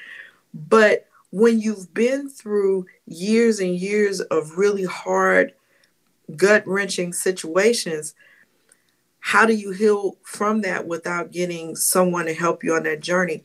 But 0.53 1.07
when 1.32 1.59
you've 1.59 1.93
been 1.93 2.30
through 2.30 2.86
years 3.05 3.59
and 3.59 3.76
years 3.76 4.22
of 4.22 4.57
really 4.57 4.86
hard, 4.86 5.53
gut 6.36 6.65
wrenching 6.65 7.13
situations, 7.13 8.15
how 9.20 9.45
do 9.45 9.53
you 9.53 9.72
heal 9.72 10.18
from 10.24 10.61
that 10.61 10.88
without 10.88 11.32
getting 11.32 11.76
someone 11.76 12.26
to 12.26 12.34
help 12.34 12.63
you 12.63 12.76
on 12.76 12.84
that 12.84 13.01
journey? 13.01 13.43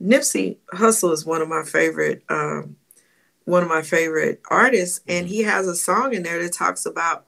Nipsey 0.00 0.58
Hussle 0.72 1.12
is 1.12 1.24
one 1.24 1.42
of 1.42 1.48
my 1.48 1.64
favorite, 1.64 2.22
um, 2.28 2.76
one 3.44 3.62
of 3.62 3.68
my 3.68 3.82
favorite 3.82 4.40
artists, 4.50 5.00
and 5.08 5.26
he 5.26 5.42
has 5.42 5.66
a 5.66 5.74
song 5.74 6.14
in 6.14 6.22
there 6.22 6.42
that 6.42 6.52
talks 6.52 6.86
about 6.86 7.26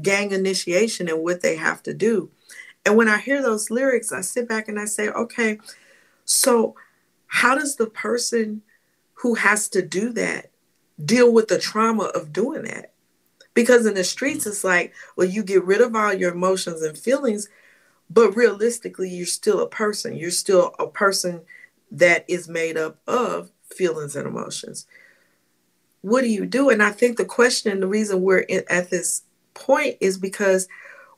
gang 0.00 0.32
initiation 0.32 1.08
and 1.08 1.22
what 1.22 1.42
they 1.42 1.56
have 1.56 1.82
to 1.82 1.92
do. 1.92 2.30
And 2.84 2.96
when 2.96 3.08
I 3.08 3.18
hear 3.18 3.42
those 3.42 3.70
lyrics, 3.70 4.12
I 4.12 4.22
sit 4.22 4.48
back 4.48 4.68
and 4.68 4.78
I 4.78 4.86
say, 4.86 5.08
okay, 5.08 5.58
so 6.24 6.74
how 7.26 7.54
does 7.54 7.76
the 7.76 7.86
person 7.86 8.62
who 9.14 9.34
has 9.34 9.68
to 9.68 9.82
do 9.82 10.12
that 10.12 10.50
deal 11.02 11.32
with 11.32 11.48
the 11.48 11.58
trauma 11.58 12.04
of 12.04 12.32
doing 12.32 12.62
that. 12.62 12.92
Because 13.54 13.86
in 13.86 13.94
the 13.94 14.04
streets, 14.04 14.46
it's 14.46 14.64
like, 14.64 14.94
well, 15.16 15.28
you 15.28 15.42
get 15.42 15.64
rid 15.64 15.80
of 15.80 15.94
all 15.94 16.12
your 16.12 16.32
emotions 16.32 16.82
and 16.82 16.96
feelings, 16.96 17.48
but 18.08 18.34
realistically, 18.34 19.10
you're 19.10 19.26
still 19.26 19.60
a 19.60 19.68
person. 19.68 20.16
You're 20.16 20.30
still 20.30 20.74
a 20.78 20.86
person 20.86 21.42
that 21.90 22.24
is 22.28 22.48
made 22.48 22.76
up 22.76 22.98
of 23.06 23.50
feelings 23.64 24.16
and 24.16 24.26
emotions. 24.26 24.86
What 26.00 26.22
do 26.22 26.28
you 26.28 26.46
do? 26.46 26.70
And 26.70 26.82
I 26.82 26.90
think 26.90 27.16
the 27.16 27.24
question, 27.24 27.70
and 27.70 27.82
the 27.82 27.86
reason 27.86 28.22
we're 28.22 28.46
at 28.68 28.90
this 28.90 29.22
point 29.54 29.98
is 30.00 30.18
because 30.18 30.66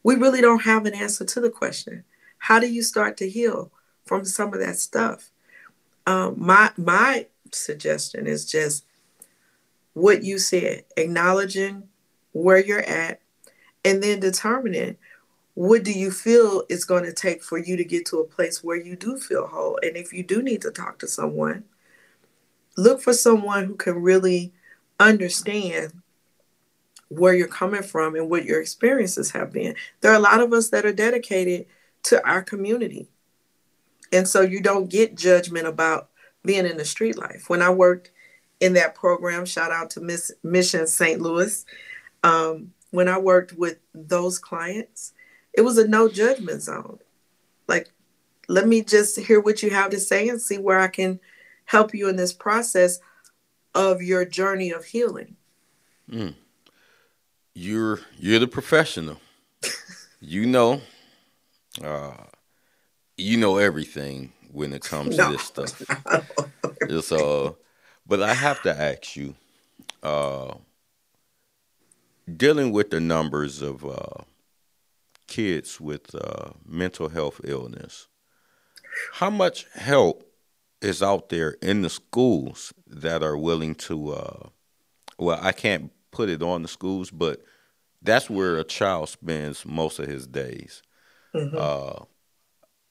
we 0.05 0.14
really 0.14 0.40
don't 0.40 0.62
have 0.62 0.86
an 0.86 0.94
answer 0.94 1.24
to 1.24 1.40
the 1.40 1.50
question. 1.50 2.05
How 2.38 2.61
do 2.61 2.70
you 2.72 2.82
start 2.82 3.16
to 3.16 3.28
heal 3.28 3.72
from 4.05 4.24
some 4.24 4.52
of 4.55 4.61
that 4.61 4.78
stuff? 4.78 5.30
Um, 6.07 6.34
my 6.36 6.70
my 6.76 7.26
suggestion 7.50 8.26
is 8.26 8.48
just 8.48 8.84
what 9.94 10.22
you 10.22 10.38
said, 10.38 10.84
acknowledging 10.96 11.88
where 12.32 12.62
you're 12.62 12.80
at, 12.80 13.20
and 13.84 14.02
then 14.02 14.20
determining 14.20 14.98
what 15.55 15.84
do 15.84 15.92
you 15.92 16.11
feel 16.11 16.64
it's 16.68 16.84
going 16.84 17.05
to 17.05 17.12
take 17.12 17.42
for 17.42 17.57
you 17.57 17.76
to 17.76 17.84
get 17.84 18.05
to 18.07 18.18
a 18.18 18.26
place 18.26 18.62
where 18.62 18.76
you 18.76 18.96
do 18.96 19.16
feel 19.16 19.46
whole. 19.46 19.78
And 19.82 19.96
if 19.96 20.12
you 20.12 20.24
do 20.24 20.42
need 20.42 20.61
to 20.62 20.70
talk 20.70 20.98
to 20.98 21.07
someone, 21.07 21.64
look 22.76 23.00
for 23.00 23.14
someone 23.14 23.66
who 23.66 23.76
can 23.76 24.02
really 24.02 24.52
understand 24.98 26.02
where 27.09 27.34
you're 27.34 27.48
coming 27.48 27.82
from 27.82 28.14
and 28.14 28.30
what 28.30 28.44
your 28.44 28.61
experiences 28.61 29.30
have 29.30 29.52
been. 29.52 29.74
There 30.00 30.11
are 30.12 30.16
a 30.16 30.20
lot 30.20 30.40
of 30.40 30.52
us 30.52 30.70
that 30.70 30.86
are 30.86 30.92
dedicated 30.92 31.66
to 32.05 32.26
our 32.26 32.42
community. 32.42 33.09
And 34.12 34.28
so 34.28 34.40
you 34.40 34.61
don't 34.61 34.90
get 34.90 35.16
judgment 35.16 35.66
about 35.66 36.11
being 36.44 36.66
in 36.66 36.76
the 36.76 36.84
street 36.84 37.18
life. 37.18 37.48
When 37.48 37.62
I 37.62 37.70
worked 37.70 38.11
in 38.61 38.74
that 38.74 38.94
program, 38.94 39.46
shout 39.46 39.72
out 39.72 39.90
to 39.90 40.00
Miss 40.00 40.30
Mission 40.42 40.86
St. 40.86 41.20
Louis. 41.20 41.64
Um, 42.22 42.72
when 42.90 43.09
I 43.09 43.18
worked 43.18 43.52
with 43.55 43.78
those 43.92 44.38
clients, 44.38 45.12
it 45.52 45.62
was 45.62 45.78
a 45.78 45.88
no 45.88 46.09
judgment 46.09 46.62
zone. 46.62 46.98
Like, 47.66 47.90
let 48.48 48.68
me 48.68 48.82
just 48.82 49.18
hear 49.18 49.40
what 49.40 49.62
you 49.62 49.70
have 49.70 49.90
to 49.90 50.00
say 50.00 50.28
and 50.28 50.40
see 50.40 50.59
where 50.59 50.78
I 50.78 50.88
can 50.88 51.18
help 51.64 51.94
you 51.94 52.09
in 52.09 52.16
this 52.16 52.32
process 52.32 53.00
of 53.74 54.02
your 54.02 54.24
journey 54.24 54.70
of 54.70 54.84
healing. 54.84 55.36
Mm. 56.11 56.34
You're 57.55 58.00
you're 58.18 58.40
the 58.40 58.48
professional. 58.48 59.20
you 60.20 60.44
know, 60.44 60.80
uh, 61.82 62.14
you 63.16 63.36
know 63.36 63.59
everything 63.59 64.32
when 64.50 64.72
it 64.72 64.82
comes 64.82 65.16
no, 65.16 65.26
to 65.26 65.32
this 65.32 65.42
stuff. 65.42 65.82
it's 66.82 67.12
uh, 67.12 67.52
but 68.07 68.22
I 68.22 68.34
have 68.34 68.61
to 68.62 68.76
ask 68.76 69.16
you, 69.16 69.34
uh, 70.02 70.55
dealing 72.36 72.72
with 72.72 72.90
the 72.90 73.00
numbers 73.00 73.62
of 73.62 73.84
uh, 73.84 74.24
kids 75.28 75.80
with 75.80 76.14
uh, 76.14 76.50
mental 76.66 77.09
health 77.09 77.40
illness, 77.44 78.09
how 79.14 79.30
much 79.30 79.66
help 79.74 80.28
is 80.80 81.02
out 81.02 81.28
there 81.28 81.57
in 81.62 81.82
the 81.82 81.90
schools 81.90 82.72
that 82.86 83.22
are 83.22 83.36
willing 83.36 83.74
to? 83.76 84.11
Uh, 84.11 84.48
well, 85.18 85.38
I 85.40 85.52
can't 85.52 85.92
put 86.15 86.31
it 86.31 86.43
on 86.43 86.62
the 86.62 86.69
schools, 86.69 87.11
but 87.11 87.43
that's 88.01 88.31
where 88.31 88.59
a 88.59 88.65
child 88.65 89.09
spends 89.09 89.67
most 89.67 89.99
of 89.99 90.07
his 90.07 90.27
days. 90.27 90.83
Mm-hmm. 91.35 91.57
Uh, 91.59 92.05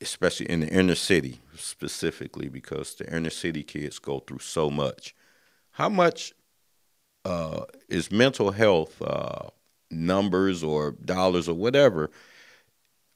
especially 0.01 0.49
in 0.49 0.59
the 0.59 0.67
inner 0.67 0.95
city 0.95 1.39
specifically, 1.55 2.49
because 2.49 2.95
the 2.95 3.15
inner 3.15 3.29
city 3.29 3.63
kids 3.63 3.99
go 3.99 4.19
through 4.19 4.39
so 4.39 4.69
much. 4.69 5.15
How 5.71 5.87
much 5.87 6.33
uh, 7.23 7.61
is 7.87 8.11
mental 8.11 8.51
health 8.51 9.01
uh, 9.01 9.47
numbers 9.89 10.63
or 10.63 10.91
dollars 10.91 11.47
or 11.47 11.55
whatever 11.55 12.11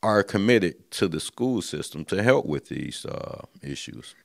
are 0.01 0.24
committed 0.24 0.89
to 0.91 1.08
the 1.08 1.20
school 1.20 1.62
system 1.62 2.05
to 2.05 2.24
help 2.24 2.45
with 2.45 2.70
these 2.70 3.05
uh, 3.05 3.41
issues? 3.62 4.16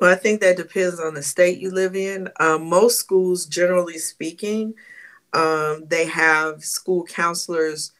Well, 0.00 0.12
I 0.12 0.16
think 0.16 0.40
that 0.40 0.56
depends 0.56 1.00
on 1.00 1.14
the 1.14 1.22
state 1.22 1.58
you 1.58 1.70
live 1.70 1.96
in. 1.96 2.28
Um, 2.38 2.68
most 2.68 2.98
schools, 2.98 3.46
generally 3.46 3.98
speaking, 3.98 4.74
um, 5.32 5.84
they 5.86 6.06
have 6.06 6.64
school 6.64 7.04
counselors 7.04 7.92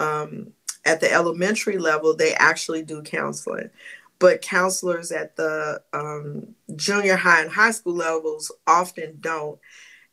um, 0.00 0.52
at 0.84 1.00
the 1.00 1.12
elementary 1.12 1.78
level, 1.78 2.14
they 2.14 2.34
actually 2.34 2.82
do 2.82 3.02
counseling. 3.02 3.70
But 4.18 4.40
counselors 4.40 5.12
at 5.12 5.36
the 5.36 5.82
um, 5.92 6.54
junior 6.74 7.16
high 7.16 7.42
and 7.42 7.50
high 7.50 7.72
school 7.72 7.94
levels 7.94 8.50
often 8.66 9.18
don't. 9.20 9.58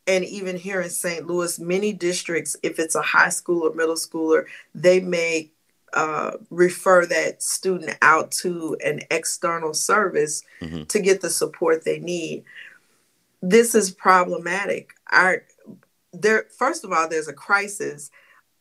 And 0.07 0.25
even 0.25 0.57
here 0.57 0.81
in 0.81 0.89
St. 0.89 1.25
Louis, 1.25 1.57
many 1.59 1.93
districts, 1.93 2.57
if 2.63 2.79
it's 2.79 2.95
a 2.95 3.01
high 3.01 3.29
school 3.29 3.65
or 3.65 3.73
middle 3.73 3.95
schooler, 3.95 4.45
they 4.75 4.99
may 4.99 5.51
uh, 5.93 6.31
refer 6.49 7.05
that 7.05 7.41
student 7.41 7.97
out 8.01 8.31
to 8.31 8.75
an 8.83 9.01
external 9.11 9.73
service 9.73 10.43
mm-hmm. 10.59 10.83
to 10.83 10.99
get 10.99 11.21
the 11.21 11.29
support 11.29 11.85
they 11.85 11.99
need. 11.99 12.43
This 13.41 13.75
is 13.75 13.91
problematic. 13.91 14.89
Our 15.11 15.43
there, 16.13 16.45
first 16.57 16.83
of 16.83 16.91
all, 16.91 17.09
there's 17.09 17.27
a 17.27 17.33
crisis 17.33 18.11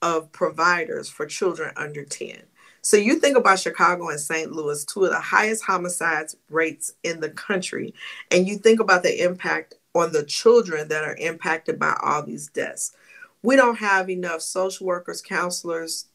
of 0.00 0.32
providers 0.32 1.08
for 1.08 1.26
children 1.26 1.72
under 1.76 2.04
10. 2.04 2.42
So 2.84 2.96
you 2.96 3.20
think 3.20 3.36
about 3.36 3.60
Chicago 3.60 4.08
and 4.08 4.18
St. 4.18 4.50
Louis, 4.50 4.84
two 4.84 5.04
of 5.04 5.10
the 5.10 5.20
highest 5.20 5.64
homicides 5.64 6.36
rates 6.50 6.92
in 7.04 7.20
the 7.20 7.30
country, 7.30 7.94
and 8.32 8.48
you 8.48 8.58
think 8.58 8.80
about 8.80 9.04
the 9.04 9.22
impact 9.22 9.74
on 9.94 10.12
the 10.12 10.24
children 10.24 10.88
that 10.88 11.04
are 11.04 11.16
impacted 11.16 11.78
by 11.78 11.96
all 12.02 12.24
these 12.24 12.48
deaths. 12.48 12.96
We 13.42 13.54
don't 13.54 13.78
have 13.78 14.10
enough 14.10 14.40
social 14.42 14.86
workers, 14.86 15.22
counselors, 15.22 16.06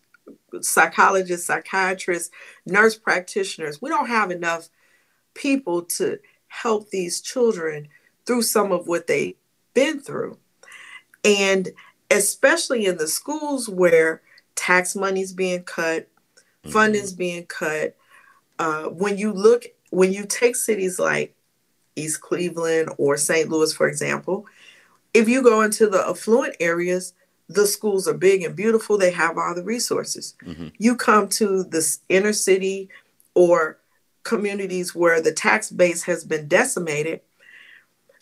psychologists, 0.61 1.47
psychiatrists, 1.47 2.31
nurse 2.65 2.97
practitioners. 2.97 3.81
We 3.81 3.89
don't 3.89 4.07
have 4.07 4.31
enough 4.31 4.67
people 5.33 5.83
to 5.83 6.19
help 6.47 6.89
these 6.89 7.21
children 7.21 7.87
through 8.25 8.41
some 8.41 8.73
of 8.73 8.87
what 8.87 9.07
they've 9.07 9.35
been 9.73 9.99
through. 10.01 10.37
And 11.27 11.69
especially 12.09 12.85
in 12.85 12.97
the 12.97 13.07
schools 13.07 13.67
where 13.67 14.21
tax 14.55 14.95
money's 14.95 15.33
being 15.33 15.63
cut, 15.63 16.07
mm-hmm. 16.07 16.69
funding's 16.69 17.13
being 17.13 17.45
cut. 17.45 17.95
Uh, 18.57 18.85
when 18.85 19.17
you 19.17 19.33
look, 19.33 19.65
when 19.89 20.13
you 20.13 20.25
take 20.25 20.55
cities 20.55 20.99
like 20.99 21.35
East 21.95 22.21
Cleveland 22.21 22.89
or 22.97 23.17
St. 23.17 23.49
Louis, 23.49 23.73
for 23.73 23.87
example, 23.87 24.45
if 25.13 25.27
you 25.27 25.43
go 25.43 25.61
into 25.61 25.87
the 25.87 26.07
affluent 26.07 26.55
areas, 26.59 27.13
the 27.49 27.67
schools 27.67 28.07
are 28.07 28.13
big 28.13 28.43
and 28.43 28.55
beautiful. 28.55 28.97
They 28.97 29.11
have 29.11 29.37
all 29.37 29.55
the 29.55 29.63
resources. 29.63 30.35
Mm-hmm. 30.45 30.69
You 30.77 30.95
come 30.95 31.27
to 31.29 31.63
this 31.63 31.99
inner 32.09 32.33
city 32.33 32.89
or 33.33 33.79
communities 34.23 34.93
where 34.93 35.21
the 35.21 35.31
tax 35.31 35.71
base 35.71 36.03
has 36.03 36.23
been 36.23 36.47
decimated, 36.47 37.21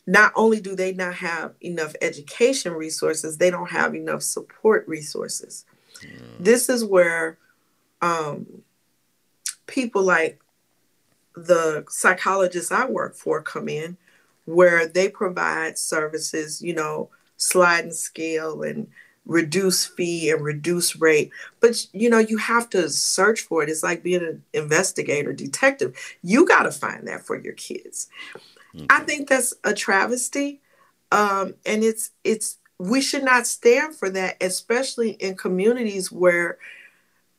not 0.07 0.31
only 0.35 0.61
do 0.61 0.75
they 0.75 0.93
not 0.93 1.15
have 1.15 1.53
enough 1.61 1.95
education 2.01 2.73
resources, 2.73 3.37
they 3.37 3.49
don't 3.49 3.71
have 3.71 3.95
enough 3.95 4.21
support 4.21 4.87
resources. 4.87 5.65
Mm. 6.01 6.19
This 6.39 6.69
is 6.69 6.85
where 6.85 7.37
um, 8.01 8.45
people 9.67 10.03
like 10.03 10.39
the 11.35 11.85
psychologists 11.89 12.71
I 12.71 12.85
work 12.85 13.15
for 13.15 13.41
come 13.41 13.67
in, 13.67 13.97
where 14.45 14.87
they 14.87 15.09
provide 15.09 15.77
services, 15.77 16.61
you 16.61 16.73
know, 16.73 17.09
slide 17.37 17.85
and 17.85 17.95
scale 17.95 18.61
and 18.61 18.87
reduce 19.25 19.85
fee 19.85 20.29
and 20.29 20.43
reduce 20.43 20.95
rate. 20.95 21.31
But 21.59 21.87
you 21.93 22.09
know, 22.09 22.19
you 22.19 22.37
have 22.37 22.69
to 22.71 22.89
search 22.89 23.41
for 23.41 23.63
it. 23.63 23.69
It's 23.69 23.83
like 23.83 24.03
being 24.03 24.23
an 24.23 24.43
investigator, 24.53 25.33
detective. 25.33 25.97
You 26.21 26.47
got 26.47 26.63
to 26.63 26.71
find 26.71 27.07
that 27.07 27.25
for 27.25 27.39
your 27.39 27.53
kids. 27.53 28.07
I 28.89 28.99
think 29.01 29.29
that's 29.29 29.53
a 29.63 29.73
travesty. 29.73 30.61
Um, 31.11 31.53
and 31.65 31.83
it's 31.83 32.11
it's 32.23 32.57
we 32.77 33.01
should 33.01 33.23
not 33.23 33.47
stand 33.47 33.95
for 33.95 34.09
that, 34.09 34.37
especially 34.41 35.11
in 35.11 35.35
communities 35.35 36.11
where 36.11 36.57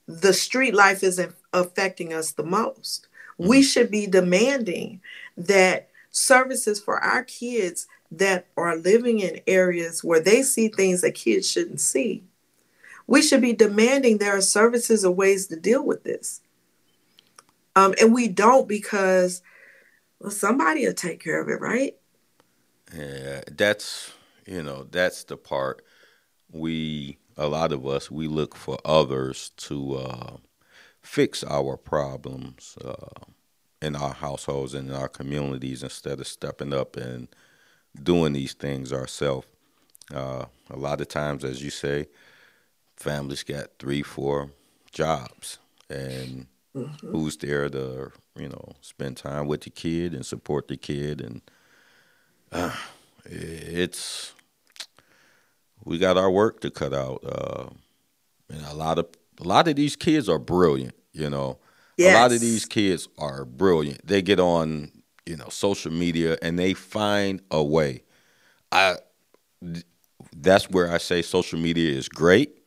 the 0.07 0.33
street 0.33 0.75
life 0.75 1.03
is 1.03 1.21
affecting 1.53 2.13
us 2.13 2.33
the 2.33 2.45
most. 2.45 3.09
Mm-hmm. 3.39 3.49
We 3.49 3.63
should 3.63 3.91
be 3.91 4.07
demanding 4.07 5.01
that 5.37 5.89
services 6.11 6.81
for 6.81 6.99
our 6.99 7.25
kids 7.25 7.87
that 8.11 8.47
are 8.57 8.77
living 8.77 9.19
in 9.19 9.41
areas 9.47 10.03
where 10.03 10.21
they 10.21 10.43
see 10.43 10.69
things 10.69 11.01
that 11.03 11.15
kids 11.15 11.51
shouldn't 11.51 11.81
see. 11.81 12.25
We 13.07 13.23
should 13.23 13.41
be 13.41 13.53
demanding 13.53 14.19
there 14.19 14.37
are 14.37 14.41
services 14.41 15.05
or 15.05 15.13
ways 15.13 15.49
to 15.49 15.57
deal 15.57 15.85
with 15.85 16.05
this. 16.05 16.41
Um, 17.75 17.95
and 18.01 18.15
we 18.15 18.29
don't 18.29 18.67
because 18.67 19.43
well, 20.21 20.31
somebody 20.31 20.87
will 20.87 20.95
take 20.95 21.23
care 21.23 21.41
of 21.41 21.49
it, 21.49 21.61
right? 21.61 21.95
Yeah, 22.95 23.43
that's 23.51 24.13
you 24.47 24.63
know 24.63 24.87
that's 24.91 25.25
the 25.25 25.37
part 25.37 25.83
we 26.53 27.19
a 27.37 27.49
lot 27.49 27.73
of 27.73 27.87
us 27.87 28.11
we 28.11 28.29
look 28.29 28.55
for 28.55 28.79
others 28.85 29.51
to 29.57 29.97
uh, 29.97 30.37
fix 31.03 31.45
our 31.45 31.77
problems 31.77 32.79
uh, 32.85 33.31
in 33.83 33.97
our 33.97 34.15
households 34.15 34.75
and 34.75 34.89
in 34.89 34.95
our 34.95 35.09
communities 35.09 35.83
instead 35.83 36.21
of 36.21 36.27
stepping 36.27 36.73
up 36.73 36.97
and 36.97 37.29
doing 38.03 38.33
these 38.33 38.55
things 38.55 38.93
ourselves. 38.93 39.47
Uh, 40.15 40.45
a 40.71 40.77
lot 40.77 41.01
of 41.01 41.09
times, 41.09 41.45
as 41.45 41.63
you 41.63 41.71
say, 41.71 42.07
families 42.97 43.43
got 43.43 43.67
three, 43.79 44.03
four 44.03 44.51
jobs, 44.93 45.59
and 45.91 46.47
mm-hmm. 46.75 47.11
who's 47.11 47.37
there 47.37 47.69
to 47.69 48.13
you 48.39 48.49
know 48.49 48.73
spend 48.81 49.17
time 49.17 49.47
with 49.47 49.63
the 49.63 49.71
kid 49.71 50.15
and 50.15 50.25
support 50.25 50.69
the 50.69 50.77
kid, 50.77 51.21
and 51.21 51.43
uh, 52.53 52.75
it's 53.25 54.33
we 55.85 55.99
got 55.99 56.17
our 56.17 56.31
work 56.31 56.61
to 56.61 56.71
cut 56.71 56.95
out. 56.95 57.23
Uh, 57.25 57.69
and 58.49 58.65
a 58.67 58.75
lot 58.75 58.99
of 58.99 59.07
a 59.41 59.45
lot 59.45 59.69
of 59.69 59.77
these 59.77 59.97
kids 59.97 60.29
are 60.29 60.39
brilliant, 60.39 60.95
you 61.13 61.31
know. 61.31 61.59
Yes. 61.97 62.15
A 62.15 62.21
lot 62.21 62.33
of 62.33 62.41
these 62.41 62.67
kids 62.67 63.09
are 63.19 63.47
brilliant. 63.47 64.07
They 64.07 64.21
get 64.21 64.39
on 64.39 64.93
you 65.27 65.37
know 65.37 65.49
social 65.49 65.93
media 65.93 66.39
and 66.41 66.59
they 66.59 66.73
find 66.73 67.43
a 67.51 67.63
way 67.63 68.03
i 68.73 68.95
that's 70.35 70.71
where 70.71 70.91
i 70.91 70.99
say 70.99 71.21
social 71.21 71.59
media 71.59 71.91
is 71.91 72.09
great 72.09 72.63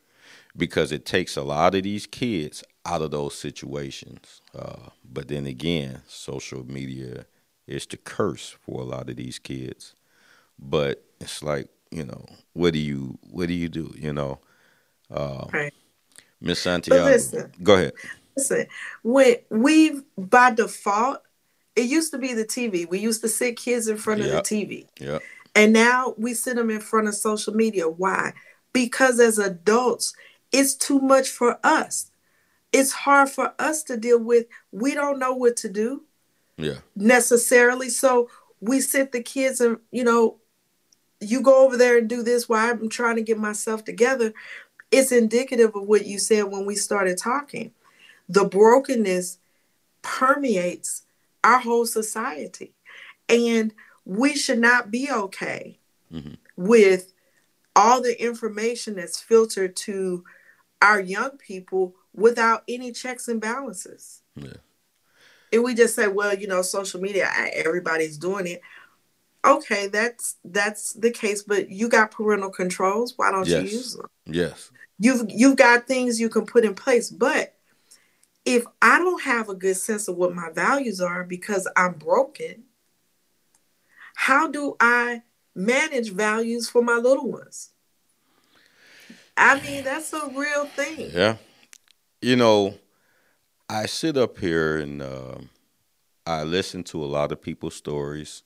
because 0.56 0.92
it 0.92 1.06
takes 1.06 1.38
a 1.38 1.42
lot 1.42 1.74
of 1.74 1.84
these 1.84 2.06
kids 2.06 2.64
out 2.90 3.02
of 3.02 3.12
those 3.12 3.36
situations 3.36 4.42
uh, 4.58 4.90
but 5.04 5.28
then 5.28 5.46
again 5.46 6.02
social 6.08 6.64
media 6.66 7.26
is 7.68 7.86
the 7.86 7.98
curse 7.98 8.56
for 8.66 8.82
a 8.82 8.86
lot 8.86 9.10
of 9.10 9.16
these 9.16 9.40
kids 9.40 9.96
but 10.58 11.04
it's 11.20 11.44
like 11.44 11.68
you 11.92 12.04
know 12.04 12.26
what 12.54 12.74
do 12.74 12.80
you 12.80 13.18
what 13.30 13.48
do 13.48 13.54
you 13.54 13.70
do 13.70 13.94
you 13.98 14.12
know 14.12 14.40
uh, 15.12 15.46
right. 15.54 15.74
miss 16.42 16.62
santiago 16.62 17.06
listen, 17.06 17.52
go 17.62 17.76
ahead 17.76 17.94
listen 18.36 18.66
when 19.04 19.36
we 19.50 20.02
by 20.18 20.52
default 20.52 21.22
it 21.80 21.90
used 21.90 22.12
to 22.12 22.18
be 22.18 22.34
the 22.34 22.46
TV. 22.46 22.88
We 22.88 23.00
used 23.00 23.22
to 23.22 23.30
sit 23.30 23.56
kids 23.56 23.88
in 23.88 23.98
front 23.98 24.22
yep. 24.22 24.30
of 24.30 24.44
the 24.44 24.56
TV. 24.56 24.88
Yeah. 25.00 25.20
And 25.56 25.74
now 25.74 26.14
we 26.18 26.34
sit 26.34 26.58
them 26.58 26.70
in 26.70 26.82
front 26.82 27.08
of 27.08 27.16
social 27.16 27.54
media. 27.54 27.88
Why? 27.88 28.34
Because 28.74 29.20
as 29.20 29.40
adults, 29.40 30.14
it's 30.52 30.76
too 30.76 31.00
much 31.00 31.30
for 31.30 31.58
us. 31.64 32.09
It's 32.72 32.92
hard 32.92 33.30
for 33.30 33.54
us 33.60 33.84
to 33.84 33.98
deal 33.98 34.20
with. 34.20 34.46
We 34.72 34.94
don't 34.94 35.20
know 35.20 35.34
what 35.34 35.58
to 35.58 35.70
do. 35.70 36.04
Yeah. 36.58 36.80
Necessarily. 36.96 37.90
So 37.90 38.30
we 38.60 38.82
sit 38.82 39.12
the 39.12 39.24
kids 39.24 39.62
and, 39.62 39.78
you 39.92 40.04
know, 40.04 40.38
you 41.22 41.42
go 41.42 41.66
over 41.66 41.78
there 41.78 41.98
and 41.98 42.08
do 42.08 42.24
this 42.24 42.48
while 42.48 42.70
I'm 42.70 42.90
trying 42.90 43.16
to 43.16 43.22
get 43.22 43.38
myself 43.38 43.84
together. 43.84 44.34
It's 44.92 45.12
indicative 45.12 45.76
of 45.76 45.84
what 45.84 46.06
you 46.06 46.20
said 46.20 46.44
when 46.44 46.66
we 46.66 46.76
started 46.76 47.18
talking. 47.18 47.72
The 48.28 48.46
brokenness 48.46 49.40
permeates 50.02 51.04
our 51.44 51.60
whole 51.60 51.86
society. 51.86 52.74
And 53.28 53.74
we 54.06 54.36
should 54.36 54.60
not 54.60 54.92
be 54.92 55.10
okay 55.12 55.80
mm-hmm. 56.12 56.34
with 56.56 57.14
all 57.76 58.02
the 58.02 58.22
information 58.22 58.96
that's 58.96 59.20
filtered 59.20 59.76
to 59.76 60.24
our 60.82 61.00
young 61.00 61.38
people 61.38 61.96
without 62.20 62.64
any 62.68 62.92
checks 62.92 63.28
and 63.28 63.42
balances. 63.42 64.22
Yeah. 64.36 64.54
And 65.52 65.64
we 65.64 65.74
just 65.74 65.96
say, 65.96 66.08
well, 66.08 66.36
you 66.36 66.48
know, 66.48 66.62
social 66.62 67.02
media, 67.02 67.30
everybody's 67.54 68.18
doing 68.18 68.48
it. 68.48 68.62
Okay, 69.44 69.88
that's 69.88 70.36
that's 70.44 70.94
the 70.94 71.12
case, 71.12 71.44
but 71.44 71.70
you 71.70 71.88
got 71.88 72.12
parental 72.12 72.50
controls. 72.50 73.14
Why 73.16 73.32
don't 73.32 73.48
yes. 73.48 73.64
you 73.64 73.78
use 73.78 73.96
them? 73.96 74.08
Yes. 74.26 74.70
You've 75.00 75.26
you've 75.30 75.56
got 75.56 75.88
things 75.88 76.20
you 76.20 76.30
can 76.30 76.46
put 76.46 76.66
in 76.66 76.76
place, 76.76 77.10
but 77.10 77.56
if 78.46 78.66
I 78.82 79.00
don't 79.00 79.22
have 79.24 79.48
a 79.48 79.56
good 79.56 79.78
sense 79.78 80.08
of 80.08 80.18
what 80.18 80.36
my 80.36 80.50
values 80.52 81.00
are 81.00 81.24
because 81.24 81.70
I'm 81.78 81.94
broken, 81.94 82.64
how 84.16 84.50
do 84.50 84.76
I 84.80 85.24
manage 85.56 86.12
values 86.12 86.70
for 86.70 86.82
my 86.82 86.96
little 86.96 87.32
ones? 87.32 87.70
I 89.38 89.62
mean, 89.62 89.86
that's 89.86 90.12
a 90.12 90.30
real 90.36 90.66
thing. 90.66 91.12
Yeah. 91.14 91.38
You 92.22 92.36
know, 92.36 92.76
I 93.70 93.86
sit 93.86 94.18
up 94.18 94.40
here 94.40 94.78
and 94.78 95.02
uh, 95.02 95.38
I 96.26 96.44
listen 96.44 96.84
to 96.86 97.04
a 97.04 97.08
lot 97.08 97.32
of 97.32 97.42
people's 97.42 97.76
stories. 97.76 98.44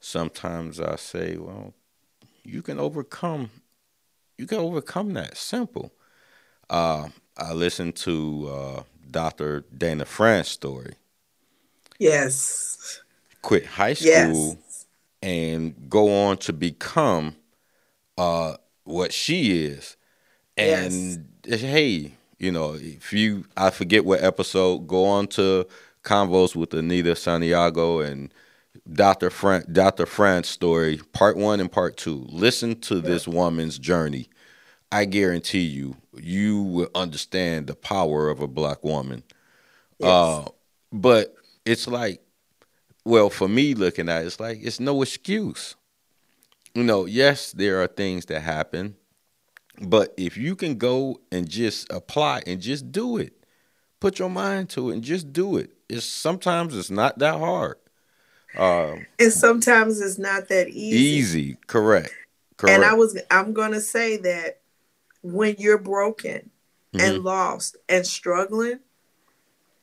Sometimes 0.00 0.80
I 0.80 0.96
say, 0.96 1.36
well, 1.36 1.74
you 2.42 2.60
can 2.60 2.80
overcome, 2.80 3.50
you 4.36 4.46
can 4.46 4.58
overcome 4.58 5.12
that. 5.14 5.36
Simple. 5.36 5.92
Uh, 6.68 7.08
I 7.36 7.52
listen 7.52 7.92
to 7.92 8.48
uh, 8.50 8.82
Dr. 9.08 9.64
Dana 9.76 10.04
France 10.04 10.48
story. 10.48 10.94
Yes. 12.00 13.00
Quit 13.42 13.64
high 13.64 13.94
school 13.94 14.08
yes. 14.08 14.86
and 15.22 15.88
go 15.88 16.26
on 16.26 16.38
to 16.38 16.52
become 16.52 17.36
uh, 18.18 18.56
what 18.82 19.12
she 19.12 19.66
is. 19.66 19.96
And 20.56 21.28
yes. 21.44 21.60
hey, 21.60 22.12
you 22.42 22.52
know, 22.52 22.74
if 22.74 23.12
you, 23.12 23.44
I 23.56 23.70
forget 23.70 24.04
what 24.04 24.22
episode, 24.22 24.86
go 24.86 25.04
on 25.04 25.28
to 25.28 25.66
Convos 26.02 26.56
with 26.56 26.74
Anita 26.74 27.14
Santiago 27.16 28.00
and 28.00 28.32
Dr. 28.92 29.30
Fran, 29.30 29.64
Dr. 29.70 30.06
France 30.06 30.48
story, 30.48 30.98
part 31.12 31.36
one 31.36 31.60
and 31.60 31.70
part 31.70 31.96
two. 31.96 32.26
Listen 32.28 32.78
to 32.80 33.00
this 33.00 33.28
woman's 33.28 33.78
journey 33.78 34.28
I 34.92 35.06
guarantee 35.06 35.60
you, 35.62 35.96
you 36.14 36.62
will 36.62 36.90
understand 36.94 37.66
the 37.66 37.74
power 37.74 38.28
of 38.28 38.40
a 38.40 38.46
black 38.46 38.84
woman. 38.84 39.22
Yes. 39.98 40.08
Uh, 40.08 40.48
but 40.92 41.34
it's 41.64 41.88
like, 41.88 42.20
well, 43.02 43.30
for 43.30 43.48
me 43.48 43.72
looking 43.72 44.10
at 44.10 44.22
it, 44.22 44.26
it's 44.26 44.38
like 44.38 44.58
it's 44.62 44.78
no 44.78 45.00
excuse. 45.00 45.76
You 46.74 46.82
know, 46.82 47.06
yes, 47.06 47.52
there 47.52 47.82
are 47.82 47.86
things 47.86 48.26
that 48.26 48.40
happen. 48.40 48.96
But 49.80 50.14
if 50.16 50.36
you 50.36 50.54
can 50.54 50.76
go 50.76 51.20
and 51.30 51.48
just 51.48 51.90
apply 51.92 52.42
and 52.46 52.60
just 52.60 52.92
do 52.92 53.16
it, 53.16 53.32
put 54.00 54.18
your 54.18 54.30
mind 54.30 54.68
to 54.70 54.90
it 54.90 54.94
and 54.94 55.02
just 55.02 55.32
do 55.32 55.56
it. 55.56 55.70
It's 55.88 56.04
sometimes 56.04 56.76
it's 56.76 56.90
not 56.90 57.18
that 57.18 57.38
hard. 57.38 57.76
Um, 58.56 59.06
and 59.18 59.32
sometimes 59.32 60.00
it's 60.00 60.18
not 60.18 60.48
that 60.48 60.68
easy. 60.68 60.96
Easy, 60.96 61.56
correct. 61.66 62.14
Correct. 62.56 62.74
And 62.74 62.84
I 62.84 62.94
was 62.94 63.18
I'm 63.30 63.52
gonna 63.52 63.80
say 63.80 64.18
that 64.18 64.60
when 65.22 65.56
you're 65.58 65.78
broken 65.78 66.50
mm-hmm. 66.92 67.00
and 67.00 67.24
lost 67.24 67.76
and 67.88 68.06
struggling, 68.06 68.80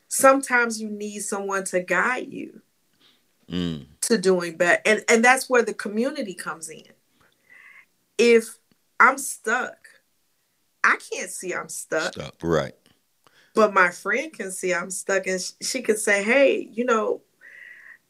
sometimes 0.07 0.81
you 0.81 0.89
need 0.89 1.19
someone 1.19 1.63
to 1.65 1.79
guide 1.79 2.31
you 2.31 2.61
mm. 3.49 3.85
to 4.01 4.17
doing 4.17 4.57
better. 4.57 4.81
And 4.85 5.03
and 5.09 5.23
that's 5.23 5.49
where 5.49 5.63
the 5.63 5.73
community 5.73 6.33
comes 6.33 6.69
in. 6.69 6.83
If 8.17 8.57
I'm 8.99 9.17
stuck, 9.17 9.78
I 10.83 10.97
can't 11.11 11.29
see 11.29 11.53
I'm 11.53 11.69
stuck. 11.69 12.13
Stuck, 12.13 12.35
right. 12.41 12.73
But 13.55 13.73
my 13.73 13.89
friend 13.89 14.31
can 14.31 14.51
see 14.51 14.73
I'm 14.73 14.89
stuck 14.89 15.27
and 15.27 15.41
she 15.61 15.81
can 15.81 15.97
say, 15.97 16.23
"Hey, 16.23 16.69
you 16.71 16.85
know, 16.85 17.21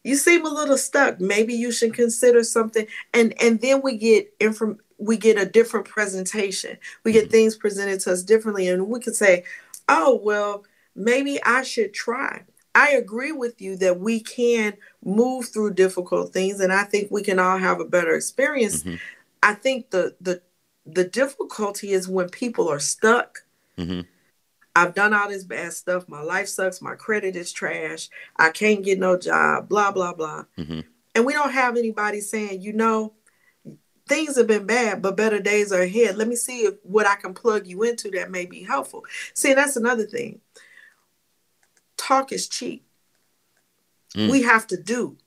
you 0.04 0.16
seem 0.16 0.46
a 0.46 0.50
little 0.50 0.78
stuck. 0.78 1.20
Maybe 1.20 1.54
you 1.54 1.72
should 1.72 1.94
consider 1.94 2.44
something." 2.44 2.86
And 3.14 3.34
and 3.42 3.60
then 3.62 3.82
we 3.82 3.98
get 3.98 4.34
inform 4.40 4.80
we 4.98 5.18
get 5.18 5.40
a 5.40 5.46
different 5.46 5.88
presentation. 5.88 6.78
We 7.04 7.14
get 7.14 7.24
mm-hmm. 7.24 7.32
things 7.32 7.56
presented 7.56 8.02
to 8.02 8.12
us 8.12 8.24
differently 8.24 8.68
and 8.68 8.88
we 8.88 9.00
can 9.00 9.14
say, 9.14 9.44
"Oh, 9.88 10.20
well, 10.24 10.66
maybe 10.96 11.42
I 11.44 11.64
should 11.64 11.94
try." 11.94 12.44
I 12.76 12.92
agree 12.92 13.32
with 13.32 13.60
you 13.62 13.76
that 13.78 14.00
we 14.00 14.20
can 14.20 14.74
move 15.04 15.48
through 15.48 15.74
difficult 15.74 16.32
things 16.32 16.60
and 16.60 16.72
I 16.72 16.84
think 16.84 17.10
we 17.10 17.24
can 17.24 17.40
all 17.40 17.58
have 17.58 17.80
a 17.80 17.86
better 17.86 18.14
experience. 18.14 18.84
Mm-hmm. 18.84 18.96
I 19.42 19.54
think 19.54 19.90
the 19.90 20.16
the 20.22 20.42
the 20.94 21.04
difficulty 21.04 21.92
is 21.92 22.08
when 22.08 22.30
people 22.30 22.70
are 22.70 22.80
stuck. 22.80 23.46
Mm-hmm. 23.78 24.02
I've 24.76 24.94
done 24.94 25.14
all 25.14 25.30
this 25.30 25.44
bad 25.44 25.74
stuff. 25.74 26.08
My 26.08 26.22
life 26.22 26.48
sucks. 26.48 26.82
My 26.82 26.96
credit 26.96 27.36
is 27.36 27.52
trash. 27.52 28.10
I 28.38 28.50
can't 28.52 28.84
get 28.84 29.00
no 29.00 29.18
job. 29.18 29.68
Blah 29.68 29.92
blah 29.92 30.14
blah. 30.14 30.46
Mm-hmm. 30.58 30.82
And 31.16 31.26
we 31.26 31.34
don't 31.34 31.52
have 31.52 31.76
anybody 31.76 32.22
saying, 32.22 32.62
you 32.62 32.72
know, 32.72 33.14
things 34.08 34.38
have 34.38 34.48
been 34.48 34.66
bad, 34.66 35.02
but 35.02 35.18
better 35.18 35.40
days 35.40 35.72
are 35.72 35.82
ahead. 35.82 36.18
Let 36.18 36.28
me 36.28 36.36
see 36.36 36.62
if 36.62 36.76
what 36.84 37.08
I 37.08 37.16
can 37.16 37.34
plug 37.34 37.68
you 37.68 37.84
into 37.84 38.10
that 38.12 38.32
may 38.32 38.46
be 38.46 38.64
helpful. 38.64 39.06
See, 39.34 39.54
that's 39.54 39.76
another 39.76 40.06
thing. 40.06 40.40
Talk 41.98 42.32
is 42.32 42.48
cheap. 42.48 42.86
Mm. 44.16 44.32
We 44.32 44.44
have 44.44 44.66
to 44.68 44.78
do. 44.82 45.18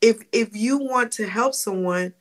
If 0.00 0.22
if 0.32 0.54
you 0.56 0.78
want 0.78 1.12
to 1.12 1.26
help 1.26 1.54
someone, 1.54 2.14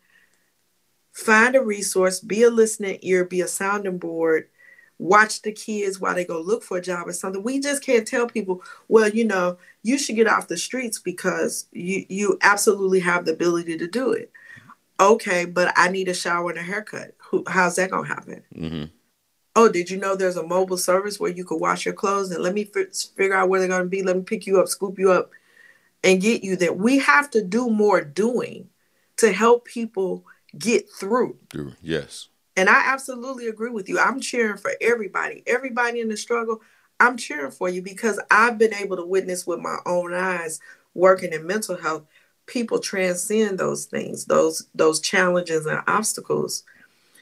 find 1.14 1.56
a 1.56 1.62
resource, 1.62 2.20
be 2.20 2.44
a 2.44 2.50
listening 2.50 3.00
ear, 3.02 3.24
be 3.24 3.42
a 3.42 3.48
sounding 3.48 3.98
board, 4.00 4.50
watch 4.98 5.42
the 5.42 5.52
kids 5.52 6.00
while 6.00 6.16
they 6.16 6.26
go 6.26 6.42
look 6.42 6.64
for 6.64 6.78
a 6.78 6.82
job 6.82 7.08
or 7.08 7.14
something. 7.14 7.44
We 7.44 7.60
just 7.60 7.84
can't 7.84 8.08
tell 8.08 8.28
people, 8.28 8.64
well, 8.88 9.10
you 9.10 9.26
know, 9.26 9.58
you 9.84 9.98
should 9.98 10.16
get 10.16 10.28
off 10.28 10.48
the 10.48 10.58
streets 10.58 11.00
because 11.00 11.68
you 11.72 12.06
you 12.10 12.38
absolutely 12.42 13.00
have 13.02 13.26
the 13.26 13.34
ability 13.34 13.78
to 13.78 13.88
do 13.88 14.12
it. 14.12 14.32
Okay, 15.00 15.46
but 15.46 15.74
I 15.76 15.90
need 15.90 16.08
a 16.08 16.14
shower 16.14 16.50
and 16.50 16.60
a 16.60 16.64
haircut. 16.64 17.16
Who, 17.30 17.44
how's 17.48 17.76
that 17.76 17.92
gonna 17.92 18.08
happen? 18.08 18.44
Mm-hmm. 18.56 18.86
Oh, 19.56 19.70
did 19.70 19.92
you 19.92 19.98
know 19.98 20.16
there's 20.16 20.38
a 20.38 20.44
mobile 20.44 20.78
service 20.78 21.20
where 21.20 21.32
you 21.32 21.46
could 21.46 21.60
wash 21.60 21.86
your 21.86 21.94
clothes 21.94 22.32
and 22.32 22.44
let 22.44 22.56
me 22.56 22.70
f- 22.76 22.96
figure 23.16 23.36
out 23.36 23.50
where 23.50 23.60
they're 23.60 23.70
gonna 23.70 23.86
be? 23.86 24.02
Let 24.02 24.16
me 24.18 24.24
pick 24.24 24.48
you 24.48 24.60
up, 24.60 24.68
scoop 24.68 24.98
you 24.98 25.12
up, 25.12 25.32
and 26.04 26.22
get 26.22 26.44
you 26.44 26.56
there. 26.56 26.74
We 26.74 27.00
have 27.00 27.30
to 27.32 27.44
do 27.44 27.70
more 27.70 28.02
doing 28.02 28.70
to 29.18 29.32
help 29.32 29.66
people 29.66 30.26
get 30.58 30.90
through. 30.90 31.38
Yes. 31.82 32.30
And 32.56 32.70
I 32.70 32.94
absolutely 32.94 33.48
agree 33.48 33.72
with 33.72 33.90
you. 33.90 34.00
I'm 34.00 34.20
cheering 34.20 34.58
for 34.58 34.72
everybody. 34.80 35.44
Everybody 35.48 36.02
in 36.02 36.10
the 36.10 36.18
struggle, 36.18 36.62
I'm 37.00 37.18
cheering 37.18 37.52
for 37.52 37.68
you 37.68 37.82
because 37.82 38.20
I've 38.30 38.58
been 38.58 38.74
able 38.74 38.98
to 38.98 39.06
witness 39.06 39.48
with 39.48 39.60
my 39.60 39.78
own 39.86 40.14
eyes 40.14 40.60
working 40.94 41.34
in 41.34 41.48
mental 41.48 41.76
health 41.76 42.06
people 42.46 42.80
transcend 42.80 43.58
those 43.58 43.86
things, 43.86 44.26
those 44.26 44.68
those 44.76 45.00
challenges 45.00 45.66
and 45.66 45.82
obstacles 45.88 46.64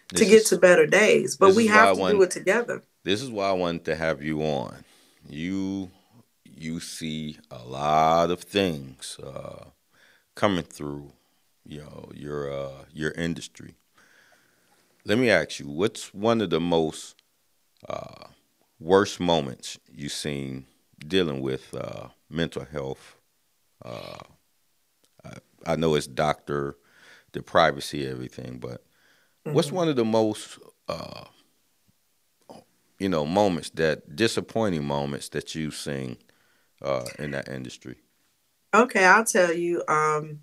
this 0.09 0.21
to 0.21 0.25
get 0.25 0.41
is, 0.41 0.49
to 0.49 0.57
better 0.57 0.85
days. 0.85 1.37
But 1.37 1.55
we 1.55 1.67
have 1.67 1.95
to 1.95 2.11
do 2.11 2.21
it 2.21 2.31
together. 2.31 2.83
This 3.03 3.21
is 3.21 3.29
why 3.29 3.49
I 3.49 3.53
wanted 3.53 3.85
to 3.85 3.95
have 3.95 4.21
you 4.21 4.41
on. 4.41 4.83
You 5.27 5.91
you 6.45 6.79
see 6.79 7.37
a 7.49 7.63
lot 7.63 8.31
of 8.31 8.41
things 8.41 9.17
uh, 9.23 9.65
coming 10.35 10.63
through 10.63 11.11
you 11.65 11.79
know 11.79 12.09
your 12.13 12.51
uh, 12.51 12.85
your 12.93 13.11
industry. 13.11 13.75
Let 15.05 15.17
me 15.17 15.29
ask 15.29 15.59
you, 15.59 15.67
what's 15.67 16.13
one 16.13 16.41
of 16.41 16.51
the 16.51 16.59
most 16.59 17.15
uh, 17.89 18.27
worst 18.79 19.19
moments 19.19 19.79
you've 19.91 20.11
seen 20.11 20.65
dealing 20.99 21.41
with 21.41 21.73
uh, 21.73 22.09
mental 22.29 22.65
health? 22.65 23.15
Uh, 23.83 24.19
I, 25.25 25.33
I, 25.65 25.75
know 25.75 25.95
it's 25.95 26.05
doctor, 26.05 26.77
the 27.31 27.41
privacy, 27.41 28.07
everything, 28.07 28.59
but 28.59 28.83
mm-hmm. 29.43 29.53
what's 29.53 29.71
one 29.71 29.87
of 29.87 29.95
the 29.95 30.05
most 30.05 30.59
uh, 30.87 31.25
you 32.99 33.09
know 33.09 33.25
moments 33.25 33.71
that 33.71 34.15
disappointing 34.15 34.85
moments 34.85 35.29
that 35.29 35.55
you've 35.55 35.75
seen 35.75 36.17
uh, 36.83 37.05
in 37.17 37.31
that 37.31 37.49
industry? 37.49 37.95
Okay, 38.73 39.03
I'll 39.03 39.25
tell 39.25 39.51
you. 39.51 39.83
Um, 39.87 40.41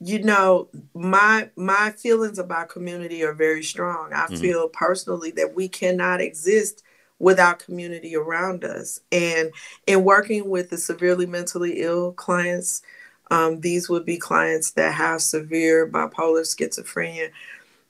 you 0.00 0.22
know 0.22 0.68
my 0.94 1.50
my 1.56 1.92
feelings 1.96 2.38
about 2.38 2.68
community 2.70 3.22
are 3.22 3.34
very 3.34 3.62
strong. 3.62 4.12
I 4.12 4.26
mm-hmm. 4.26 4.36
feel 4.36 4.68
personally 4.68 5.30
that 5.32 5.54
we 5.54 5.68
cannot 5.68 6.20
exist 6.20 6.82
without 7.18 7.58
community 7.58 8.16
around 8.16 8.64
us. 8.64 9.00
And 9.12 9.52
in 9.86 10.04
working 10.04 10.48
with 10.48 10.70
the 10.70 10.78
severely 10.78 11.26
mentally 11.26 11.82
ill 11.82 12.12
clients 12.12 12.82
um, 13.30 13.60
these 13.60 13.88
would 13.88 14.04
be 14.04 14.16
clients 14.16 14.72
that 14.72 14.94
have 14.94 15.22
severe 15.22 15.88
bipolar 15.88 16.42
schizophrenia. 16.42 17.30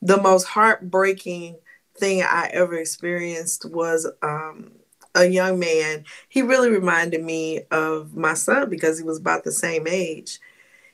The 0.03 0.21
most 0.21 0.45
heartbreaking 0.45 1.57
thing 1.97 2.23
i 2.23 2.49
ever 2.53 2.79
experienced 2.79 3.65
was 3.67 4.07
um, 4.23 4.71
a 5.15 5.27
young 5.27 5.59
man. 5.59 6.05
He 6.29 6.43
really 6.43 6.71
reminded 6.71 7.23
me 7.23 7.63
of 7.71 8.17
my 8.17 8.35
son 8.35 8.71
because 8.71 8.99
he 8.99 9.05
was 9.05 9.19
about 9.19 9.45
the 9.45 9.53
same 9.53 9.87
age 9.87 10.39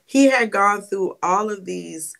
he 0.06 0.30
had 0.30 0.50
gone 0.50 0.82
through 0.82 1.18
all 1.22 1.50
of 1.50 1.64
these 1.64 2.16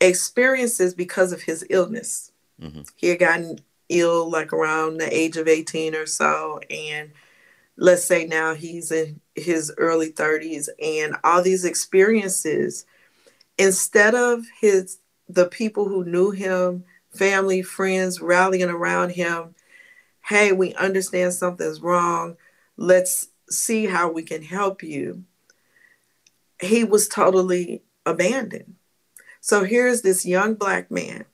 experiences 0.00 0.94
because 0.94 1.32
of 1.32 1.42
his 1.42 1.64
illness. 1.70 2.30
Mm-hmm. 2.60 2.82
He 2.94 3.08
had 3.08 3.18
gotten 3.18 3.58
ill 3.88 4.30
like 4.30 4.52
around 4.52 4.98
the 4.98 5.14
age 5.14 5.36
of 5.36 5.48
18 5.48 5.94
or 5.94 6.06
so. 6.06 6.60
And 6.70 7.12
let's 7.76 8.04
say 8.04 8.26
now 8.26 8.54
he's 8.54 8.92
in 8.92 9.20
his 9.34 9.72
early 9.78 10.12
30s 10.12 10.68
and 10.80 11.16
all 11.24 11.42
these 11.42 11.64
experiences, 11.64 12.86
instead 13.58 14.14
of 14.14 14.44
his 14.60 14.98
the 15.28 15.46
people 15.46 15.88
who 15.88 16.04
knew 16.04 16.30
him, 16.30 16.84
family, 17.10 17.62
friends 17.62 18.20
rallying 18.20 18.68
around 18.68 19.10
him, 19.10 19.54
hey, 20.20 20.52
we 20.52 20.74
understand 20.74 21.32
something's 21.32 21.80
wrong. 21.80 22.36
Let's 22.76 23.28
see 23.48 23.86
how 23.86 24.12
we 24.12 24.22
can 24.22 24.42
help 24.42 24.82
you 24.82 25.24
he 26.64 26.84
was 26.84 27.08
totally 27.08 27.82
abandoned. 28.06 28.74
So 29.40 29.64
here's 29.64 30.02
this 30.02 30.24
young 30.24 30.54
black 30.54 30.90
man 30.90 31.24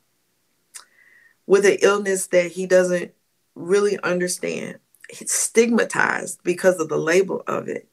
with 1.47 1.65
an 1.65 1.79
illness 1.83 2.29
that 2.29 2.53
he 2.53 2.67
doesn't 2.67 3.13
really 3.55 3.99
understand, 4.01 4.79
He's 5.09 5.33
stigmatized 5.33 6.41
because 6.45 6.79
of 6.79 6.89
the 6.89 6.97
label 6.97 7.43
of 7.47 7.67
it, 7.67 7.89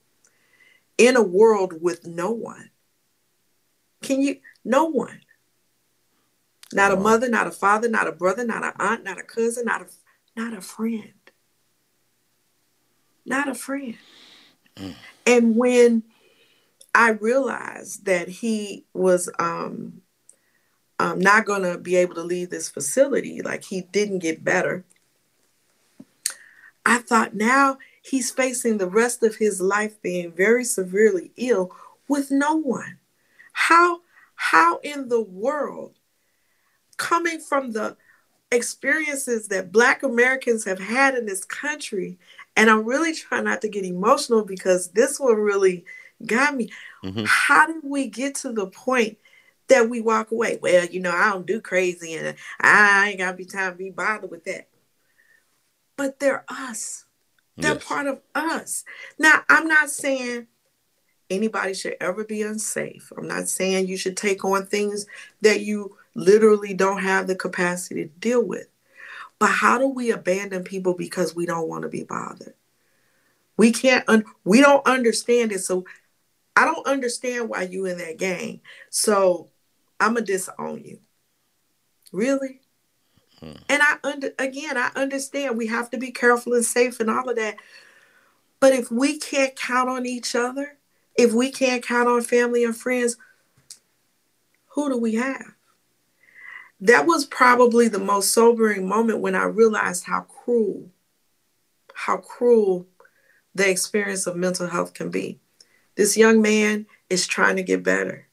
in 0.97 1.15
a 1.15 1.21
world 1.23 1.81
with 1.81 2.05
no 2.05 2.29
one. 2.29 2.69
Can 4.03 4.21
you? 4.21 4.37
No 4.63 4.85
one. 4.85 5.21
Not 6.73 6.91
a 6.91 6.97
mother, 6.97 7.29
not 7.29 7.47
a 7.47 7.51
father, 7.51 7.89
not 7.89 8.07
a 8.07 8.11
brother, 8.11 8.45
not 8.45 8.63
an 8.63 8.73
aunt, 8.79 9.03
not 9.03 9.19
a 9.19 9.23
cousin, 9.23 9.65
not 9.65 9.81
a 9.81 9.87
not 10.35 10.53
a 10.53 10.61
friend. 10.61 11.13
Not 13.25 13.49
a 13.49 13.55
friend. 13.55 13.97
Mm. 14.75 14.95
And 15.25 15.55
when 15.55 16.03
I 16.97 17.11
realized 17.11 18.05
that 18.05 18.27
he 18.27 18.83
was 18.91 19.29
um, 19.37 20.01
um, 20.97 21.19
not 21.19 21.45
going 21.45 21.61
to 21.61 21.77
be 21.77 21.95
able 21.95 22.15
to 22.15 22.23
leave 22.23 22.49
this 22.49 22.69
facility. 22.69 23.43
Like 23.43 23.63
he 23.63 23.81
didn't 23.81 24.19
get 24.19 24.43
better. 24.43 24.83
I 26.87 26.97
thought 26.97 27.35
now 27.35 27.77
he's 28.01 28.31
facing 28.31 28.79
the 28.79 28.89
rest 28.89 29.21
of 29.21 29.35
his 29.35 29.61
life 29.61 30.01
being 30.01 30.31
very 30.31 30.63
severely 30.63 31.31
ill 31.37 31.71
with 32.07 32.31
no 32.31 32.55
one. 32.55 32.97
How 33.53 34.01
how 34.33 34.79
in 34.81 35.07
the 35.07 35.21
world 35.21 35.93
coming 36.97 37.39
from 37.39 37.73
the 37.73 37.95
experiences 38.51 39.49
that 39.49 39.71
black 39.71 40.01
Americans 40.01 40.65
have 40.65 40.79
had 40.79 41.13
in 41.13 41.27
this 41.27 41.45
country 41.45 42.17
and 42.55 42.71
I'm 42.71 42.85
really 42.85 43.13
trying 43.13 43.43
not 43.43 43.61
to 43.61 43.69
get 43.69 43.85
emotional 43.85 44.43
because 44.43 44.89
this 44.89 45.19
one 45.19 45.35
really 45.35 45.85
got 46.25 46.55
me. 46.55 46.69
Mm-hmm. 47.03 47.25
How 47.25 47.67
did 47.67 47.83
we 47.83 48.07
get 48.07 48.35
to 48.35 48.51
the 48.51 48.67
point 48.67 49.17
that 49.67 49.89
we 49.89 50.01
walk 50.01 50.31
away. 50.31 50.59
Well, 50.61 50.85
you 50.85 50.99
know, 50.99 51.11
I 51.11 51.31
don't 51.31 51.45
do 51.45 51.61
crazy 51.61 52.13
and 52.13 52.35
I 52.59 53.09
ain't 53.09 53.19
got 53.19 53.31
to 53.31 53.37
be 53.37 53.45
time 53.45 53.73
to 53.73 53.77
be 53.77 53.89
bothered 53.89 54.31
with 54.31 54.45
that. 54.45 54.67
But 55.95 56.19
they're 56.19 56.45
us. 56.47 57.05
They're 57.57 57.73
yes. 57.73 57.83
part 57.83 58.07
of 58.07 58.21
us. 58.35 58.85
Now, 59.17 59.43
I'm 59.49 59.67
not 59.67 59.89
saying 59.89 60.47
anybody 61.29 61.73
should 61.73 61.95
ever 61.99 62.23
be 62.23 62.43
unsafe. 62.43 63.11
I'm 63.17 63.27
not 63.27 63.47
saying 63.47 63.87
you 63.87 63.97
should 63.97 64.15
take 64.15 64.45
on 64.45 64.67
things 64.67 65.07
that 65.41 65.61
you 65.61 65.97
literally 66.13 66.73
don't 66.73 67.01
have 67.01 67.27
the 67.27 67.35
capacity 67.35 68.03
to 68.03 68.09
deal 68.19 68.43
with. 68.43 68.67
But 69.39 69.49
how 69.49 69.79
do 69.79 69.87
we 69.87 70.11
abandon 70.11 70.63
people 70.63 70.93
because 70.93 71.35
we 71.35 71.45
don't 71.45 71.67
want 71.67 71.83
to 71.83 71.89
be 71.89 72.03
bothered? 72.03 72.53
We 73.55 73.71
can't 73.71 74.07
un- 74.07 74.25
we 74.43 74.61
don't 74.61 74.85
understand 74.85 75.51
it. 75.51 75.59
So 75.59 75.85
I 76.57 76.65
don't 76.65 76.87
understand 76.87 77.49
why 77.49 77.61
you 77.61 77.85
in 77.85 77.99
that 77.99 78.17
game. 78.17 78.61
So 78.89 79.51
I'm 79.99 80.15
gonna 80.15 80.25
disown 80.25 80.81
you. 80.83 80.99
Really? 82.11 82.61
Hmm. 83.39 83.51
And 83.69 83.83
I 83.83 83.97
under 84.03 84.31
again, 84.39 84.75
I 84.75 84.89
understand 84.95 85.55
we 85.55 85.67
have 85.67 85.91
to 85.91 85.99
be 85.99 86.11
careful 86.11 86.55
and 86.55 86.65
safe 86.65 86.99
and 86.99 87.11
all 87.11 87.29
of 87.29 87.35
that. 87.35 87.57
But 88.59 88.73
if 88.73 88.91
we 88.91 89.19
can't 89.19 89.55
count 89.55 89.87
on 89.87 90.07
each 90.07 90.33
other, 90.33 90.79
if 91.15 91.31
we 91.31 91.51
can't 91.51 91.85
count 91.85 92.09
on 92.09 92.23
family 92.23 92.63
and 92.63 92.75
friends, 92.75 93.17
who 94.69 94.89
do 94.89 94.97
we 94.97 95.13
have? 95.13 95.53
That 96.81 97.05
was 97.05 97.25
probably 97.25 97.87
the 97.87 97.99
most 97.99 98.33
sobering 98.33 98.87
moment 98.87 99.19
when 99.19 99.35
I 99.35 99.43
realized 99.43 100.05
how 100.05 100.21
cruel, 100.21 100.89
how 101.93 102.17
cruel 102.17 102.87
the 103.53 103.69
experience 103.69 104.25
of 104.25 104.35
mental 104.35 104.67
health 104.67 104.95
can 104.95 105.11
be. 105.11 105.39
This 105.97 106.15
young 106.15 106.41
man 106.41 106.85
is 107.09 107.25
trying 107.25 107.55
to 107.55 107.63
get 107.63 107.83
better, 107.83 108.27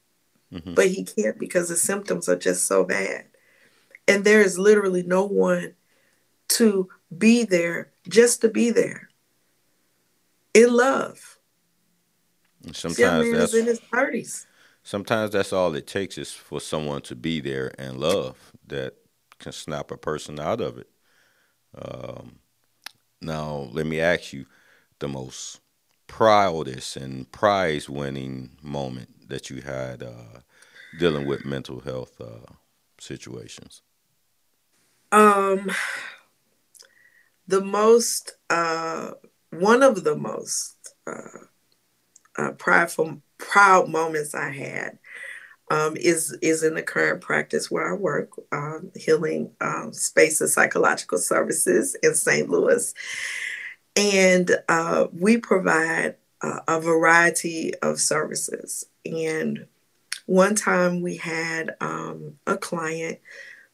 mm-hmm. 0.53 0.75
but 0.75 0.87
he 0.87 1.03
can't 1.03 1.39
because 1.39 1.67
the 1.67 1.75
symptoms 1.75 2.29
are 2.29 2.37
just 2.37 2.67
so 2.67 2.83
bad. 2.83 3.25
And 4.07 4.23
there 4.23 4.41
is 4.41 4.59
literally 4.59 5.01
no 5.01 5.25
one 5.25 5.73
to 6.49 6.87
be 7.15 7.43
there 7.43 7.91
just 8.07 8.41
to 8.41 8.49
be 8.49 8.69
there 8.69 9.09
in 10.53 10.71
love. 10.71 11.39
sometimes 12.71 13.31
that's 13.31 13.55
in 13.55 13.65
his 13.65 13.79
30s. 13.79 14.45
Sometimes 14.83 15.31
that's 15.31 15.51
all 15.51 15.73
it 15.73 15.87
takes 15.87 16.19
is 16.19 16.31
for 16.31 16.61
someone 16.61 17.01
to 17.01 17.15
be 17.15 17.41
there 17.41 17.73
and 17.79 17.97
love 17.97 18.53
that 18.67 18.93
can 19.39 19.51
snap 19.51 19.89
a 19.89 19.97
person 19.97 20.39
out 20.39 20.61
of 20.61 20.77
it. 20.77 20.89
Um, 21.75 22.37
now, 23.21 23.69
let 23.71 23.87
me 23.87 23.99
ask 23.99 24.33
you 24.33 24.45
the 24.99 25.07
most 25.07 25.59
proudest 26.07 26.97
and 26.97 27.31
prize 27.31 27.89
winning 27.89 28.51
moment 28.61 29.29
that 29.29 29.49
you 29.49 29.61
had 29.61 30.03
uh, 30.03 30.41
dealing 30.99 31.27
with 31.27 31.45
mental 31.45 31.81
health 31.81 32.19
uh, 32.21 32.53
situations? 32.99 33.81
Um, 35.11 35.71
the 37.47 37.61
most, 37.61 38.33
uh, 38.49 39.11
one 39.51 39.83
of 39.83 40.03
the 40.03 40.15
most 40.15 40.93
uh, 41.07 41.45
uh, 42.37 42.51
prideful, 42.51 43.21
proud 43.37 43.89
moments 43.89 44.33
I 44.33 44.49
had 44.49 44.97
um, 45.71 45.97
is 45.97 46.37
is 46.41 46.63
in 46.63 46.75
the 46.75 46.83
current 46.83 47.21
practice 47.21 47.71
where 47.71 47.91
I 47.91 47.97
work, 47.97 48.29
um, 48.51 48.91
healing 48.95 49.51
um, 49.61 49.93
spaces 49.93 50.53
psychological 50.53 51.17
services 51.17 51.95
in 52.03 52.13
St. 52.13 52.49
Louis, 52.49 52.93
and 53.95 54.51
uh, 54.67 55.07
we 55.17 55.37
provide 55.37 56.15
uh, 56.41 56.59
a 56.67 56.79
variety 56.79 57.73
of 57.81 57.99
services. 57.99 58.85
And 59.05 59.67
one 60.25 60.55
time 60.55 61.01
we 61.01 61.17
had 61.17 61.75
um, 61.79 62.37
a 62.47 62.57
client 62.57 63.19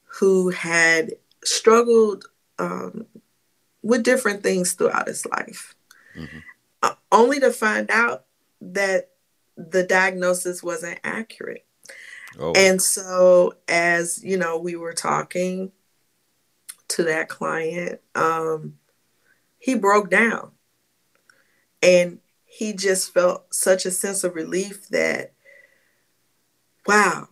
who 0.04 0.50
had 0.50 1.14
struggled 1.44 2.26
um, 2.60 3.06
with 3.82 4.04
different 4.04 4.44
things 4.44 4.74
throughout 4.74 5.08
his 5.08 5.26
life, 5.26 5.76
mm-hmm. 6.16 6.38
uh, 6.84 6.94
only 7.12 7.40
to 7.40 7.52
find 7.52 7.90
out 7.90 8.26
that 8.62 9.10
the 9.58 9.84
diagnosis 9.84 10.62
wasn't 10.62 11.00
accurate. 11.04 11.66
Oh. 12.40 12.54
And 12.56 12.82
so, 12.82 13.56
as 13.68 14.24
you 14.24 14.38
know, 14.38 14.58
we 14.58 14.76
were 14.76 14.94
talking 14.94 15.72
to 16.90 17.04
that 17.04 17.30
client, 17.30 18.00
um, 18.16 18.78
he 19.62 19.76
broke 19.76 20.10
down. 20.10 20.52
And 21.82 22.20
he 22.46 22.74
just 22.74 23.14
felt 23.14 23.54
such 23.54 23.86
a 23.86 23.92
sense 23.92 24.24
of 24.24 24.36
relief 24.36 24.90
that 24.90 25.32
wow 26.86 27.30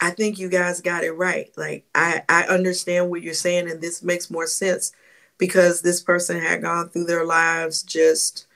i 0.00 0.10
think 0.10 0.38
you 0.38 0.48
guys 0.48 0.80
got 0.80 1.02
it 1.02 1.10
right. 1.12 1.50
Like 1.56 1.84
i 1.94 2.22
i 2.28 2.44
understand 2.44 3.10
what 3.10 3.22
you're 3.22 3.34
saying 3.34 3.68
and 3.68 3.80
this 3.80 4.02
makes 4.02 4.30
more 4.30 4.46
sense 4.46 4.92
because 5.36 5.82
this 5.82 6.00
person 6.00 6.40
had 6.40 6.62
gone 6.62 6.88
through 6.88 7.04
their 7.06 7.24
lives 7.24 7.82
just 7.82 8.46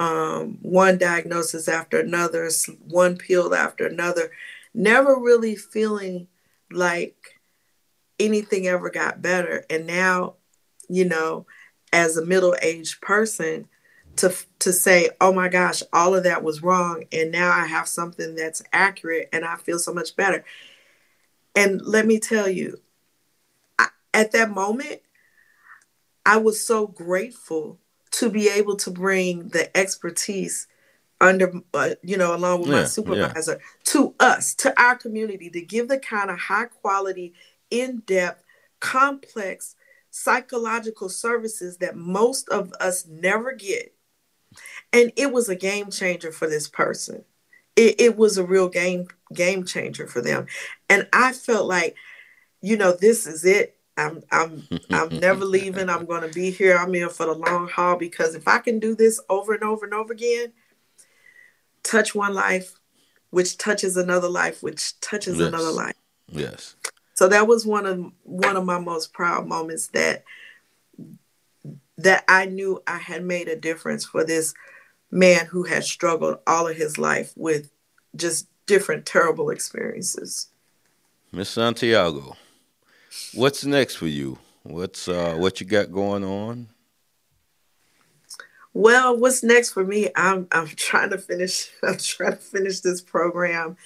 um, 0.00 0.58
one 0.60 0.98
diagnosis 0.98 1.68
after 1.68 2.00
another 2.00 2.50
one 2.86 3.16
pill 3.16 3.54
after 3.54 3.86
another 3.86 4.30
never 4.74 5.16
really 5.16 5.56
feeling 5.56 6.26
like 6.70 7.40
anything 8.18 8.66
ever 8.66 8.90
got 8.90 9.22
better. 9.22 9.64
And 9.70 9.86
now 9.86 10.34
you 10.88 11.04
know 11.04 11.46
as 11.94 12.16
a 12.16 12.26
middle-aged 12.26 13.00
person 13.00 13.68
to 14.16 14.34
to 14.58 14.72
say 14.72 15.10
oh 15.20 15.32
my 15.32 15.48
gosh 15.48 15.82
all 15.92 16.14
of 16.14 16.24
that 16.24 16.42
was 16.42 16.62
wrong 16.62 17.04
and 17.12 17.30
now 17.30 17.50
i 17.50 17.64
have 17.64 17.88
something 17.88 18.34
that's 18.34 18.62
accurate 18.72 19.28
and 19.32 19.44
i 19.44 19.56
feel 19.56 19.78
so 19.78 19.94
much 19.94 20.14
better 20.16 20.44
and 21.54 21.80
let 21.82 22.04
me 22.04 22.18
tell 22.18 22.48
you 22.48 22.76
I, 23.78 23.88
at 24.12 24.32
that 24.32 24.50
moment 24.50 25.00
i 26.26 26.36
was 26.36 26.64
so 26.64 26.88
grateful 26.88 27.78
to 28.10 28.28
be 28.28 28.48
able 28.48 28.76
to 28.76 28.90
bring 28.90 29.48
the 29.48 29.74
expertise 29.76 30.66
under 31.20 31.52
uh, 31.74 31.90
you 32.02 32.16
know 32.16 32.34
along 32.34 32.60
with 32.60 32.70
yeah, 32.70 32.80
my 32.80 32.84
supervisor 32.84 33.52
yeah. 33.52 33.66
to 33.84 34.14
us 34.18 34.54
to 34.56 34.80
our 34.80 34.96
community 34.96 35.48
to 35.48 35.60
give 35.60 35.88
the 35.88 35.98
kind 35.98 36.28
of 36.28 36.38
high 36.38 36.66
quality 36.66 37.32
in-depth 37.70 38.44
complex 38.80 39.76
psychological 40.14 41.08
services 41.08 41.78
that 41.78 41.96
most 41.96 42.48
of 42.48 42.72
us 42.74 43.04
never 43.04 43.52
get. 43.52 43.92
And 44.92 45.10
it 45.16 45.32
was 45.32 45.48
a 45.48 45.56
game 45.56 45.90
changer 45.90 46.30
for 46.30 46.46
this 46.46 46.68
person. 46.68 47.24
It, 47.74 48.00
it 48.00 48.16
was 48.16 48.38
a 48.38 48.44
real 48.44 48.68
game 48.68 49.08
game 49.32 49.64
changer 49.64 50.06
for 50.06 50.20
them. 50.20 50.46
And 50.88 51.08
I 51.12 51.32
felt 51.32 51.66
like, 51.66 51.96
you 52.60 52.76
know, 52.76 52.92
this 52.92 53.26
is 53.26 53.44
it. 53.44 53.76
I'm 53.96 54.22
I'm 54.30 54.62
I'm 54.90 55.18
never 55.18 55.44
leaving. 55.44 55.88
I'm 55.88 56.04
going 56.04 56.22
to 56.22 56.32
be 56.32 56.52
here. 56.52 56.76
I'm 56.76 56.94
here 56.94 57.10
for 57.10 57.26
the 57.26 57.34
long 57.34 57.66
haul 57.66 57.96
because 57.96 58.36
if 58.36 58.46
I 58.46 58.60
can 58.60 58.78
do 58.78 58.94
this 58.94 59.20
over 59.28 59.52
and 59.52 59.64
over 59.64 59.84
and 59.84 59.94
over 59.94 60.12
again, 60.12 60.52
touch 61.82 62.14
one 62.14 62.34
life, 62.34 62.78
which 63.30 63.58
touches 63.58 63.96
another 63.96 64.28
life, 64.28 64.62
which 64.62 65.00
touches 65.00 65.38
yes. 65.38 65.48
another 65.48 65.72
life. 65.72 65.96
Yes. 66.28 66.76
So 67.14 67.28
that 67.28 67.46
was 67.46 67.64
one 67.64 67.86
of 67.86 68.12
one 68.24 68.56
of 68.56 68.64
my 68.64 68.78
most 68.78 69.12
proud 69.12 69.46
moments 69.46 69.88
that 69.88 70.24
that 71.96 72.24
I 72.28 72.46
knew 72.46 72.82
I 72.86 72.98
had 72.98 73.24
made 73.24 73.48
a 73.48 73.56
difference 73.56 74.04
for 74.04 74.24
this 74.24 74.52
man 75.10 75.46
who 75.46 75.62
had 75.62 75.84
struggled 75.84 76.38
all 76.46 76.66
of 76.66 76.76
his 76.76 76.98
life 76.98 77.32
with 77.36 77.70
just 78.16 78.48
different 78.66 79.06
terrible 79.06 79.50
experiences. 79.50 80.48
Miss 81.30 81.50
Santiago, 81.50 82.36
what's 83.32 83.64
next 83.64 83.94
for 83.94 84.08
you? 84.08 84.38
What's 84.64 85.08
uh, 85.08 85.36
what 85.36 85.60
you 85.60 85.66
got 85.66 85.92
going 85.92 86.24
on? 86.24 86.68
Well, 88.72 89.16
what's 89.16 89.44
next 89.44 89.70
for 89.70 89.84
me? 89.84 90.08
I'm 90.16 90.48
I'm 90.50 90.66
trying 90.66 91.10
to 91.10 91.18
finish. 91.18 91.70
I'm 91.84 91.98
trying 91.98 92.32
to 92.32 92.38
finish 92.38 92.80
this 92.80 93.00
program 93.00 93.76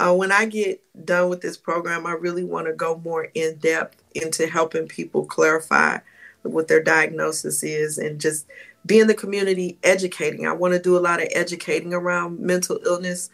uh, 0.00 0.14
when 0.14 0.32
I 0.32 0.46
get 0.46 0.82
done 1.04 1.28
with 1.28 1.42
this 1.42 1.58
program, 1.58 2.06
I 2.06 2.12
really 2.12 2.44
want 2.44 2.66
to 2.66 2.72
go 2.72 3.00
more 3.04 3.28
in 3.34 3.56
depth 3.56 4.02
into 4.14 4.46
helping 4.46 4.88
people 4.88 5.26
clarify 5.26 5.98
what 6.42 6.68
their 6.68 6.82
diagnosis 6.82 7.62
is 7.62 7.98
and 7.98 8.18
just 8.18 8.46
be 8.86 8.98
in 8.98 9.08
the 9.08 9.14
community 9.14 9.78
educating. 9.82 10.46
I 10.46 10.52
want 10.52 10.72
to 10.72 10.80
do 10.80 10.96
a 10.96 11.00
lot 11.00 11.20
of 11.20 11.28
educating 11.32 11.92
around 11.92 12.40
mental 12.40 12.80
illness, 12.84 13.28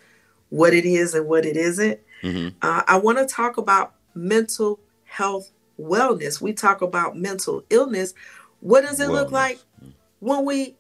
what 0.51 0.75
it 0.75 0.85
is 0.85 1.15
and 1.15 1.29
what 1.29 1.47
it 1.47 1.57
isn't. 1.57 2.01
Mm-hmm. 2.23 2.49
Uh, 2.61 2.83
I 2.87 2.99
want 2.99 3.19
to 3.19 3.27
talk 3.27 3.59
about 3.59 3.95
mental 4.15 4.81
health 5.05 5.53
wellness. 5.79 6.41
We 6.41 6.53
talk 6.53 6.83
about 6.83 7.17
mental 7.17 7.65
illness. 7.71 8.13
What 8.59 8.81
does 8.81 8.99
it 8.99 9.09
wellness. 9.09 9.13
look 9.13 9.31
like 9.31 9.61
when 10.19 10.45
we 10.45 10.75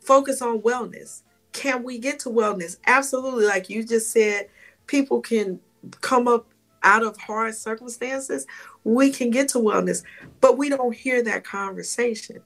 focus 0.00 0.40
on 0.40 0.62
wellness? 0.62 1.22
Can 1.52 1.82
we 1.82 1.98
get 1.98 2.20
to 2.20 2.30
wellness? 2.30 2.78
Absolutely. 2.86 3.44
Like 3.44 3.68
you 3.68 3.84
just 3.84 4.12
said, 4.12 4.48
people 4.86 5.20
can 5.20 5.60
come 6.00 6.28
up 6.28 6.46
out 6.82 7.02
of 7.02 7.16
hard 7.16 7.54
circumstances, 7.54 8.46
we 8.84 9.10
can 9.10 9.30
get 9.30 9.48
to 9.48 9.58
wellness, 9.58 10.04
but 10.40 10.56
we 10.56 10.68
don't 10.68 10.94
hear 10.94 11.22
that 11.22 11.44
conversation. 11.44 12.40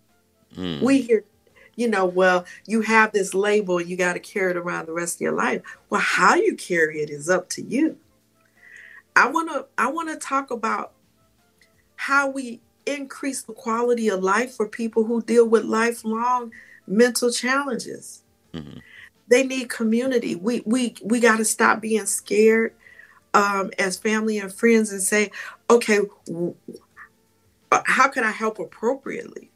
Mm. 0.56 0.80
We 0.80 1.02
hear, 1.02 1.24
you 1.76 1.88
know, 1.88 2.06
well, 2.06 2.46
you 2.66 2.80
have 2.80 3.12
this 3.12 3.34
label, 3.34 3.80
you 3.80 3.96
got 3.96 4.14
to 4.14 4.20
carry 4.20 4.52
it 4.52 4.56
around 4.56 4.86
the 4.86 4.92
rest 4.92 5.16
of 5.16 5.20
your 5.20 5.32
life. 5.32 5.62
Well, 5.90 6.00
how 6.00 6.34
you 6.34 6.56
carry 6.56 7.00
it 7.00 7.10
is 7.10 7.28
up 7.28 7.50
to 7.50 7.62
you. 7.62 7.98
I 9.14 9.28
want 9.28 9.50
to 9.50 9.66
I 9.76 9.90
want 9.90 10.08
to 10.08 10.16
talk 10.16 10.50
about 10.50 10.92
how 11.96 12.30
we 12.30 12.60
increase 12.86 13.42
the 13.42 13.52
quality 13.52 14.08
of 14.08 14.22
life 14.22 14.54
for 14.54 14.66
people 14.66 15.04
who 15.04 15.22
deal 15.22 15.46
with 15.46 15.64
lifelong 15.64 16.52
mental 16.86 17.30
challenges. 17.30 18.22
Mm-hmm. 18.54 18.78
They 19.30 19.46
need 19.46 19.70
community. 19.70 20.34
We 20.34 20.62
we 20.66 20.96
we 21.02 21.20
got 21.20 21.38
to 21.38 21.44
stop 21.44 21.80
being 21.80 22.06
scared 22.06 22.74
um, 23.32 23.70
as 23.78 23.96
family 23.96 24.38
and 24.38 24.52
friends 24.52 24.92
and 24.92 25.00
say, 25.00 25.30
okay, 25.70 26.00
how 27.86 28.08
can 28.08 28.24
I 28.24 28.32
help 28.32 28.58
appropriately? 28.58 29.50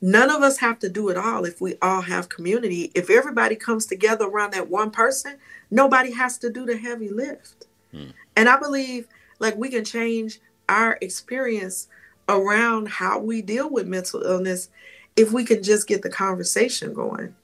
None 0.00 0.30
of 0.30 0.42
us 0.42 0.58
have 0.58 0.78
to 0.78 0.88
do 0.88 1.08
it 1.08 1.16
all 1.16 1.44
if 1.44 1.60
we 1.60 1.76
all 1.82 2.02
have 2.02 2.28
community. 2.28 2.90
If 2.94 3.10
everybody 3.10 3.56
comes 3.56 3.84
together 3.84 4.26
around 4.26 4.52
that 4.52 4.70
one 4.70 4.90
person, 4.90 5.36
nobody 5.70 6.12
has 6.12 6.38
to 6.38 6.50
do 6.50 6.64
the 6.64 6.76
heavy 6.76 7.10
lift. 7.10 7.66
Hmm. 7.92 8.10
And 8.36 8.48
I 8.48 8.58
believe 8.58 9.08
like 9.40 9.56
we 9.56 9.68
can 9.68 9.84
change 9.84 10.40
our 10.68 10.98
experience 11.02 11.88
around 12.28 12.88
how 12.88 13.18
we 13.18 13.42
deal 13.42 13.68
with 13.68 13.86
mental 13.86 14.22
illness 14.22 14.68
if 15.16 15.32
we 15.32 15.44
can 15.44 15.62
just 15.62 15.88
get 15.88 16.02
the 16.02 16.10
conversation 16.10 16.94
going. 16.94 17.34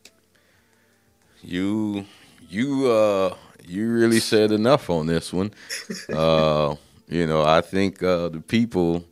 You 1.44 2.06
you 2.48 2.90
uh 2.90 3.36
you 3.66 3.90
really 3.90 4.20
said 4.20 4.50
enough 4.50 4.88
on 4.90 5.06
this 5.06 5.32
one. 5.32 5.52
uh 6.12 6.74
you 7.08 7.26
know, 7.26 7.42
I 7.42 7.60
think 7.60 8.02
uh 8.02 8.28
the 8.28 8.40
people 8.40 9.04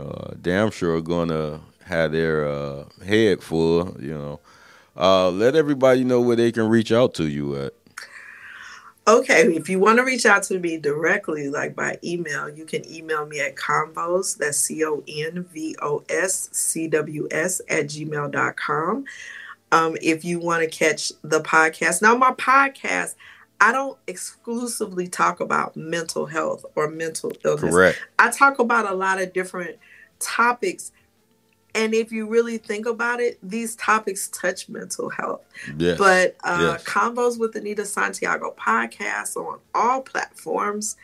uh 0.00 0.32
damn 0.40 0.70
sure 0.70 0.96
are 0.96 1.02
going 1.02 1.28
to 1.28 1.60
have 1.84 2.12
their 2.12 2.48
uh 2.48 2.84
head 3.04 3.42
full, 3.42 3.96
you 4.00 4.14
know. 4.14 4.40
Uh 4.96 5.30
let 5.30 5.54
everybody 5.54 6.04
know 6.04 6.20
where 6.20 6.36
they 6.36 6.52
can 6.52 6.68
reach 6.68 6.90
out 6.90 7.14
to 7.14 7.28
you 7.28 7.56
at. 7.56 7.74
Okay, 9.06 9.54
if 9.54 9.68
you 9.68 9.78
want 9.78 9.98
to 9.98 10.02
reach 10.02 10.24
out 10.24 10.44
to 10.44 10.58
me 10.58 10.78
directly, 10.78 11.50
like 11.50 11.76
by 11.76 11.98
email, 12.02 12.48
you 12.48 12.64
can 12.64 12.90
email 12.90 13.26
me 13.26 13.38
at 13.38 13.54
convos, 13.54 14.38
that's 14.38 14.56
C 14.56 14.82
O 14.82 15.04
N 15.06 15.44
V 15.52 15.76
O 15.82 16.02
S 16.08 16.48
C 16.52 16.88
W 16.88 17.28
S 17.30 17.60
at 17.68 17.84
gmail.com. 17.84 19.04
Um, 19.74 19.96
if 20.00 20.24
you 20.24 20.38
want 20.38 20.62
to 20.62 20.68
catch 20.68 21.12
the 21.22 21.40
podcast. 21.40 22.00
Now, 22.00 22.16
my 22.16 22.32
podcast, 22.32 23.14
I 23.60 23.72
don't 23.72 23.98
exclusively 24.06 25.08
talk 25.08 25.40
about 25.40 25.76
mental 25.76 26.26
health 26.26 26.64
or 26.76 26.88
mental 26.88 27.32
illness. 27.44 27.72
Correct. 27.72 27.98
I 28.18 28.30
talk 28.30 28.58
about 28.58 28.90
a 28.90 28.94
lot 28.94 29.20
of 29.20 29.32
different 29.32 29.78
topics 30.20 30.92
and 31.74 31.92
if 31.92 32.12
you 32.12 32.28
really 32.28 32.58
think 32.58 32.86
about 32.86 33.20
it, 33.20 33.38
these 33.42 33.74
topics 33.74 34.28
touch 34.28 34.68
mental 34.68 35.10
health. 35.10 35.40
Yes. 35.76 35.98
But 35.98 36.36
uh, 36.44 36.58
yes. 36.60 36.84
Convos 36.84 37.38
with 37.38 37.56
Anita 37.56 37.84
Santiago 37.84 38.54
podcast 38.56 39.36
on 39.36 39.58
all 39.74 40.00
platforms. 40.00 40.96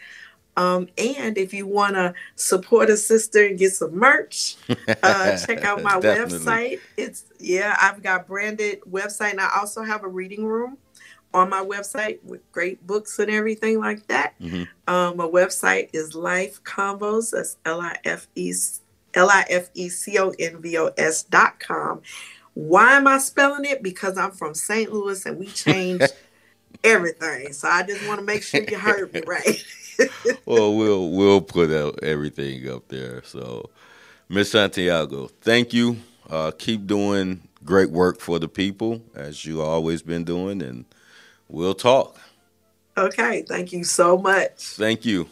Um, 0.57 0.89
and 0.99 1.39
if 1.39 1.55
you 1.55 1.67
want 1.67 1.95
to 1.95 2.15
support 2.35 2.91
a 2.91 2.97
sister 2.97 3.47
and 3.47 3.59
get 3.59 3.73
some 3.73 3.97
merch, 3.97 4.57
uh, 5.03 5.39
check 5.47 5.65
out 5.65 5.83
my 5.83 5.99
website. 6.01 6.81
It's 6.97 7.25
yeah, 7.39 7.77
I've 7.81 8.03
got 8.03 8.27
branded 8.27 8.81
website, 8.83 9.31
and 9.31 9.41
I 9.41 9.51
also 9.59 9.83
have 9.83 10.05
a 10.05 10.09
reading 10.09 10.45
room 10.45 10.77
on 11.33 11.49
my 11.49 11.65
website 11.65 12.23
with 12.25 12.41
great 12.53 12.85
books 12.87 13.19
and 13.19 13.31
everything 13.31 13.79
like 13.79 14.07
that. 14.09 14.35
Mm-hmm. 14.41 14.65
Um, 14.93 15.17
my 15.17 15.27
website 15.27 15.91
is 15.93 16.15
Life 16.15 16.63
Convos. 16.65 17.31
That's 17.31 17.57
L 17.65 17.81
I 17.81 17.97
F 18.05 18.27
E 18.35 18.53
L 19.15 19.31
I 19.31 19.45
F 19.49 19.71
E 19.75 19.89
C 19.89 20.19
O 20.19 20.33
N 20.39 20.61
V 20.61 20.79
O 20.79 20.91
S 20.97 21.23
dot 21.23 21.61
com. 21.61 22.03
Why 22.55 22.97
am 22.97 23.07
I 23.07 23.19
spelling 23.19 23.65
it? 23.65 23.83
Because 23.83 24.19
I'm 24.19 24.33
from 24.33 24.55
St. 24.55 24.93
Louis 24.93 25.25
and 25.25 25.39
we 25.39 25.47
changed 25.47 26.13
everything. 26.83 27.53
So 27.53 27.69
I 27.69 27.83
just 27.83 28.07
want 28.07 28.21
to 28.21 28.27
make 28.27 28.43
sure 28.43 28.63
you 28.63 28.79
heard 28.79 29.13
me 29.13 29.23
right. 29.27 29.65
Well, 30.47 30.75
we'll 30.75 31.11
we'll 31.11 31.41
put 31.41 31.71
everything 32.03 32.69
up 32.69 32.89
there. 32.89 33.23
So, 33.25 33.71
Miss 34.29 34.53
Santiago, 34.53 35.29
thank 35.41 35.73
you. 35.73 35.97
Uh, 36.29 36.53
keep 36.57 36.87
doing 36.87 37.43
great 37.65 37.91
work 37.91 38.21
for 38.21 38.39
the 38.39 38.49
people 38.49 39.03
as 39.15 39.45
you 39.45 39.61
always 39.61 40.03
been 40.03 40.25
doing, 40.25 40.63
and 40.63 40.85
we'll 41.49 41.75
talk. 41.75 42.19
Okay, 42.97 43.43
thank 43.43 43.73
you 43.73 43.85
so 43.85 44.19
much. 44.19 44.59
Thank 44.59 45.05
you. 45.05 45.29